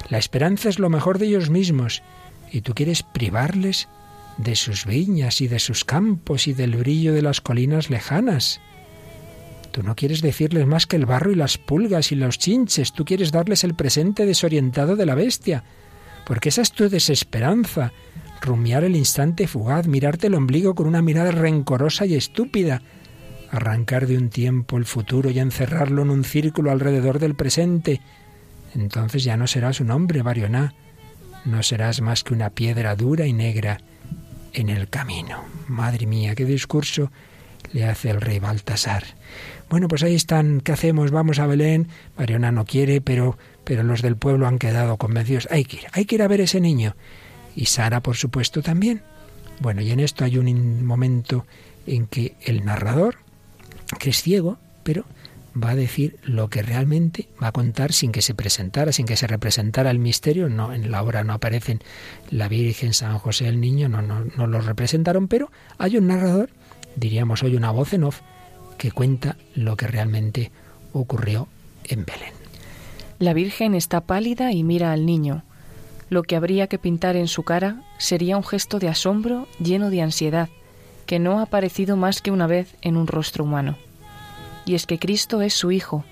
La 0.10 0.18
esperanza 0.18 0.70
es 0.70 0.80
lo 0.80 0.89
mejor 0.89 1.20
de 1.20 1.28
ellos 1.28 1.50
mismos, 1.50 2.02
y 2.52 2.62
tú 2.62 2.74
quieres 2.74 3.04
privarles 3.04 3.88
de 4.38 4.56
sus 4.56 4.86
viñas 4.86 5.41
y 5.41 5.48
de 5.48 5.60
sus 5.60 5.84
campos 5.84 6.48
y 6.48 6.54
del 6.54 6.76
brillo 6.76 7.14
de 7.14 7.22
las 7.22 7.41
colinas 7.41 7.89
lejanas. 7.89 8.62
Tú 9.72 9.84
no 9.84 9.95
quieres 9.95 10.22
decirles 10.22 10.66
más 10.66 10.88
que 10.88 10.95
el 10.95 11.06
barro 11.06 11.32
y 11.32 11.36
las 11.36 11.58
pulgas 11.58 12.12
y 12.12 12.16
los 12.16 12.39
chinches, 12.39 12.93
tú 12.93 13.06
quieres 13.06 13.32
darles 13.32 13.64
el 13.64 13.76
presente 13.76 14.26
desorientado 14.26 14.95
de 14.95 15.06
la 15.06 15.16
bestia, 15.16 15.64
porque 16.28 16.49
esa 16.49 16.61
es 16.61 16.73
tu 16.73 16.89
desesperanza, 16.89 17.93
rumiar 18.41 18.84
el 18.84 18.97
instante 18.97 19.47
fugaz, 19.47 19.88
mirarte 19.88 20.28
el 20.28 20.36
ombligo 20.36 20.75
con 20.75 20.86
una 20.86 21.01
mirada 21.01 21.32
rencorosa 21.32 22.05
y 22.05 22.15
estúpida, 22.15 22.82
arrancar 23.49 24.07
de 24.07 24.17
un 24.17 24.30
tiempo 24.30 24.75
el 24.78 24.84
futuro 24.84 25.30
y 25.30 25.39
encerrarlo 25.39 26.01
en 26.01 26.09
un 26.09 26.25
círculo 26.25 26.69
alrededor 26.69 27.19
del 27.19 27.34
presente. 27.34 28.01
Entonces 28.75 29.23
ya 29.23 29.38
no 29.38 29.47
serás 29.47 29.80
un 29.80 29.89
hombre, 29.89 30.21
Barioná, 30.21 30.73
no 31.45 31.63
serás 31.63 32.01
más 32.01 32.25
que 32.25 32.34
una 32.34 32.49
piedra 32.49 32.97
dura 32.97 33.25
y 33.25 33.32
negra 33.32 33.80
en 34.51 34.67
el 34.67 34.89
camino. 34.89 35.45
Madre 35.69 36.07
mía, 36.07 36.36
qué 36.36 36.43
discurso 36.43 37.09
le 37.71 37.86
hace 37.86 38.09
el 38.09 38.19
rey 38.19 38.39
Baltasar. 38.39 39.05
Bueno, 39.69 39.88
pues 39.88 40.03
ahí 40.03 40.15
están, 40.15 40.59
¿qué 40.59 40.73
hacemos? 40.73 41.11
Vamos 41.11 41.39
a 41.39 41.47
Belén. 41.47 41.88
Mariona 42.17 42.51
no 42.51 42.65
quiere, 42.65 42.99
pero, 42.99 43.38
pero 43.68 43.84
los 43.84 44.01
del 44.01 44.15
pueblo 44.15 44.47
han 44.47 44.59
quedado 44.59 44.95
convencidos. 44.95 45.49
Hay 45.51 45.65
que 45.65 45.78
ir, 45.78 45.84
hay 45.91 46.05
que 46.05 46.15
ir 46.15 46.22
a 46.22 46.30
ver 46.30 46.39
ese 46.39 46.61
niño. 46.61 46.95
Y 47.53 47.65
Sara, 47.65 48.01
por 48.01 48.15
supuesto, 48.15 48.61
también. 48.61 49.01
Bueno, 49.59 49.82
y 49.82 49.91
en 49.91 49.99
esto 49.99 50.24
hay 50.24 50.38
un 50.38 50.86
momento 50.86 51.45
en 51.86 52.07
que 52.07 52.36
el 52.41 52.63
narrador, 52.63 53.18
que 53.99 54.11
es 54.11 54.22
ciego, 54.22 54.57
pero 54.84 55.03
va 55.61 55.72
a 55.72 55.76
decir 55.76 56.18
lo 56.24 56.49
que 56.49 56.61
realmente 56.61 57.28
va 57.43 57.47
a 57.47 57.51
contar 57.51 57.91
sin 57.91 58.13
que 58.13 58.22
se 58.22 58.34
presentara, 58.34 58.93
sin 58.93 59.05
que 59.05 59.18
se 59.18 59.28
representara 59.28 59.91
el 59.91 59.99
misterio. 59.99 60.47
No, 60.47 60.72
en 60.72 60.89
la 60.89 61.03
obra 61.03 61.26
no 61.26 61.34
aparecen 61.34 61.82
la 62.32 62.47
Virgen, 62.47 62.93
San 62.93 63.18
José, 63.18 63.49
el 63.49 63.59
niño, 63.59 63.89
no, 63.89 64.01
no, 64.01 64.24
no 64.24 64.47
lo 64.47 64.61
representaron, 64.61 65.28
pero 65.28 65.51
hay 65.78 65.97
un 65.97 66.07
narrador, 66.07 66.51
diríamos 66.95 67.43
hoy 67.43 67.57
una 67.57 67.72
voz 67.72 67.91
en 67.91 68.05
off, 68.05 68.22
que 68.78 68.93
cuenta 68.93 69.36
lo 69.55 69.76
que 69.76 69.88
realmente 69.88 70.51
ocurrió 70.93 71.49
en 71.84 72.05
Belén. 72.05 72.36
La 73.20 73.34
Virgen 73.34 73.76
está 73.76 74.01
pálida 74.01 74.51
y 74.51 74.63
mira 74.63 74.91
al 74.91 75.05
niño. 75.05 75.43
Lo 76.09 76.24
que 76.24 76.36
habría 76.36 76.68
que 76.68 76.80
pintar 76.80 77.15
en 77.15 77.28
su 77.28 77.43
cara 77.43 77.82
sería 77.97 78.38
un 78.38 78.43
gesto 78.43 78.80
de 78.80 78.88
asombro 78.88 79.47
lleno 79.59 79.89
de 79.89 80.01
ansiedad, 80.01 80.49
que 81.05 81.20
no 81.20 81.39
ha 81.39 81.43
aparecido 81.43 81.97
más 81.97 82.22
que 82.22 82.32
una 82.32 82.47
vez 82.47 82.76
en 82.82 82.95
un 82.95 83.07
rostro 83.07 83.43
humano 83.43 83.78
y 84.68 84.76
es 84.76 84.86
que 84.86 84.99
Cristo 84.99 85.41
es 85.41 85.53
su 85.53 85.72
Hijo, 85.72 86.03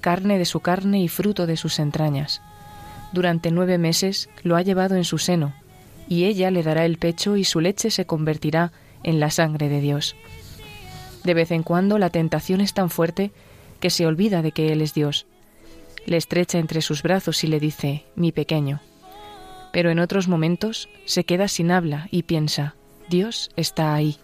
carne 0.00 0.38
de 0.38 0.44
su 0.44 0.60
carne 0.60 1.00
y 1.00 1.08
fruto 1.08 1.46
de 1.46 1.56
sus 1.56 1.78
entrañas. 1.78 2.42
Durante 3.12 3.52
nueve 3.52 3.78
meses 3.78 4.28
lo 4.42 4.56
ha 4.56 4.62
llevado 4.62 4.96
en 4.96 5.04
su 5.04 5.18
seno, 5.18 5.54
y 6.08 6.24
ella 6.24 6.50
le 6.50 6.64
dará 6.64 6.84
el 6.84 6.98
pecho 6.98 7.36
y 7.36 7.44
su 7.44 7.60
leche 7.60 7.90
se 7.90 8.06
convertirá 8.06 8.72
en 9.04 9.20
la 9.20 9.30
sangre 9.30 9.68
de 9.68 9.80
Dios. 9.80 10.16
De 11.22 11.34
vez 11.34 11.52
en 11.52 11.62
cuando 11.62 11.98
la 11.98 12.10
tentación 12.10 12.60
es 12.60 12.74
tan 12.74 12.90
fuerte 12.90 13.30
que 13.78 13.90
se 13.90 14.06
olvida 14.06 14.42
de 14.42 14.50
que 14.50 14.72
Él 14.72 14.82
es 14.82 14.92
Dios. 14.92 15.26
Le 16.06 16.16
estrecha 16.16 16.58
entre 16.58 16.82
sus 16.82 17.02
brazos 17.02 17.44
y 17.44 17.46
le 17.46 17.60
dice, 17.60 18.04
mi 18.14 18.32
pequeño. 18.32 18.80
Pero 19.72 19.90
en 19.90 19.98
otros 19.98 20.28
momentos 20.28 20.88
se 21.04 21.24
queda 21.24 21.48
sin 21.48 21.70
habla 21.70 22.08
y 22.10 22.24
piensa, 22.24 22.74
Dios 23.08 23.50
está 23.56 23.94
ahí. 23.94 24.16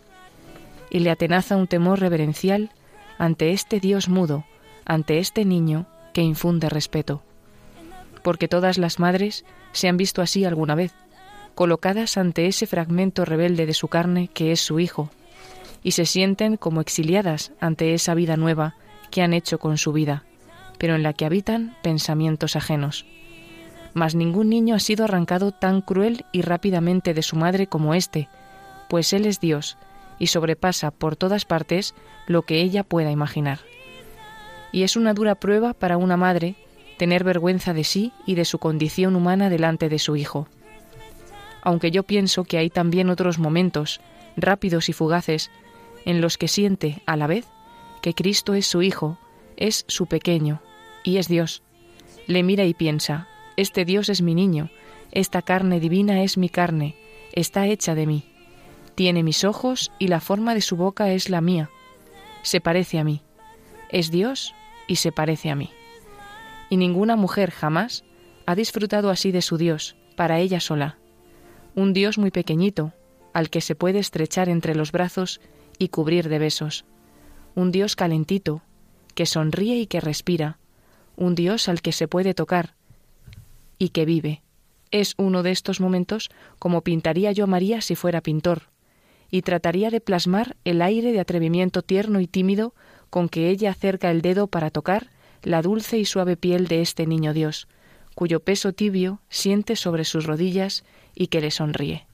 Y 0.90 1.00
le 1.00 1.10
atenaza 1.10 1.56
un 1.56 1.66
temor 1.66 2.00
reverencial 2.00 2.70
ante 3.18 3.52
este 3.52 3.80
Dios 3.80 4.08
mudo, 4.08 4.44
ante 4.84 5.18
este 5.18 5.44
niño 5.44 5.86
que 6.12 6.22
infunde 6.22 6.68
respeto. 6.68 7.22
Porque 8.22 8.48
todas 8.48 8.78
las 8.78 8.98
madres 8.98 9.44
se 9.72 9.88
han 9.88 9.96
visto 9.96 10.22
así 10.22 10.44
alguna 10.44 10.74
vez, 10.74 10.92
colocadas 11.54 12.16
ante 12.16 12.46
ese 12.46 12.66
fragmento 12.66 13.24
rebelde 13.24 13.66
de 13.66 13.74
su 13.74 13.88
carne 13.88 14.28
que 14.28 14.52
es 14.52 14.60
su 14.60 14.80
hijo, 14.80 15.10
y 15.82 15.92
se 15.92 16.06
sienten 16.06 16.56
como 16.56 16.80
exiliadas 16.80 17.52
ante 17.60 17.94
esa 17.94 18.14
vida 18.14 18.36
nueva 18.36 18.76
que 19.10 19.22
han 19.22 19.32
hecho 19.32 19.58
con 19.58 19.78
su 19.78 19.92
vida, 19.92 20.24
pero 20.78 20.94
en 20.94 21.02
la 21.02 21.12
que 21.12 21.24
habitan 21.24 21.76
pensamientos 21.82 22.56
ajenos. 22.56 23.06
Mas 23.94 24.14
ningún 24.14 24.50
niño 24.50 24.74
ha 24.74 24.80
sido 24.80 25.04
arrancado 25.04 25.52
tan 25.52 25.80
cruel 25.80 26.24
y 26.32 26.42
rápidamente 26.42 27.14
de 27.14 27.22
su 27.22 27.36
madre 27.36 27.66
como 27.66 27.94
éste, 27.94 28.28
pues 28.88 29.12
Él 29.12 29.26
es 29.26 29.40
Dios, 29.40 29.78
y 30.18 30.28
sobrepasa 30.28 30.90
por 30.90 31.16
todas 31.16 31.44
partes 31.44 31.94
lo 32.26 32.42
que 32.42 32.60
ella 32.60 32.82
pueda 32.82 33.10
imaginar. 33.10 33.60
Y 34.72 34.82
es 34.82 34.96
una 34.96 35.14
dura 35.14 35.34
prueba 35.34 35.72
para 35.72 35.96
una 35.96 36.16
madre 36.16 36.56
tener 36.98 37.24
vergüenza 37.24 37.74
de 37.74 37.84
sí 37.84 38.12
y 38.26 38.34
de 38.34 38.44
su 38.44 38.58
condición 38.58 39.16
humana 39.16 39.50
delante 39.50 39.88
de 39.88 39.98
su 39.98 40.16
hijo. 40.16 40.48
Aunque 41.62 41.90
yo 41.90 42.04
pienso 42.04 42.44
que 42.44 42.58
hay 42.58 42.70
también 42.70 43.10
otros 43.10 43.38
momentos, 43.38 44.00
rápidos 44.36 44.88
y 44.88 44.92
fugaces, 44.92 45.50
en 46.04 46.20
los 46.20 46.38
que 46.38 46.48
siente, 46.48 47.02
a 47.06 47.16
la 47.16 47.26
vez, 47.26 47.46
que 48.00 48.14
Cristo 48.14 48.54
es 48.54 48.66
su 48.66 48.82
Hijo, 48.82 49.18
es 49.56 49.84
su 49.88 50.06
pequeño, 50.06 50.62
y 51.04 51.18
es 51.18 51.28
Dios. 51.28 51.62
Le 52.26 52.42
mira 52.42 52.64
y 52.64 52.74
piensa, 52.74 53.28
este 53.56 53.84
Dios 53.84 54.08
es 54.08 54.22
mi 54.22 54.34
niño, 54.34 54.70
esta 55.12 55.42
carne 55.42 55.80
divina 55.80 56.22
es 56.22 56.36
mi 56.36 56.48
carne, 56.48 56.96
está 57.32 57.66
hecha 57.66 57.94
de 57.94 58.06
mí. 58.06 58.24
Tiene 58.94 59.22
mis 59.22 59.44
ojos 59.44 59.92
y 59.98 60.08
la 60.08 60.20
forma 60.20 60.54
de 60.54 60.62
su 60.62 60.76
boca 60.76 61.12
es 61.12 61.28
la 61.28 61.40
mía. 61.40 61.70
Se 62.42 62.60
parece 62.60 62.98
a 62.98 63.04
mí. 63.04 63.22
Es 63.90 64.10
Dios 64.10 64.54
y 64.88 64.96
se 64.96 65.12
parece 65.12 65.50
a 65.50 65.54
mí. 65.54 65.70
Y 66.70 66.76
ninguna 66.76 67.14
mujer 67.14 67.50
jamás 67.50 68.04
ha 68.46 68.54
disfrutado 68.54 69.10
así 69.10 69.32
de 69.32 69.42
su 69.42 69.58
Dios, 69.58 69.96
para 70.16 70.38
ella 70.38 70.60
sola. 70.60 70.98
Un 71.74 71.92
Dios 71.92 72.16
muy 72.16 72.30
pequeñito, 72.30 72.94
al 73.34 73.50
que 73.50 73.60
se 73.60 73.74
puede 73.74 73.98
estrechar 73.98 74.48
entre 74.48 74.74
los 74.74 74.92
brazos 74.92 75.40
y 75.78 75.88
cubrir 75.88 76.28
de 76.28 76.38
besos. 76.38 76.86
Un 77.54 77.70
Dios 77.70 77.96
calentito, 77.96 78.62
que 79.16 79.26
sonríe 79.26 79.76
y 79.76 79.86
que 79.86 80.00
respira. 80.00 80.58
Un 81.16 81.34
Dios 81.34 81.68
al 81.68 81.80
que 81.80 81.92
se 81.92 82.06
puede 82.06 82.34
tocar 82.34 82.74
y 83.78 83.88
que 83.88 84.04
vive. 84.04 84.42
Es 84.90 85.14
uno 85.16 85.42
de 85.42 85.50
estos 85.50 85.80
momentos 85.80 86.28
como 86.58 86.82
pintaría 86.82 87.32
yo 87.32 87.44
a 87.44 87.46
María 87.48 87.80
si 87.80 87.96
fuera 87.96 88.20
pintor, 88.20 88.64
y 89.30 89.40
trataría 89.40 89.90
de 89.90 90.02
plasmar 90.02 90.56
el 90.64 90.82
aire 90.82 91.12
de 91.12 91.20
atrevimiento 91.20 91.80
tierno 91.80 92.20
y 92.20 92.26
tímido 92.26 92.74
con 93.08 93.30
que 93.30 93.48
ella 93.48 93.70
acerca 93.70 94.10
el 94.10 94.20
dedo 94.20 94.46
para 94.48 94.70
tocar 94.70 95.10
la 95.42 95.62
dulce 95.62 95.98
y 95.98 96.04
suave 96.04 96.36
piel 96.36 96.68
de 96.68 96.82
este 96.82 97.06
niño 97.06 97.32
Dios, 97.32 97.68
cuyo 98.14 98.40
peso 98.40 98.74
tibio 98.74 99.20
siente 99.30 99.76
sobre 99.76 100.04
sus 100.04 100.26
rodillas 100.26 100.84
y 101.14 101.28
que 101.28 101.40
le 101.40 101.50
sonríe. 101.50 102.06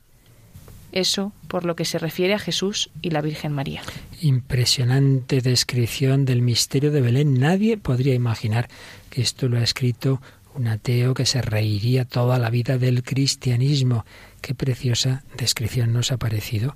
Eso 0.92 1.32
por 1.52 1.66
lo 1.66 1.76
que 1.76 1.84
se 1.84 1.98
refiere 1.98 2.32
a 2.32 2.38
Jesús 2.38 2.88
y 3.02 3.10
la 3.10 3.20
Virgen 3.20 3.52
María. 3.52 3.82
Impresionante 4.22 5.42
descripción 5.42 6.24
del 6.24 6.40
misterio 6.40 6.90
de 6.90 7.02
Belén. 7.02 7.34
Nadie 7.34 7.76
podría 7.76 8.14
imaginar 8.14 8.70
que 9.10 9.20
esto 9.20 9.50
lo 9.50 9.58
ha 9.58 9.62
escrito 9.62 10.22
un 10.54 10.66
ateo 10.66 11.12
que 11.12 11.26
se 11.26 11.42
reiría 11.42 12.06
toda 12.06 12.38
la 12.38 12.48
vida 12.48 12.78
del 12.78 13.02
cristianismo. 13.02 14.06
Qué 14.40 14.54
preciosa 14.54 15.24
descripción 15.36 15.92
nos 15.92 16.10
ha 16.10 16.16
parecido. 16.16 16.74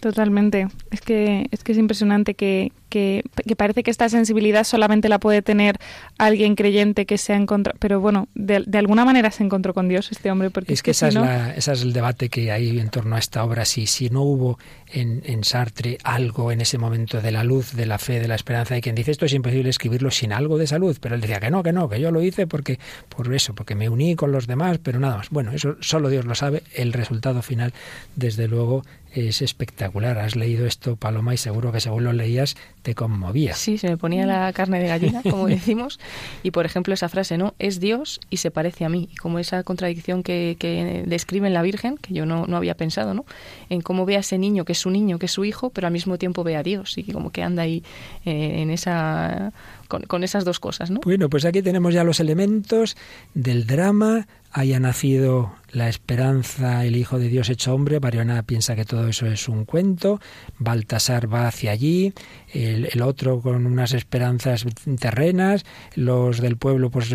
Totalmente. 0.00 0.68
Es 0.90 1.00
que 1.00 1.48
es 1.50 1.64
que 1.64 1.72
es 1.72 1.78
impresionante 1.78 2.34
que, 2.34 2.70
que, 2.88 3.24
parece 3.56 3.82
que 3.82 3.90
esta 3.90 4.08
sensibilidad 4.08 4.64
solamente 4.64 5.08
la 5.08 5.18
puede 5.18 5.42
tener 5.42 5.78
alguien 6.18 6.54
creyente 6.54 7.04
que 7.04 7.18
se 7.18 7.32
ha 7.32 7.36
encontrado. 7.36 7.76
Pero 7.80 8.00
bueno, 8.00 8.28
de, 8.34 8.64
alguna 8.78 9.04
manera 9.04 9.30
se 9.32 9.42
encontró 9.42 9.74
con 9.74 9.88
Dios 9.88 10.12
este 10.12 10.30
hombre. 10.30 10.50
Porque 10.50 10.72
es, 10.72 10.82
que, 10.82 10.92
esa, 10.92 11.08
es 11.56 11.68
es 11.68 11.82
el 11.82 11.92
debate 11.92 12.28
que 12.28 12.52
hay 12.52 12.78
en 12.78 12.90
torno 12.90 13.16
a 13.16 13.18
esta 13.18 13.42
obra. 13.44 13.64
Si, 13.64 13.86
si 13.86 14.08
no 14.08 14.22
hubo 14.22 14.58
en, 14.92 15.22
en, 15.24 15.42
Sartre 15.42 15.98
algo 16.04 16.52
en 16.52 16.60
ese 16.60 16.78
momento 16.78 17.20
de 17.20 17.32
la 17.32 17.42
luz, 17.42 17.74
de 17.74 17.86
la 17.86 17.98
fe, 17.98 18.20
de 18.20 18.28
la 18.28 18.36
esperanza, 18.36 18.74
hay 18.74 18.80
quien 18.80 18.94
dice 18.94 19.10
esto 19.10 19.26
es 19.26 19.32
imposible 19.32 19.68
escribirlo 19.70 20.12
sin 20.12 20.32
algo 20.32 20.58
de 20.58 20.68
salud. 20.68 20.96
Pero 21.00 21.16
él 21.16 21.20
decía 21.20 21.40
que 21.40 21.50
no, 21.50 21.64
que 21.64 21.72
no, 21.72 21.88
que 21.88 22.00
yo 22.00 22.12
lo 22.12 22.22
hice 22.22 22.46
porque 22.46 22.78
por 23.08 23.34
eso, 23.34 23.52
porque 23.54 23.74
me 23.74 23.88
uní 23.88 24.14
con 24.14 24.30
los 24.30 24.46
demás, 24.46 24.78
pero 24.78 25.00
nada 25.00 25.16
más. 25.16 25.30
Bueno, 25.30 25.50
eso 25.52 25.76
solo 25.80 26.08
Dios 26.08 26.24
lo 26.24 26.36
sabe. 26.36 26.62
El 26.72 26.92
resultado 26.92 27.42
final, 27.42 27.72
desde 28.14 28.46
luego, 28.46 28.84
es 29.26 29.42
espectacular. 29.42 30.18
Has 30.18 30.36
leído 30.36 30.66
esto, 30.66 30.96
Paloma, 30.96 31.34
y 31.34 31.36
seguro 31.36 31.72
que 31.72 31.80
según 31.80 32.04
lo 32.04 32.12
leías 32.12 32.56
te 32.82 32.94
conmovía. 32.94 33.54
Sí, 33.54 33.78
se 33.78 33.88
me 33.88 33.96
ponía 33.96 34.26
la 34.26 34.52
carne 34.52 34.80
de 34.80 34.88
gallina, 34.88 35.22
como 35.22 35.46
decimos. 35.48 35.98
Y 36.42 36.50
por 36.50 36.66
ejemplo, 36.66 36.94
esa 36.94 37.08
frase, 37.08 37.38
¿no? 37.38 37.54
Es 37.58 37.80
Dios 37.80 38.20
y 38.30 38.38
se 38.38 38.50
parece 38.50 38.84
a 38.84 38.88
mí. 38.88 39.08
Como 39.20 39.38
esa 39.38 39.62
contradicción 39.62 40.22
que, 40.22 40.56
que 40.58 41.04
describe 41.06 41.46
en 41.46 41.54
la 41.54 41.62
Virgen, 41.62 41.96
que 41.96 42.14
yo 42.14 42.26
no, 42.26 42.46
no 42.46 42.56
había 42.56 42.76
pensado, 42.76 43.14
¿no? 43.14 43.24
En 43.70 43.80
cómo 43.80 44.06
ve 44.06 44.16
a 44.16 44.20
ese 44.20 44.38
niño 44.38 44.64
que 44.64 44.72
es 44.72 44.78
su 44.78 44.90
niño, 44.90 45.18
que 45.18 45.26
es 45.26 45.32
su 45.32 45.44
hijo, 45.44 45.70
pero 45.70 45.86
al 45.86 45.92
mismo 45.92 46.18
tiempo 46.18 46.44
ve 46.44 46.56
a 46.56 46.62
Dios 46.62 46.98
y 46.98 47.04
como 47.04 47.30
que 47.30 47.42
anda 47.42 47.62
ahí 47.62 47.82
eh, 48.24 48.62
en 48.62 48.70
esa 48.70 49.52
con, 49.88 50.24
esas 50.24 50.44
dos 50.44 50.60
cosas, 50.60 50.90
¿no? 50.90 51.00
Bueno, 51.02 51.28
pues 51.28 51.44
aquí 51.44 51.62
tenemos 51.62 51.94
ya 51.94 52.04
los 52.04 52.20
elementos 52.20 52.96
del 53.34 53.66
drama. 53.66 54.26
Haya 54.50 54.80
nacido 54.80 55.52
la 55.72 55.88
esperanza, 55.88 56.84
el 56.84 56.96
Hijo 56.96 57.18
de 57.18 57.28
Dios 57.28 57.50
hecho 57.50 57.74
hombre. 57.74 58.00
Mariona 58.00 58.42
piensa 58.42 58.76
que 58.76 58.84
todo 58.84 59.08
eso 59.08 59.26
es 59.26 59.48
un 59.48 59.64
cuento. 59.64 60.20
Baltasar 60.58 61.32
va 61.32 61.48
hacia 61.48 61.72
allí. 61.72 62.12
El, 62.52 62.88
el, 62.92 63.02
otro 63.02 63.40
con 63.40 63.66
unas 63.66 63.92
esperanzas 63.92 64.64
terrenas. 64.98 65.64
Los 65.94 66.40
del 66.40 66.56
pueblo, 66.56 66.90
pues 66.90 67.14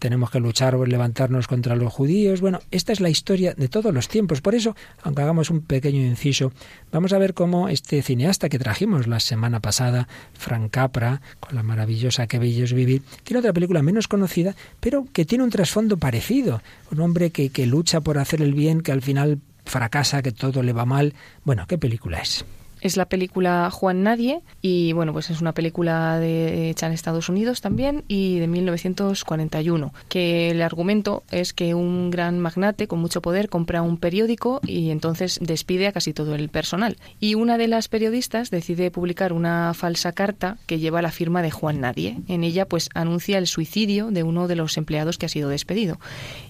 tenemos 0.00 0.30
que 0.30 0.40
luchar 0.40 0.74
o 0.74 0.84
levantarnos 0.84 1.46
contra 1.46 1.76
los 1.76 1.92
judíos. 1.92 2.40
Bueno, 2.40 2.58
esta 2.72 2.92
es 2.92 3.00
la 3.00 3.10
historia 3.10 3.54
de 3.54 3.68
todos 3.68 3.94
los 3.94 4.08
tiempos. 4.08 4.40
Por 4.40 4.56
eso, 4.56 4.74
aunque 5.02 5.22
hagamos 5.22 5.50
un 5.50 5.60
pequeño 5.60 6.00
inciso, 6.00 6.52
vamos 6.90 7.12
a 7.12 7.18
ver 7.18 7.34
cómo 7.34 7.68
este 7.68 8.02
cineasta 8.02 8.48
que 8.48 8.58
trajimos 8.58 9.06
la 9.06 9.20
semana 9.20 9.60
pasada, 9.60 10.08
Frank 10.32 10.70
Capra, 10.72 11.20
con 11.38 11.54
la 11.54 11.62
maravillosa 11.62 12.26
Que 12.26 12.38
Bellos 12.38 12.72
Vivir, 12.72 13.02
tiene 13.22 13.40
otra 13.40 13.52
película 13.52 13.82
menos 13.82 14.08
conocida, 14.08 14.56
pero 14.80 15.06
que 15.12 15.24
tiene 15.24 15.44
un 15.44 15.50
trasfondo 15.50 15.98
parecido. 15.98 16.62
Un 16.90 17.00
hombre 17.00 17.30
que, 17.30 17.50
que 17.50 17.66
lucha 17.66 18.00
por 18.00 18.18
hacer 18.18 18.42
el 18.42 18.54
bien, 18.54 18.80
que 18.80 18.92
al 18.92 19.02
final 19.02 19.38
fracasa, 19.66 20.22
que 20.22 20.32
todo 20.32 20.62
le 20.62 20.72
va 20.72 20.86
mal. 20.86 21.14
Bueno, 21.44 21.66
¿qué 21.68 21.76
película 21.76 22.18
es? 22.18 22.44
Es 22.80 22.96
la 22.96 23.06
película 23.06 23.70
Juan 23.70 24.02
Nadie 24.02 24.40
y 24.62 24.92
bueno, 24.92 25.12
pues 25.12 25.30
es 25.30 25.40
una 25.40 25.52
película 25.52 26.18
de, 26.18 26.70
hecha 26.70 26.86
en 26.86 26.92
Estados 26.92 27.28
Unidos 27.28 27.60
también 27.60 28.04
y 28.08 28.38
de 28.38 28.46
1941, 28.46 29.92
que 30.08 30.50
el 30.50 30.62
argumento 30.62 31.22
es 31.30 31.52
que 31.52 31.74
un 31.74 32.10
gran 32.10 32.38
magnate 32.38 32.88
con 32.88 32.98
mucho 32.98 33.22
poder 33.22 33.48
compra 33.48 33.82
un 33.82 33.98
periódico 33.98 34.60
y 34.64 34.90
entonces 34.90 35.38
despide 35.42 35.86
a 35.86 35.92
casi 35.92 36.12
todo 36.12 36.34
el 36.34 36.48
personal. 36.48 36.96
Y 37.18 37.34
una 37.34 37.58
de 37.58 37.68
las 37.68 37.88
periodistas 37.88 38.50
decide 38.50 38.90
publicar 38.90 39.32
una 39.32 39.72
falsa 39.74 40.12
carta 40.12 40.58
que 40.66 40.78
lleva 40.78 41.02
la 41.02 41.12
firma 41.12 41.42
de 41.42 41.50
Juan 41.50 41.80
Nadie. 41.80 42.18
En 42.28 42.44
ella 42.44 42.66
pues 42.66 42.88
anuncia 42.94 43.38
el 43.38 43.46
suicidio 43.46 44.10
de 44.10 44.22
uno 44.22 44.48
de 44.48 44.56
los 44.56 44.76
empleados 44.76 45.18
que 45.18 45.26
ha 45.26 45.30
sido 45.30 45.48
despedido. 45.48 45.98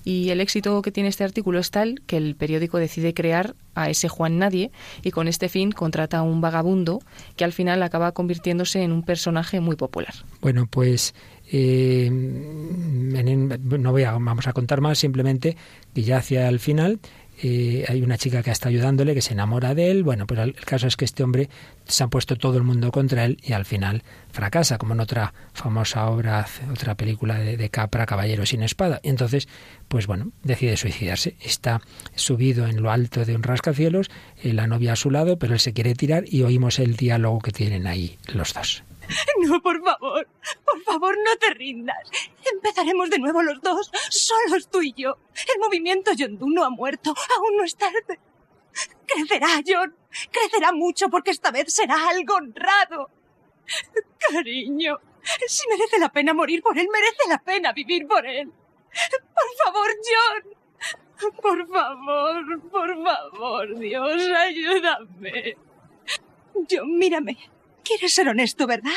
Y 0.05 0.31
el 0.31 0.41
éxito 0.41 0.81
que 0.83 0.93
tiene 0.93 1.09
este 1.09 1.25
artículo 1.25 1.59
es 1.59 1.71
tal 1.71 2.03
que 2.07 2.17
el 2.17 2.37
periódico 2.37 2.79
decide 2.79 3.15
crear 3.15 3.55
a 3.75 3.91
ese 3.91 4.09
Juan 4.09 4.39
Nadie 4.39 4.71
y 5.03 5.11
con 5.11 5.29
este 5.29 5.49
fin 5.49 5.73
contrata 5.73 6.19
a 6.19 6.23
un 6.23 6.41
vagabundo 6.41 7.01
que 7.37 7.45
al 7.45 7.53
final 7.53 7.83
acaba 7.83 8.13
convirtiéndose 8.13 8.83
en 8.83 8.93
un 8.93 9.03
personaje 9.03 9.61
muy 9.61 9.77
popular. 9.77 10.15
Bueno, 10.41 10.67
pues 10.67 11.15
eh, 11.53 12.09
no 12.11 13.91
voy 13.93 14.05
a, 14.05 14.13
vamos 14.13 14.47
a 14.47 14.53
contar 14.53 14.81
más, 14.81 14.99
simplemente 14.99 15.57
que 15.95 16.03
ya 16.03 16.19
hacia 16.19 16.49
el 16.49 16.61
final 16.61 17.01
eh, 17.43 17.85
hay 17.89 18.03
una 18.03 18.19
chica 18.19 18.43
que 18.43 18.51
está 18.51 18.69
ayudándole, 18.69 19.15
que 19.15 19.23
se 19.23 19.33
enamora 19.33 19.75
de 19.75 19.91
él. 19.91 20.03
Bueno, 20.03 20.27
pues 20.27 20.41
el, 20.41 20.55
caso 20.55 20.87
es 20.87 20.97
que 20.97 21.05
este 21.05 21.23
hombre 21.23 21.49
se 21.87 22.05
ha 22.05 22.09
puesto 22.09 22.37
todo 22.37 22.57
el 22.57 22.63
mundo 22.63 22.93
contra 22.93 23.25
él 23.25 23.39
y 23.43 23.53
al 23.53 23.65
final 23.65 24.03
fracasa, 24.31 24.79
como 24.79 24.95
en 24.95 25.01
otra 25.01 25.33
famosa 25.53 26.07
obra, 26.09 26.47
otra 26.71 26.95
película 26.95 27.39
de, 27.39 27.71
Capra, 27.71 28.07
Caballero 28.07 28.45
sin 28.47 28.63
espada. 28.63 29.01
Y 29.03 29.09
entonces, 29.09 29.49
pues 29.89 30.07
bueno, 30.07 30.33
decide 30.43 30.77
suicidarse. 30.77 31.37
Está 31.41 31.81
subido 32.15 32.67
en 32.67 32.83
lo 32.83 32.91
alto 32.91 33.25
de 33.25 33.35
un 33.35 33.43
rascacielos, 33.43 34.11
eh, 34.43 34.53
la 34.53 34.67
novia 34.67 34.93
a 34.93 34.97
su 34.97 35.11
lado, 35.11 35.39
pero 35.39 35.55
él 35.55 35.61
se 35.61 35.73
quiere 35.73 35.95
tirar 35.95 36.25
y 36.27 36.43
oímos 36.43 36.79
el 36.79 36.97
diálogo 36.97 37.41
que 37.41 37.53
tienen 37.53 37.87
ahí 37.87 38.19
los 38.33 38.53
dos. 38.53 38.85
No, 39.41 39.61
por 39.61 39.83
favor, 39.83 40.29
por 40.65 40.83
favor, 40.83 41.17
no 41.17 41.37
te 41.37 41.51
rindas. 41.55 42.11
Empezaremos 42.53 43.11
de 43.11 43.19
nuevo 43.19 43.43
los 43.43 43.61
dos, 43.61 43.91
solos 44.11 44.69
tú 44.69 44.83
y 44.83 44.93
yo. 44.93 45.19
El 45.53 45.61
movimiento 45.61 46.13
Yondu 46.13 46.49
no 46.49 46.65
ha 46.65 46.71
muerto, 46.71 47.15
aún 47.37 47.57
no 47.57 47.65
es 47.65 47.77
tarde. 47.77 48.21
Crecerá, 49.07 49.49
John. 49.67 49.95
Crecerá 50.31 50.73
mucho 50.73 51.09
porque 51.09 51.31
esta 51.31 51.51
vez 51.51 51.73
será 51.73 52.09
algo 52.09 52.35
honrado. 52.35 53.11
Cariño, 54.31 54.99
si 55.47 55.69
merece 55.69 55.99
la 55.99 56.11
pena 56.11 56.35
morir 56.35 56.63
por 56.63 56.79
él, 56.79 56.89
merece 56.93 57.29
la 57.29 57.39
pena 57.39 57.73
vivir 57.73 58.07
por 58.07 58.25
él. 58.27 58.51
Por 58.51 59.65
favor, 59.65 59.91
John. 60.09 60.61
Por 61.43 61.69
favor, 61.69 62.71
por 62.71 63.05
favor, 63.05 63.79
Dios, 63.79 64.23
ayúdame. 64.31 65.57
John, 66.69 66.99
mírame. 66.99 67.37
Quieres 67.85 68.15
ser 68.15 68.29
honesto, 68.29 68.67
¿verdad? 68.67 68.93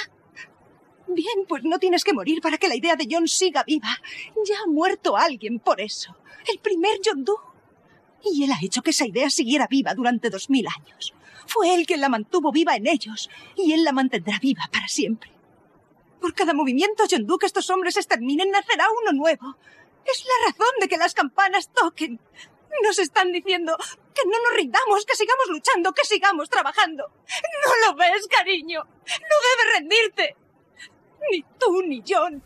Bien, 1.08 1.46
pues 1.48 1.64
no 1.64 1.80
tienes 1.80 2.04
que 2.04 2.14
morir 2.14 2.42
para 2.42 2.58
que 2.58 2.68
la 2.68 2.76
idea 2.76 2.96
de 2.96 3.08
John 3.10 3.28
siga 3.28 3.64
viva. 3.64 3.90
Ya 4.46 4.56
ha 4.64 4.70
muerto 4.70 5.18
alguien 5.18 5.60
por 5.60 5.82
eso. 5.82 6.16
El 6.52 6.60
primer 6.60 7.00
John 7.04 7.24
Doe. 7.24 7.38
Y 8.24 8.44
él 8.44 8.52
ha 8.52 8.60
hecho 8.62 8.82
que 8.82 8.92
esa 8.92 9.06
idea 9.06 9.30
siguiera 9.30 9.68
viva 9.68 9.94
durante 9.94 10.30
dos 10.30 10.50
mil 10.50 10.66
años. 10.68 11.14
Fue 11.46 11.74
él 11.76 11.86
quien 11.86 12.02
la 12.02 12.10
mantuvo 12.10 12.52
viva 12.52 12.76
en 12.76 12.88
ellos, 12.88 13.30
y 13.56 13.74
él 13.74 13.84
la 13.84 13.92
mantendrá 13.92 14.40
viva 14.40 14.64
para 14.72 14.88
siempre. 14.88 15.32
Por 16.22 16.34
cada 16.34 16.54
movimiento 16.54 17.04
John 17.10 17.28
Doe 17.28 17.38
que 17.38 17.46
estos 17.46 17.70
hombres 17.70 17.98
exterminen, 17.98 18.50
nacerá 18.50 18.86
uno 19.02 19.12
nuevo. 19.12 19.58
Es 20.06 20.26
la 20.26 20.52
razón 20.52 20.74
de 20.80 20.88
que 20.88 20.98
las 20.98 21.14
campanas 21.14 21.70
toquen. 21.74 22.20
Nos 22.82 23.00
están 23.00 23.32
diciendo 23.32 23.78
que 24.14 24.22
no 24.26 24.38
nos 24.44 24.58
rindamos, 24.58 25.06
que 25.06 25.16
sigamos 25.16 25.48
luchando, 25.50 25.94
que 25.94 26.06
sigamos 26.06 26.50
trabajando. 26.50 27.12
¿No 27.66 27.88
lo 27.88 27.96
ves, 27.96 28.28
cariño? 28.28 28.84
No 28.84 29.36
debes 29.46 29.80
rendirte. 29.80 30.36
Ni 31.32 31.44
tú, 31.60 31.82
ni 31.84 32.04
John, 32.08 32.42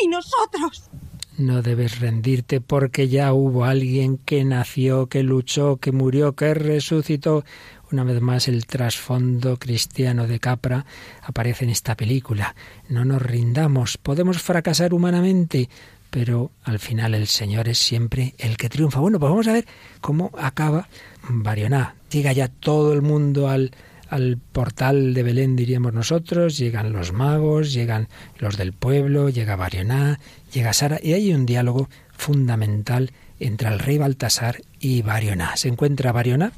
ni 0.00 0.08
nosotros. 0.08 0.90
No 1.36 1.62
debes 1.62 1.98
rendirte 1.98 2.60
porque 2.60 3.08
ya 3.08 3.32
hubo 3.32 3.64
alguien 3.64 4.18
que 4.18 4.44
nació, 4.44 5.08
que 5.08 5.24
luchó, 5.24 5.78
que 5.78 5.90
murió, 5.90 6.34
que 6.34 6.54
resucitó. 6.54 7.44
Una 7.90 8.04
vez 8.04 8.20
más 8.20 8.46
el 8.46 8.66
trasfondo 8.66 9.58
cristiano 9.58 10.28
de 10.28 10.38
Capra 10.38 10.86
aparece 11.22 11.64
en 11.64 11.70
esta 11.70 11.96
película. 11.96 12.54
No 12.88 13.04
nos 13.04 13.20
rindamos, 13.20 13.98
podemos 13.98 14.40
fracasar 14.42 14.94
humanamente, 14.94 15.68
pero 16.14 16.52
al 16.62 16.78
final 16.78 17.12
el 17.12 17.26
Señor 17.26 17.68
es 17.68 17.78
siempre 17.78 18.36
el 18.38 18.56
que 18.56 18.68
triunfa. 18.68 19.00
Bueno, 19.00 19.18
pues 19.18 19.30
vamos 19.30 19.48
a 19.48 19.52
ver 19.52 19.66
cómo 20.00 20.30
acaba 20.38 20.86
Barioná. 21.28 21.96
Llega 22.08 22.32
ya 22.32 22.46
todo 22.46 22.92
el 22.92 23.02
mundo 23.02 23.48
al, 23.48 23.72
al 24.10 24.38
portal 24.38 25.12
de 25.12 25.24
Belén, 25.24 25.56
diríamos 25.56 25.92
nosotros, 25.92 26.56
llegan 26.56 26.92
los 26.92 27.12
magos, 27.12 27.72
llegan 27.72 28.06
los 28.38 28.56
del 28.56 28.72
pueblo, 28.72 29.28
llega 29.28 29.56
Barioná, 29.56 30.20
llega 30.52 30.72
Sara, 30.72 31.00
y 31.02 31.14
hay 31.14 31.34
un 31.34 31.46
diálogo 31.46 31.88
fundamental 32.12 33.10
entre 33.40 33.66
el 33.66 33.80
rey 33.80 33.98
Baltasar 33.98 34.62
y 34.78 35.02
Barioná. 35.02 35.56
Se 35.56 35.66
encuentra 35.66 36.12
Barioná, 36.12 36.52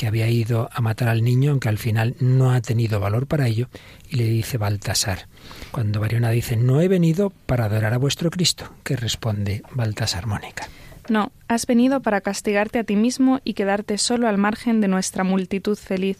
que 0.00 0.06
había 0.06 0.30
ido 0.30 0.70
a 0.72 0.80
matar 0.80 1.10
al 1.10 1.22
niño, 1.22 1.50
aunque 1.50 1.68
al 1.68 1.76
final 1.76 2.16
no 2.20 2.52
ha 2.52 2.62
tenido 2.62 3.00
valor 3.00 3.26
para 3.26 3.48
ello, 3.48 3.68
y 4.08 4.16
le 4.16 4.24
dice 4.24 4.56
Baltasar, 4.56 5.26
cuando 5.72 6.00
Bariona 6.00 6.30
dice, 6.30 6.56
no 6.56 6.80
he 6.80 6.88
venido 6.88 7.34
para 7.44 7.66
adorar 7.66 7.92
a 7.92 7.98
vuestro 7.98 8.30
Cristo, 8.30 8.72
que 8.82 8.96
responde 8.96 9.62
Baltasar 9.74 10.26
Mónica. 10.26 10.66
No, 11.10 11.32
has 11.48 11.66
venido 11.66 12.00
para 12.00 12.22
castigarte 12.22 12.78
a 12.78 12.84
ti 12.84 12.96
mismo 12.96 13.40
y 13.44 13.52
quedarte 13.52 13.98
solo 13.98 14.26
al 14.26 14.38
margen 14.38 14.80
de 14.80 14.88
nuestra 14.88 15.22
multitud 15.22 15.76
feliz. 15.76 16.16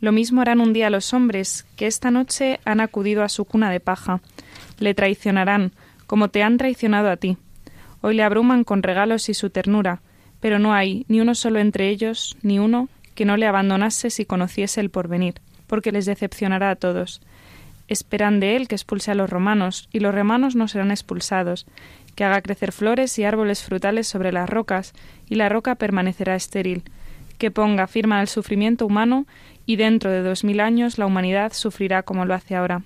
Lo 0.00 0.10
mismo 0.10 0.40
harán 0.40 0.60
un 0.60 0.72
día 0.72 0.90
los 0.90 1.14
hombres, 1.14 1.66
que 1.76 1.86
esta 1.86 2.10
noche 2.10 2.58
han 2.64 2.80
acudido 2.80 3.22
a 3.22 3.28
su 3.28 3.44
cuna 3.44 3.70
de 3.70 3.78
paja. 3.78 4.22
Le 4.80 4.92
traicionarán, 4.92 5.70
como 6.08 6.30
te 6.30 6.42
han 6.42 6.56
traicionado 6.56 7.10
a 7.10 7.16
ti. 7.16 7.36
Hoy 8.00 8.16
le 8.16 8.24
abruman 8.24 8.64
con 8.64 8.82
regalos 8.82 9.28
y 9.28 9.34
su 9.34 9.50
ternura, 9.50 10.02
pero 10.40 10.58
no 10.58 10.74
hay 10.74 11.04
ni 11.06 11.20
uno 11.20 11.36
solo 11.36 11.60
entre 11.60 11.90
ellos, 11.90 12.36
ni 12.42 12.58
uno 12.58 12.88
que 13.14 13.24
no 13.24 13.36
le 13.36 13.46
abandonase 13.46 14.10
si 14.10 14.24
conociese 14.24 14.80
el 14.80 14.90
porvenir, 14.90 15.34
porque 15.66 15.92
les 15.92 16.06
decepcionará 16.06 16.70
a 16.70 16.76
todos. 16.76 17.20
Esperan 17.88 18.40
de 18.40 18.56
él 18.56 18.68
que 18.68 18.74
expulse 18.74 19.10
a 19.10 19.14
los 19.14 19.30
romanos, 19.30 19.88
y 19.92 20.00
los 20.00 20.14
romanos 20.14 20.56
no 20.56 20.68
serán 20.68 20.90
expulsados, 20.90 21.66
que 22.14 22.24
haga 22.24 22.42
crecer 22.42 22.72
flores 22.72 23.18
y 23.18 23.24
árboles 23.24 23.62
frutales 23.62 24.06
sobre 24.06 24.32
las 24.32 24.48
rocas, 24.48 24.92
y 25.28 25.34
la 25.34 25.48
roca 25.48 25.74
permanecerá 25.74 26.34
estéril, 26.34 26.82
que 27.38 27.50
ponga 27.50 27.86
firma 27.86 28.20
al 28.20 28.28
sufrimiento 28.28 28.86
humano, 28.86 29.26
y 29.66 29.76
dentro 29.76 30.10
de 30.10 30.22
dos 30.22 30.44
mil 30.44 30.60
años 30.60 30.98
la 30.98 31.06
humanidad 31.06 31.52
sufrirá 31.52 32.02
como 32.02 32.24
lo 32.24 32.34
hace 32.34 32.56
ahora. 32.56 32.82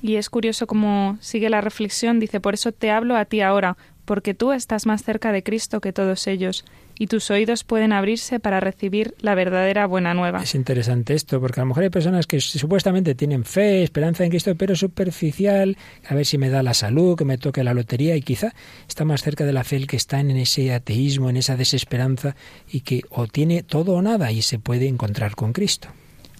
Y 0.00 0.16
es 0.16 0.30
curioso 0.30 0.66
cómo 0.66 1.18
sigue 1.20 1.50
la 1.50 1.60
reflexión, 1.60 2.20
dice, 2.20 2.40
por 2.40 2.54
eso 2.54 2.72
te 2.72 2.90
hablo 2.90 3.16
a 3.16 3.24
ti 3.24 3.40
ahora, 3.40 3.76
porque 4.04 4.32
tú 4.32 4.52
estás 4.52 4.86
más 4.86 5.02
cerca 5.02 5.32
de 5.32 5.42
Cristo 5.42 5.80
que 5.80 5.92
todos 5.92 6.26
ellos, 6.26 6.64
y 6.98 7.06
tus 7.06 7.30
oídos 7.30 7.64
pueden 7.64 7.92
abrirse 7.92 8.40
para 8.40 8.60
recibir 8.60 9.14
la 9.20 9.34
verdadera 9.34 9.86
buena 9.86 10.14
nueva. 10.14 10.42
Es 10.42 10.54
interesante 10.54 11.14
esto, 11.14 11.40
porque 11.40 11.60
a 11.60 11.64
lo 11.64 11.68
mejor 11.68 11.84
hay 11.84 11.90
personas 11.90 12.26
que 12.26 12.40
supuestamente 12.40 13.14
tienen 13.14 13.44
fe, 13.44 13.82
esperanza 13.82 14.24
en 14.24 14.30
Cristo, 14.30 14.54
pero 14.56 14.74
superficial, 14.74 15.76
a 16.08 16.14
ver 16.14 16.26
si 16.26 16.38
me 16.38 16.50
da 16.50 16.62
la 16.62 16.74
salud, 16.74 17.16
que 17.16 17.24
me 17.24 17.38
toque 17.38 17.64
la 17.64 17.74
lotería, 17.74 18.16
y 18.16 18.22
quizá 18.22 18.54
está 18.88 19.04
más 19.04 19.22
cerca 19.22 19.44
de 19.44 19.52
la 19.52 19.64
fe 19.64 19.76
el 19.76 19.86
que 19.86 19.96
está 19.96 20.20
en 20.20 20.30
ese 20.30 20.72
ateísmo, 20.72 21.30
en 21.30 21.36
esa 21.36 21.56
desesperanza, 21.56 22.36
y 22.70 22.80
que 22.80 23.02
o 23.10 23.26
tiene 23.26 23.62
todo 23.62 23.94
o 23.94 24.02
nada 24.02 24.32
y 24.32 24.42
se 24.42 24.58
puede 24.58 24.88
encontrar 24.88 25.34
con 25.34 25.52
Cristo. 25.52 25.88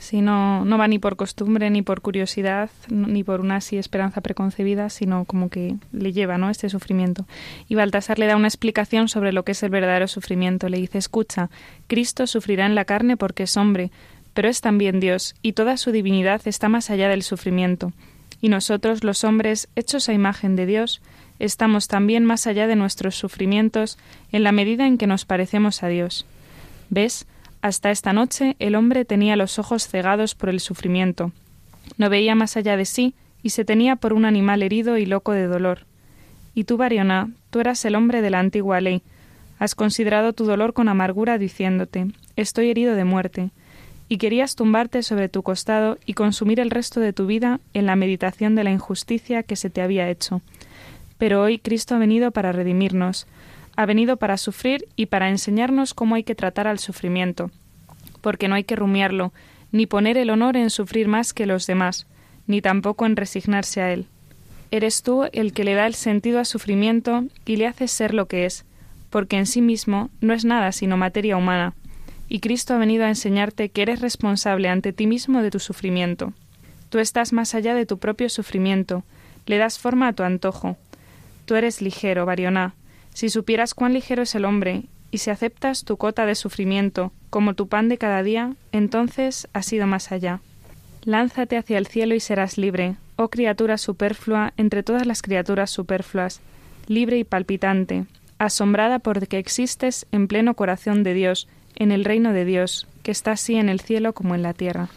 Sí, 0.08 0.22
no, 0.22 0.64
no 0.64 0.78
va 0.78 0.88
ni 0.88 0.98
por 0.98 1.16
costumbre, 1.16 1.68
ni 1.68 1.82
por 1.82 2.00
curiosidad, 2.00 2.70
ni 2.88 3.24
por 3.24 3.42
una 3.42 3.56
así 3.56 3.76
esperanza 3.76 4.22
preconcebida, 4.22 4.88
sino 4.88 5.26
como 5.26 5.50
que 5.50 5.74
le 5.92 6.14
lleva 6.14 6.38
¿no? 6.38 6.48
este 6.48 6.70
sufrimiento. 6.70 7.26
Y 7.68 7.74
Baltasar 7.74 8.18
le 8.18 8.24
da 8.24 8.34
una 8.34 8.48
explicación 8.48 9.10
sobre 9.10 9.34
lo 9.34 9.44
que 9.44 9.52
es 9.52 9.62
el 9.62 9.68
verdadero 9.68 10.08
sufrimiento. 10.08 10.70
Le 10.70 10.78
dice, 10.78 10.96
escucha, 10.96 11.50
Cristo 11.88 12.26
sufrirá 12.26 12.64
en 12.64 12.74
la 12.74 12.86
carne 12.86 13.18
porque 13.18 13.42
es 13.42 13.58
hombre, 13.58 13.90
pero 14.32 14.48
es 14.48 14.62
también 14.62 14.98
Dios, 14.98 15.34
y 15.42 15.52
toda 15.52 15.76
su 15.76 15.92
divinidad 15.92 16.40
está 16.46 16.70
más 16.70 16.88
allá 16.88 17.10
del 17.10 17.22
sufrimiento. 17.22 17.92
Y 18.40 18.48
nosotros, 18.48 19.04
los 19.04 19.24
hombres, 19.24 19.68
hechos 19.76 20.08
a 20.08 20.14
imagen 20.14 20.56
de 20.56 20.64
Dios, 20.64 21.02
estamos 21.38 21.86
también 21.86 22.24
más 22.24 22.46
allá 22.46 22.66
de 22.66 22.76
nuestros 22.76 23.14
sufrimientos 23.14 23.98
en 24.32 24.42
la 24.42 24.52
medida 24.52 24.86
en 24.86 24.96
que 24.96 25.06
nos 25.06 25.26
parecemos 25.26 25.82
a 25.82 25.88
Dios. 25.88 26.24
¿Ves? 26.88 27.26
Hasta 27.60 27.90
esta 27.90 28.12
noche 28.12 28.56
el 28.58 28.74
hombre 28.74 29.04
tenía 29.04 29.36
los 29.36 29.58
ojos 29.58 29.88
cegados 29.88 30.34
por 30.34 30.48
el 30.48 30.60
sufrimiento. 30.60 31.32
No 31.96 32.08
veía 32.08 32.34
más 32.34 32.56
allá 32.56 32.76
de 32.76 32.84
sí 32.84 33.14
y 33.42 33.50
se 33.50 33.64
tenía 33.64 33.96
por 33.96 34.12
un 34.12 34.24
animal 34.24 34.62
herido 34.62 34.96
y 34.96 35.06
loco 35.06 35.32
de 35.32 35.46
dolor. 35.46 35.86
Y 36.54 36.64
tú, 36.64 36.76
Bariona, 36.76 37.30
tú 37.50 37.60
eras 37.60 37.84
el 37.84 37.94
hombre 37.94 38.22
de 38.22 38.30
la 38.30 38.40
antigua 38.40 38.80
ley. 38.80 39.02
Has 39.58 39.74
considerado 39.74 40.32
tu 40.32 40.44
dolor 40.44 40.72
con 40.72 40.88
amargura 40.88 41.38
diciéndote 41.38 42.08
Estoy 42.36 42.70
herido 42.70 42.94
de 42.94 43.04
muerte. 43.04 43.50
Y 44.08 44.18
querías 44.18 44.54
tumbarte 44.54 45.02
sobre 45.02 45.28
tu 45.28 45.42
costado 45.42 45.98
y 46.06 46.14
consumir 46.14 46.60
el 46.60 46.70
resto 46.70 47.00
de 47.00 47.12
tu 47.12 47.26
vida 47.26 47.60
en 47.74 47.84
la 47.84 47.96
meditación 47.96 48.54
de 48.54 48.64
la 48.64 48.70
injusticia 48.70 49.42
que 49.42 49.56
se 49.56 49.68
te 49.68 49.82
había 49.82 50.08
hecho. 50.08 50.40
Pero 51.18 51.42
hoy 51.42 51.58
Cristo 51.58 51.94
ha 51.94 51.98
venido 51.98 52.30
para 52.30 52.52
redimirnos, 52.52 53.26
ha 53.78 53.86
venido 53.86 54.16
para 54.16 54.38
sufrir 54.38 54.88
y 54.96 55.06
para 55.06 55.28
enseñarnos 55.28 55.94
cómo 55.94 56.16
hay 56.16 56.24
que 56.24 56.34
tratar 56.34 56.66
al 56.66 56.80
sufrimiento, 56.80 57.52
porque 58.20 58.48
no 58.48 58.56
hay 58.56 58.64
que 58.64 58.74
rumiarlo, 58.74 59.32
ni 59.70 59.86
poner 59.86 60.18
el 60.18 60.30
honor 60.30 60.56
en 60.56 60.70
sufrir 60.70 61.06
más 61.06 61.32
que 61.32 61.46
los 61.46 61.68
demás, 61.68 62.08
ni 62.48 62.60
tampoco 62.60 63.06
en 63.06 63.14
resignarse 63.14 63.80
a 63.80 63.92
él. 63.92 64.06
Eres 64.72 65.04
tú 65.04 65.28
el 65.32 65.52
que 65.52 65.62
le 65.62 65.74
da 65.74 65.86
el 65.86 65.94
sentido 65.94 66.40
al 66.40 66.46
sufrimiento 66.46 67.22
y 67.46 67.54
le 67.54 67.68
haces 67.68 67.92
ser 67.92 68.14
lo 68.14 68.26
que 68.26 68.46
es, 68.46 68.64
porque 69.10 69.36
en 69.36 69.46
sí 69.46 69.62
mismo 69.62 70.10
no 70.20 70.34
es 70.34 70.44
nada 70.44 70.72
sino 70.72 70.96
materia 70.96 71.36
humana, 71.36 71.74
y 72.28 72.40
Cristo 72.40 72.74
ha 72.74 72.78
venido 72.78 73.04
a 73.04 73.10
enseñarte 73.10 73.68
que 73.68 73.82
eres 73.82 74.00
responsable 74.00 74.68
ante 74.68 74.92
ti 74.92 75.06
mismo 75.06 75.40
de 75.40 75.52
tu 75.52 75.60
sufrimiento. 75.60 76.32
Tú 76.88 76.98
estás 76.98 77.32
más 77.32 77.54
allá 77.54 77.76
de 77.76 77.86
tu 77.86 77.98
propio 77.98 78.28
sufrimiento, 78.28 79.04
le 79.46 79.56
das 79.56 79.78
forma 79.78 80.08
a 80.08 80.14
tu 80.14 80.24
antojo. 80.24 80.76
Tú 81.44 81.54
eres 81.54 81.80
ligero, 81.80 82.26
Barioná, 82.26 82.74
si 83.18 83.30
supieras 83.30 83.74
cuán 83.74 83.94
ligero 83.94 84.22
es 84.22 84.36
el 84.36 84.44
hombre, 84.44 84.84
y 85.10 85.18
si 85.18 85.30
aceptas 85.30 85.82
tu 85.82 85.96
cota 85.96 86.24
de 86.24 86.36
sufrimiento 86.36 87.10
como 87.30 87.54
tu 87.54 87.66
pan 87.66 87.88
de 87.88 87.98
cada 87.98 88.22
día, 88.22 88.54
entonces 88.70 89.48
has 89.52 89.72
ido 89.72 89.88
más 89.88 90.12
allá. 90.12 90.40
Lánzate 91.02 91.56
hacia 91.56 91.78
el 91.78 91.88
cielo 91.88 92.14
y 92.14 92.20
serás 92.20 92.58
libre, 92.58 92.94
oh 93.16 93.28
criatura 93.28 93.76
superflua 93.76 94.52
entre 94.56 94.84
todas 94.84 95.04
las 95.04 95.20
criaturas 95.20 95.68
superfluas, 95.68 96.40
libre 96.86 97.18
y 97.18 97.24
palpitante, 97.24 98.04
asombrada 98.38 99.00
porque 99.00 99.38
existes 99.38 100.06
en 100.12 100.28
pleno 100.28 100.54
corazón 100.54 101.02
de 101.02 101.14
Dios, 101.14 101.48
en 101.74 101.90
el 101.90 102.04
reino 102.04 102.32
de 102.32 102.44
Dios, 102.44 102.86
que 103.02 103.10
está 103.10 103.32
así 103.32 103.56
en 103.56 103.68
el 103.68 103.80
cielo 103.80 104.12
como 104.12 104.36
en 104.36 104.42
la 104.42 104.54
tierra. 104.54 104.90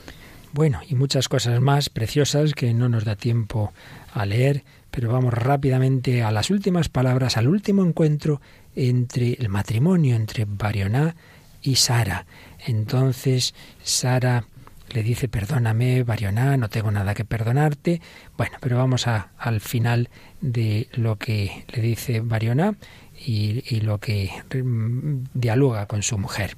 Bueno, 0.53 0.82
y 0.88 0.93
muchas 0.93 1.28
cosas 1.28 1.59
más 1.59 1.89
preciosas 1.89 2.53
que 2.53 2.72
no 2.76 2.88
nos 2.88 3.03
da 3.03 3.15
tiempo 3.15 3.74
a 4.13 4.28
leer, 4.28 4.63
pero 4.91 5.11
vamos 5.11 5.33
rápidamente 5.33 6.21
a 6.23 6.31
las 6.31 6.49
últimas 6.49 6.89
palabras, 6.89 7.37
al 7.37 7.47
último 7.47 7.83
encuentro 7.83 8.41
entre 8.75 9.33
el 9.33 9.49
matrimonio 9.49 10.15
entre 10.15 10.45
Barioná 10.45 11.15
y 11.61 11.75
Sara. 11.75 12.25
Entonces 12.65 13.55
Sara 13.81 14.45
le 14.93 15.03
dice, 15.03 15.27
perdóname, 15.29 16.03
Barioná, 16.03 16.57
no 16.57 16.69
tengo 16.69 16.91
nada 16.91 17.13
que 17.13 17.25
perdonarte. 17.25 18.01
Bueno, 18.37 18.57
pero 18.59 18.77
vamos 18.77 19.07
a, 19.07 19.29
al 19.37 19.61
final 19.61 20.09
de 20.41 20.89
lo 20.93 21.17
que 21.17 21.65
le 21.73 21.81
dice 21.81 22.19
Barioná 22.19 22.75
y, 23.25 23.63
y 23.73 23.81
lo 23.81 23.99
que 23.99 24.31
mm, 24.53 25.23
dialoga 25.33 25.85
con 25.85 26.03
su 26.03 26.17
mujer. 26.17 26.57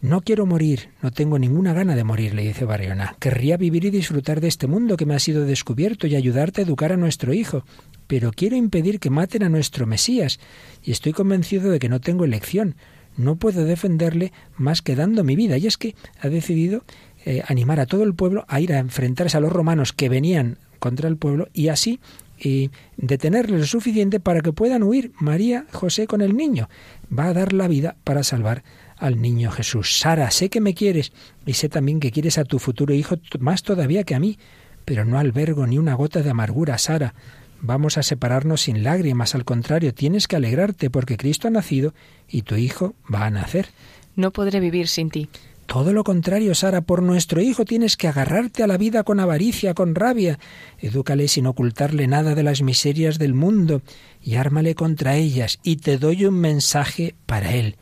No 0.00 0.20
quiero 0.20 0.46
morir, 0.46 0.90
no 1.02 1.10
tengo 1.10 1.40
ninguna 1.40 1.72
gana 1.72 1.96
de 1.96 2.04
morir, 2.04 2.32
le 2.32 2.42
dice 2.42 2.64
Barriona. 2.64 3.16
Querría 3.18 3.56
vivir 3.56 3.84
y 3.84 3.90
disfrutar 3.90 4.40
de 4.40 4.46
este 4.46 4.68
mundo 4.68 4.96
que 4.96 5.06
me 5.06 5.16
ha 5.16 5.18
sido 5.18 5.44
descubierto 5.44 6.06
y 6.06 6.14
ayudarte 6.14 6.60
a 6.60 6.64
educar 6.64 6.92
a 6.92 6.96
nuestro 6.96 7.34
hijo, 7.34 7.64
pero 8.06 8.30
quiero 8.30 8.54
impedir 8.54 9.00
que 9.00 9.10
maten 9.10 9.42
a 9.42 9.48
nuestro 9.48 9.86
Mesías, 9.86 10.38
y 10.84 10.92
estoy 10.92 11.12
convencido 11.12 11.72
de 11.72 11.80
que 11.80 11.88
no 11.88 12.00
tengo 12.00 12.24
elección. 12.24 12.76
No 13.16 13.34
puedo 13.34 13.64
defenderle 13.64 14.32
más 14.56 14.82
que 14.82 14.94
dando 14.94 15.24
mi 15.24 15.34
vida. 15.34 15.58
Y 15.58 15.66
es 15.66 15.76
que 15.76 15.96
ha 16.20 16.28
decidido 16.28 16.84
eh, 17.26 17.42
animar 17.48 17.80
a 17.80 17.86
todo 17.86 18.04
el 18.04 18.14
pueblo 18.14 18.44
a 18.46 18.60
ir 18.60 18.72
a 18.72 18.78
enfrentarse 18.78 19.36
a 19.36 19.40
los 19.40 19.52
romanos 19.52 19.92
que 19.92 20.08
venían 20.08 20.58
contra 20.78 21.08
el 21.08 21.16
pueblo 21.16 21.48
y 21.52 21.68
así 21.68 21.98
y 22.38 22.70
detenerles 22.96 23.60
lo 23.60 23.66
suficiente 23.66 24.20
para 24.20 24.42
que 24.42 24.52
puedan 24.52 24.84
huir 24.84 25.10
María 25.18 25.66
José 25.72 26.06
con 26.06 26.20
el 26.20 26.36
niño. 26.36 26.68
Va 27.16 27.26
a 27.26 27.34
dar 27.34 27.52
la 27.52 27.66
vida 27.66 27.96
para 28.04 28.22
salvar 28.22 28.62
al 28.98 29.20
niño 29.20 29.50
Jesús. 29.50 29.98
Sara, 29.98 30.30
sé 30.30 30.48
que 30.48 30.60
me 30.60 30.74
quieres 30.74 31.12
y 31.46 31.54
sé 31.54 31.68
también 31.68 32.00
que 32.00 32.10
quieres 32.10 32.38
a 32.38 32.44
tu 32.44 32.58
futuro 32.58 32.94
hijo 32.94 33.16
más 33.38 33.62
todavía 33.62 34.04
que 34.04 34.14
a 34.14 34.20
mí, 34.20 34.38
pero 34.84 35.04
no 35.04 35.18
albergo 35.18 35.66
ni 35.66 35.78
una 35.78 35.94
gota 35.94 36.22
de 36.22 36.30
amargura, 36.30 36.78
Sara. 36.78 37.14
Vamos 37.60 37.98
a 37.98 38.02
separarnos 38.02 38.62
sin 38.62 38.84
lágrimas, 38.84 39.34
al 39.34 39.44
contrario, 39.44 39.92
tienes 39.92 40.28
que 40.28 40.36
alegrarte 40.36 40.90
porque 40.90 41.16
Cristo 41.16 41.48
ha 41.48 41.50
nacido 41.50 41.92
y 42.28 42.42
tu 42.42 42.54
hijo 42.54 42.94
va 43.12 43.26
a 43.26 43.30
nacer. 43.30 43.68
No 44.14 44.32
podré 44.32 44.60
vivir 44.60 44.88
sin 44.88 45.10
ti. 45.10 45.28
Todo 45.66 45.92
lo 45.92 46.02
contrario, 46.02 46.54
Sara, 46.54 46.80
por 46.80 47.02
nuestro 47.02 47.42
hijo 47.42 47.66
tienes 47.66 47.96
que 47.98 48.08
agarrarte 48.08 48.62
a 48.62 48.66
la 48.66 48.78
vida 48.78 49.02
con 49.02 49.20
avaricia, 49.20 49.74
con 49.74 49.94
rabia. 49.94 50.38
Edúcale 50.78 51.28
sin 51.28 51.46
ocultarle 51.46 52.06
nada 52.06 52.34
de 52.34 52.42
las 52.42 52.62
miserias 52.62 53.18
del 53.18 53.34
mundo 53.34 53.82
y 54.22 54.36
ármale 54.36 54.74
contra 54.74 55.16
ellas, 55.16 55.58
y 55.62 55.76
te 55.76 55.98
doy 55.98 56.24
un 56.24 56.40
mensaje 56.40 57.14
para 57.26 57.54
él 57.54 57.76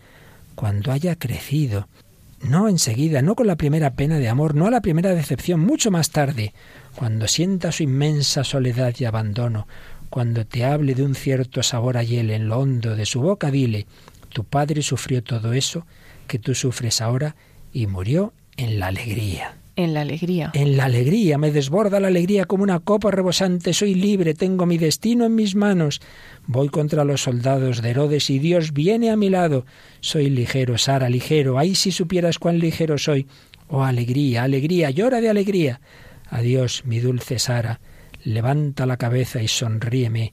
cuando 0.57 0.91
haya 0.91 1.15
crecido. 1.15 1.87
No 2.43 2.69
enseguida, 2.69 3.23
no 3.23 3.37
con 3.37 3.47
la 3.47 3.57
primera 3.57 3.91
pena 3.95 4.19
de 4.19 4.29
amor, 4.29 4.57
no 4.57 4.67
a 4.67 4.71
la 4.71 4.81
primera 4.81 5.15
decepción, 5.15 5.61
mucho 5.61 5.93
más 5.93 6.11
tarde, 6.11 6.53
cuando 6.97 7.29
sienta 7.29 7.71
su 7.71 7.85
inmensa 7.85 8.43
soledad 8.43 8.95
y 8.99 9.05
abandono, 9.05 9.69
cuando 10.11 10.45
te 10.45 10.65
hable 10.65 10.95
de 10.95 11.05
un 11.05 11.15
cierto 11.15 11.63
sabor 11.63 11.97
a 11.97 12.03
hiel 12.03 12.31
en 12.31 12.49
lo 12.49 12.59
hondo 12.59 12.97
de 12.97 13.07
su 13.07 13.21
boca, 13.21 13.51
dile, 13.51 13.87
tu 14.31 14.45
padre 14.45 14.83
sufrió 14.83 15.23
todo 15.23 15.53
eso 15.53 15.87
que 16.27 16.39
tú 16.39 16.55
sufres 16.55 17.01
ahora 17.01 17.37
y 17.73 17.87
murió 17.87 18.33
en 18.57 18.79
la 18.79 18.89
alegría. 18.89 19.57
En 19.77 19.93
la 19.93 20.01
alegría. 20.01 20.51
En 20.55 20.79
la 20.79 20.87
alegría, 20.87 21.37
me 21.37 21.53
desborda 21.53 22.01
la 22.01 22.09
alegría 22.09 22.47
como 22.47 22.63
una 22.63 22.81
copa 22.81 23.11
rebosante, 23.11 23.75
soy 23.75 23.95
libre, 23.95 24.33
tengo 24.33 24.65
mi 24.65 24.79
destino 24.79 25.27
en 25.27 25.35
mis 25.35 25.55
manos. 25.55 26.01
Voy 26.47 26.71
contra 26.71 27.05
los 27.05 27.23
soldados 27.23 27.83
de 27.83 27.91
Herodes 27.91 28.31
y 28.31 28.39
Dios 28.39 28.73
viene 28.73 29.11
a 29.11 29.17
mi 29.17 29.29
lado. 29.29 29.67
Soy 30.01 30.31
ligero, 30.31 30.79
Sara, 30.79 31.11
ligero. 31.11 31.59
Ay, 31.59 31.75
si 31.75 31.93
supieras 31.93 32.39
cuán 32.39 32.59
ligero 32.59 32.97
soy. 32.97 33.27
Oh, 33.69 33.83
alegría, 33.83 34.45
alegría, 34.45 34.91
llora 34.91 35.21
de 35.21 35.29
alegría. 35.29 35.81
Adiós, 36.31 36.85
mi 36.87 37.01
dulce 37.01 37.39
Sara. 37.39 37.81
Levanta 38.25 38.87
la 38.87 38.97
cabeza 38.97 39.43
y 39.43 39.49
sonríeme. 39.49 40.33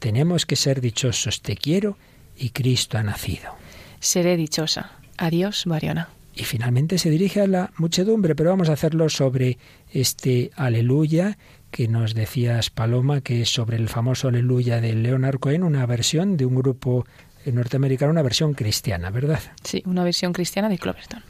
Tenemos 0.00 0.44
que 0.44 0.56
ser 0.56 0.80
dichosos. 0.80 1.40
Te 1.40 1.56
quiero 1.56 1.96
y 2.36 2.50
Cristo 2.50 2.98
ha 2.98 3.02
nacido. 3.02 3.54
Seré 4.00 4.36
dichosa. 4.36 4.92
Adiós, 5.16 5.66
Mariana. 5.66 6.08
Y 6.34 6.44
finalmente 6.44 6.98
se 6.98 7.10
dirige 7.10 7.42
a 7.42 7.46
la 7.46 7.72
muchedumbre, 7.76 8.34
pero 8.34 8.50
vamos 8.50 8.68
a 8.70 8.72
hacerlo 8.72 9.08
sobre 9.08 9.58
este 9.90 10.50
aleluya 10.56 11.36
que 11.70 11.88
nos 11.88 12.14
decías, 12.14 12.70
Paloma, 12.70 13.20
que 13.20 13.42
es 13.42 13.50
sobre 13.50 13.76
el 13.76 13.88
famoso 13.88 14.28
aleluya 14.28 14.80
de 14.80 14.94
Leonard 14.94 15.38
Cohen, 15.38 15.62
una 15.62 15.84
versión 15.86 16.36
de 16.36 16.46
un 16.46 16.54
grupo 16.54 17.06
norteamericano, 17.50 18.12
una 18.12 18.22
versión 18.22 18.54
cristiana, 18.54 19.10
¿verdad? 19.10 19.40
Sí, 19.62 19.82
una 19.86 20.04
versión 20.04 20.32
cristiana 20.32 20.68
de 20.68 20.78
Cloverton. 20.78 21.22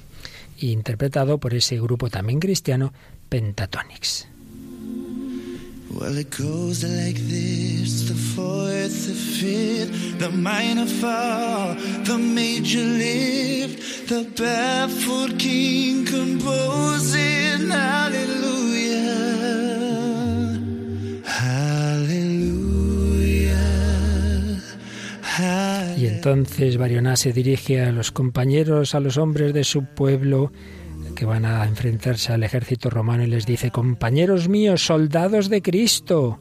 Interpretado 0.58 1.38
por 1.38 1.54
ese 1.54 1.80
grupo 1.80 2.10
también 2.10 2.38
cristiano, 2.38 2.92
Pentatonics. 3.28 4.28
Well, 5.94 6.16
it 6.18 6.30
goes 6.30 6.82
like 6.82 7.18
this. 7.28 8.08
The 8.08 8.14
fourth, 8.14 9.06
the 9.06 9.14
fifth, 9.14 10.18
the 10.18 10.30
minor 10.30 10.86
the 10.86 12.18
major 12.18 12.80
lift, 12.80 14.08
the. 14.08 14.22
Y 26.02 26.06
entonces 26.06 26.78
Barioná 26.78 27.16
se 27.16 27.32
dirige 27.32 27.80
a 27.80 27.92
los 27.92 28.10
compañeros, 28.10 28.94
a 28.96 29.00
los 29.00 29.16
hombres 29.18 29.52
de 29.52 29.62
su 29.62 29.84
pueblo, 29.84 30.52
que 31.14 31.24
van 31.24 31.44
a 31.44 31.64
enfrentarse 31.66 32.32
al 32.32 32.42
ejército 32.42 32.90
romano 32.90 33.24
y 33.24 33.26
les 33.26 33.46
dice, 33.46 33.70
compañeros 33.70 34.48
míos, 34.48 34.84
soldados 34.86 35.48
de 35.48 35.62
Cristo, 35.62 36.38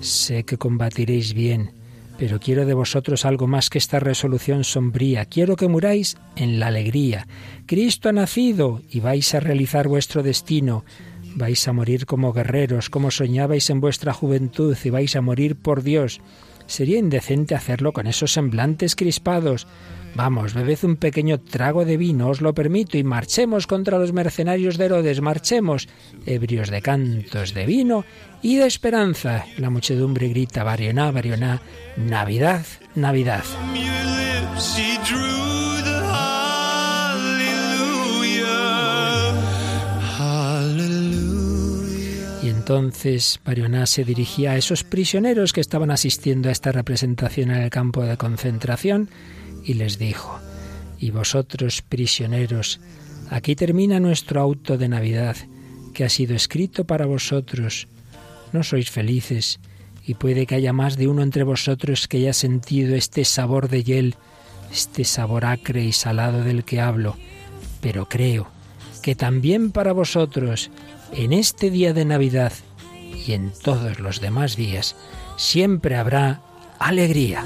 sé 0.00 0.44
que 0.44 0.58
combatiréis 0.58 1.34
bien, 1.34 1.72
pero 2.18 2.40
quiero 2.40 2.64
de 2.66 2.74
vosotros 2.74 3.24
algo 3.24 3.46
más 3.46 3.68
que 3.70 3.78
esta 3.78 4.00
resolución 4.00 4.64
sombría. 4.64 5.26
Quiero 5.26 5.56
que 5.56 5.68
muráis 5.68 6.16
en 6.34 6.58
la 6.58 6.68
alegría. 6.68 7.26
Cristo 7.66 8.08
ha 8.08 8.12
nacido 8.12 8.80
y 8.90 9.00
vais 9.00 9.34
a 9.34 9.40
realizar 9.40 9.86
vuestro 9.88 10.22
destino. 10.22 10.84
Vais 11.34 11.68
a 11.68 11.72
morir 11.72 12.06
como 12.06 12.32
guerreros, 12.32 12.88
como 12.88 13.10
soñabais 13.10 13.68
en 13.68 13.80
vuestra 13.80 14.14
juventud, 14.14 14.76
y 14.82 14.90
vais 14.90 15.14
a 15.16 15.20
morir 15.20 15.56
por 15.56 15.82
Dios. 15.82 16.20
Sería 16.66 16.98
indecente 16.98 17.54
hacerlo 17.54 17.92
con 17.92 18.06
esos 18.06 18.32
semblantes 18.32 18.96
crispados. 18.96 19.66
Vamos, 20.16 20.54
bebed 20.54 20.78
un 20.84 20.96
pequeño 20.96 21.40
trago 21.40 21.84
de 21.84 21.98
vino, 21.98 22.28
os 22.28 22.40
lo 22.40 22.54
permito, 22.54 22.96
y 22.96 23.04
marchemos 23.04 23.66
contra 23.66 23.98
los 23.98 24.14
mercenarios 24.14 24.78
de 24.78 24.86
Herodes, 24.86 25.20
marchemos, 25.20 25.88
ebrios 26.24 26.70
de 26.70 26.80
cantos 26.80 27.52
de 27.52 27.66
vino 27.66 28.02
y 28.40 28.56
de 28.56 28.66
esperanza. 28.66 29.44
La 29.58 29.68
muchedumbre 29.68 30.28
grita, 30.28 30.64
Barioná, 30.64 31.10
Barioná, 31.10 31.60
Navidad, 31.98 32.64
Navidad. 32.94 33.44
Y 42.42 42.48
entonces 42.48 43.38
Barioná 43.44 43.84
se 43.84 44.04
dirigía 44.04 44.52
a 44.52 44.56
esos 44.56 44.82
prisioneros 44.82 45.52
que 45.52 45.60
estaban 45.60 45.90
asistiendo 45.90 46.48
a 46.48 46.52
esta 46.52 46.72
representación 46.72 47.50
en 47.50 47.64
el 47.64 47.70
campo 47.70 48.02
de 48.02 48.16
concentración 48.16 49.10
y 49.66 49.74
les 49.74 49.98
dijo, 49.98 50.38
Y 50.98 51.10
vosotros, 51.10 51.82
prisioneros, 51.82 52.80
aquí 53.28 53.56
termina 53.56 54.00
nuestro 54.00 54.40
auto 54.40 54.78
de 54.78 54.88
Navidad, 54.88 55.36
que 55.92 56.04
ha 56.04 56.08
sido 56.08 56.34
escrito 56.34 56.84
para 56.84 57.04
vosotros. 57.04 57.88
No 58.52 58.62
sois 58.62 58.90
felices, 58.90 59.58
y 60.06 60.14
puede 60.14 60.46
que 60.46 60.54
haya 60.54 60.72
más 60.72 60.96
de 60.96 61.08
uno 61.08 61.22
entre 61.22 61.42
vosotros 61.42 62.06
que 62.06 62.18
haya 62.18 62.32
sentido 62.32 62.94
este 62.94 63.24
sabor 63.24 63.68
de 63.68 63.82
hiel, 63.82 64.14
este 64.72 65.04
sabor 65.04 65.44
acre 65.44 65.84
y 65.84 65.92
salado 65.92 66.44
del 66.44 66.64
que 66.64 66.80
hablo, 66.80 67.16
pero 67.80 68.08
creo 68.08 68.48
que 69.02 69.14
también 69.14 69.72
para 69.72 69.92
vosotros, 69.92 70.70
en 71.12 71.32
este 71.32 71.70
día 71.70 71.92
de 71.92 72.04
Navidad 72.04 72.52
y 73.26 73.32
en 73.32 73.52
todos 73.62 74.00
los 74.00 74.20
demás 74.20 74.56
días, 74.56 74.96
siempre 75.36 75.96
habrá 75.96 76.40
alegría. 76.78 77.44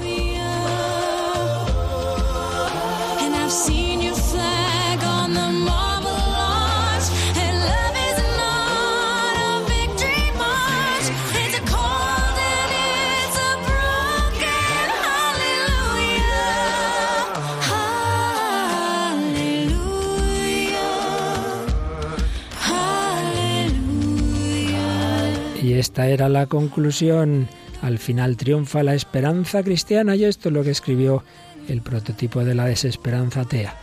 Esta 25.81 26.07
era 26.07 26.29
la 26.29 26.45
conclusión. 26.45 27.49
Al 27.81 27.97
final 27.97 28.37
triunfa 28.37 28.83
la 28.83 28.93
esperanza 28.93 29.63
cristiana 29.63 30.15
y 30.15 30.25
esto 30.25 30.49
es 30.49 30.53
lo 30.53 30.63
que 30.63 30.69
escribió 30.69 31.23
el 31.67 31.81
prototipo 31.81 32.45
de 32.45 32.53
la 32.53 32.65
desesperanza 32.65 33.41
atea. 33.41 33.75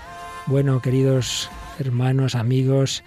Bueno, 0.46 0.80
queridos 0.80 1.50
hermanos, 1.80 2.36
amigos, 2.36 3.02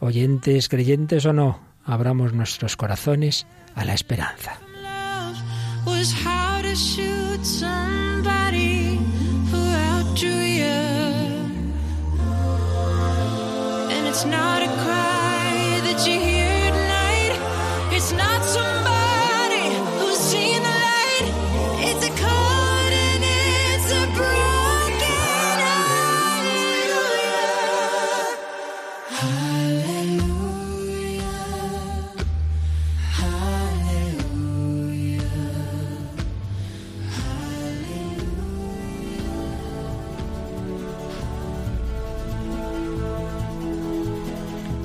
oyentes, 0.00 0.70
creyentes 0.70 1.26
o 1.26 1.34
no, 1.34 1.60
abramos 1.84 2.32
nuestros 2.32 2.76
corazones 2.76 3.46
a 3.74 3.84
la 3.84 3.92
esperanza. 3.92 4.58
love 4.82 5.36
was 5.86 6.14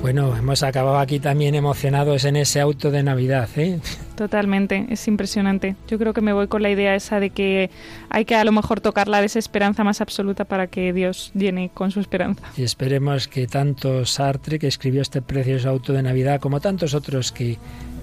Bueno, 0.08 0.34
hemos 0.34 0.62
acabado 0.62 0.96
aquí 1.00 1.20
también 1.20 1.54
emocionados 1.54 2.24
en 2.24 2.36
ese 2.36 2.62
auto 2.62 2.90
de 2.90 3.02
Navidad, 3.02 3.46
¿eh? 3.56 3.78
Totalmente, 4.16 4.86
es 4.88 5.06
impresionante. 5.06 5.76
Yo 5.86 5.98
creo 5.98 6.14
que 6.14 6.22
me 6.22 6.32
voy 6.32 6.48
con 6.48 6.62
la 6.62 6.70
idea 6.70 6.94
esa 6.94 7.20
de 7.20 7.28
que 7.28 7.68
hay 8.08 8.24
que 8.24 8.34
a 8.34 8.42
lo 8.42 8.50
mejor 8.50 8.80
tocar 8.80 9.06
la 9.06 9.20
desesperanza 9.20 9.84
más 9.84 10.00
absoluta 10.00 10.46
para 10.46 10.68
que 10.68 10.94
Dios 10.94 11.30
llene 11.34 11.70
con 11.74 11.90
su 11.90 12.00
esperanza. 12.00 12.42
Y 12.56 12.62
esperemos 12.62 13.28
que 13.28 13.46
tanto 13.46 14.06
Sartre, 14.06 14.58
que 14.58 14.68
escribió 14.68 15.02
este 15.02 15.20
precioso 15.20 15.68
auto 15.68 15.92
de 15.92 16.02
Navidad, 16.02 16.40
como 16.40 16.58
tantos 16.58 16.94
otros 16.94 17.30
que, 17.30 17.58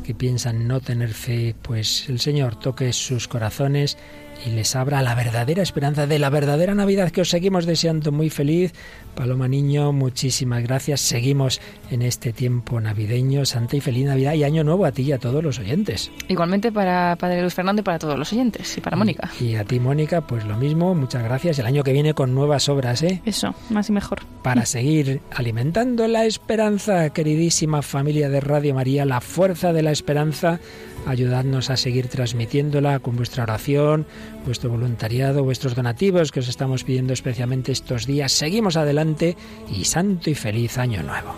que 0.05 0.13
piensan 0.13 0.67
no 0.67 0.81
tener 0.81 1.09
fe, 1.09 1.55
pues 1.59 2.07
el 2.07 2.19
Señor 2.19 2.59
toque 2.59 2.93
sus 2.93 3.27
corazones 3.27 3.97
y 4.45 4.49
les 4.49 4.75
abra 4.75 5.01
la 5.01 5.15
verdadera 5.15 5.63
esperanza 5.63 6.07
de 6.07 6.19
la 6.19 6.29
verdadera 6.29 6.75
Navidad 6.75 7.11
que 7.11 7.21
os 7.21 7.29
seguimos 7.29 7.65
deseando 7.65 8.11
muy 8.11 8.29
feliz. 8.29 8.73
Paloma 9.15 9.47
Niño, 9.47 9.91
muchísimas 9.93 10.63
gracias. 10.63 11.01
Seguimos 11.01 11.61
en 11.89 12.01
este 12.01 12.33
tiempo 12.33 12.81
navideño. 12.81 13.45
Santa 13.45 13.77
y 13.77 13.81
feliz 13.81 14.05
Navidad 14.05 14.33
y 14.33 14.43
Año 14.43 14.63
Nuevo 14.63 14.85
a 14.85 14.91
ti 14.91 15.03
y 15.03 15.11
a 15.11 15.19
todos 15.19 15.43
los 15.43 15.59
oyentes. 15.59 16.11
Igualmente 16.27 16.71
para 16.71 17.15
Padre 17.15 17.41
Luis 17.41 17.53
Fernando 17.53 17.81
y 17.81 17.83
para 17.83 17.99
todos 17.99 18.17
los 18.17 18.31
oyentes 18.33 18.77
y 18.77 18.81
para 18.81 18.97
Mónica. 18.97 19.29
Y 19.39 19.55
a 19.55 19.63
ti, 19.63 19.79
Mónica, 19.79 20.21
pues 20.21 20.45
lo 20.45 20.57
mismo. 20.57 20.93
Muchas 20.95 21.23
gracias. 21.23 21.59
El 21.59 21.65
año 21.65 21.83
que 21.83 21.93
viene 21.93 22.13
con 22.13 22.33
nuevas 22.35 22.67
obras, 22.67 23.03
¿eh? 23.03 23.21
Eso, 23.25 23.55
más 23.69 23.89
y 23.89 23.91
mejor. 23.93 24.23
para 24.41 24.65
seguir 24.65 25.21
alimentando 25.31 26.07
la 26.07 26.25
esperanza, 26.25 27.09
queridísima 27.11 27.81
familia 27.81 28.29
de 28.29 28.41
Radio 28.41 28.75
María, 28.75 29.05
la 29.05 29.21
fuerza 29.21 29.71
de 29.73 29.81
la 29.83 29.91
esperanza. 29.91 30.59
Ayudadnos 31.05 31.69
a 31.69 31.77
seguir 31.77 32.07
transmitiéndola 32.07 32.99
con 32.99 33.15
vuestra 33.15 33.43
oración, 33.43 34.05
vuestro 34.45 34.69
voluntariado, 34.69 35.43
vuestros 35.43 35.75
donativos 35.75 36.31
que 36.31 36.39
os 36.39 36.47
estamos 36.47 36.83
pidiendo 36.83 37.13
especialmente 37.13 37.71
estos 37.71 38.05
días. 38.05 38.31
Seguimos 38.31 38.75
adelante 38.75 39.37
y 39.71 39.85
santo 39.85 40.29
y 40.29 40.35
feliz 40.35 40.77
año 40.77 41.03
nuevo. 41.03 41.35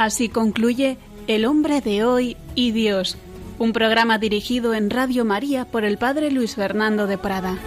Así 0.00 0.30
concluye 0.30 0.96
El 1.26 1.44
hombre 1.44 1.82
de 1.82 2.04
hoy 2.04 2.38
y 2.54 2.72
Dios, 2.72 3.18
un 3.58 3.74
programa 3.74 4.16
dirigido 4.16 4.72
en 4.72 4.88
Radio 4.88 5.26
María 5.26 5.66
por 5.66 5.84
el 5.84 5.98
Padre 5.98 6.30
Luis 6.30 6.54
Fernando 6.54 7.06
de 7.06 7.18
Prada. 7.18 7.58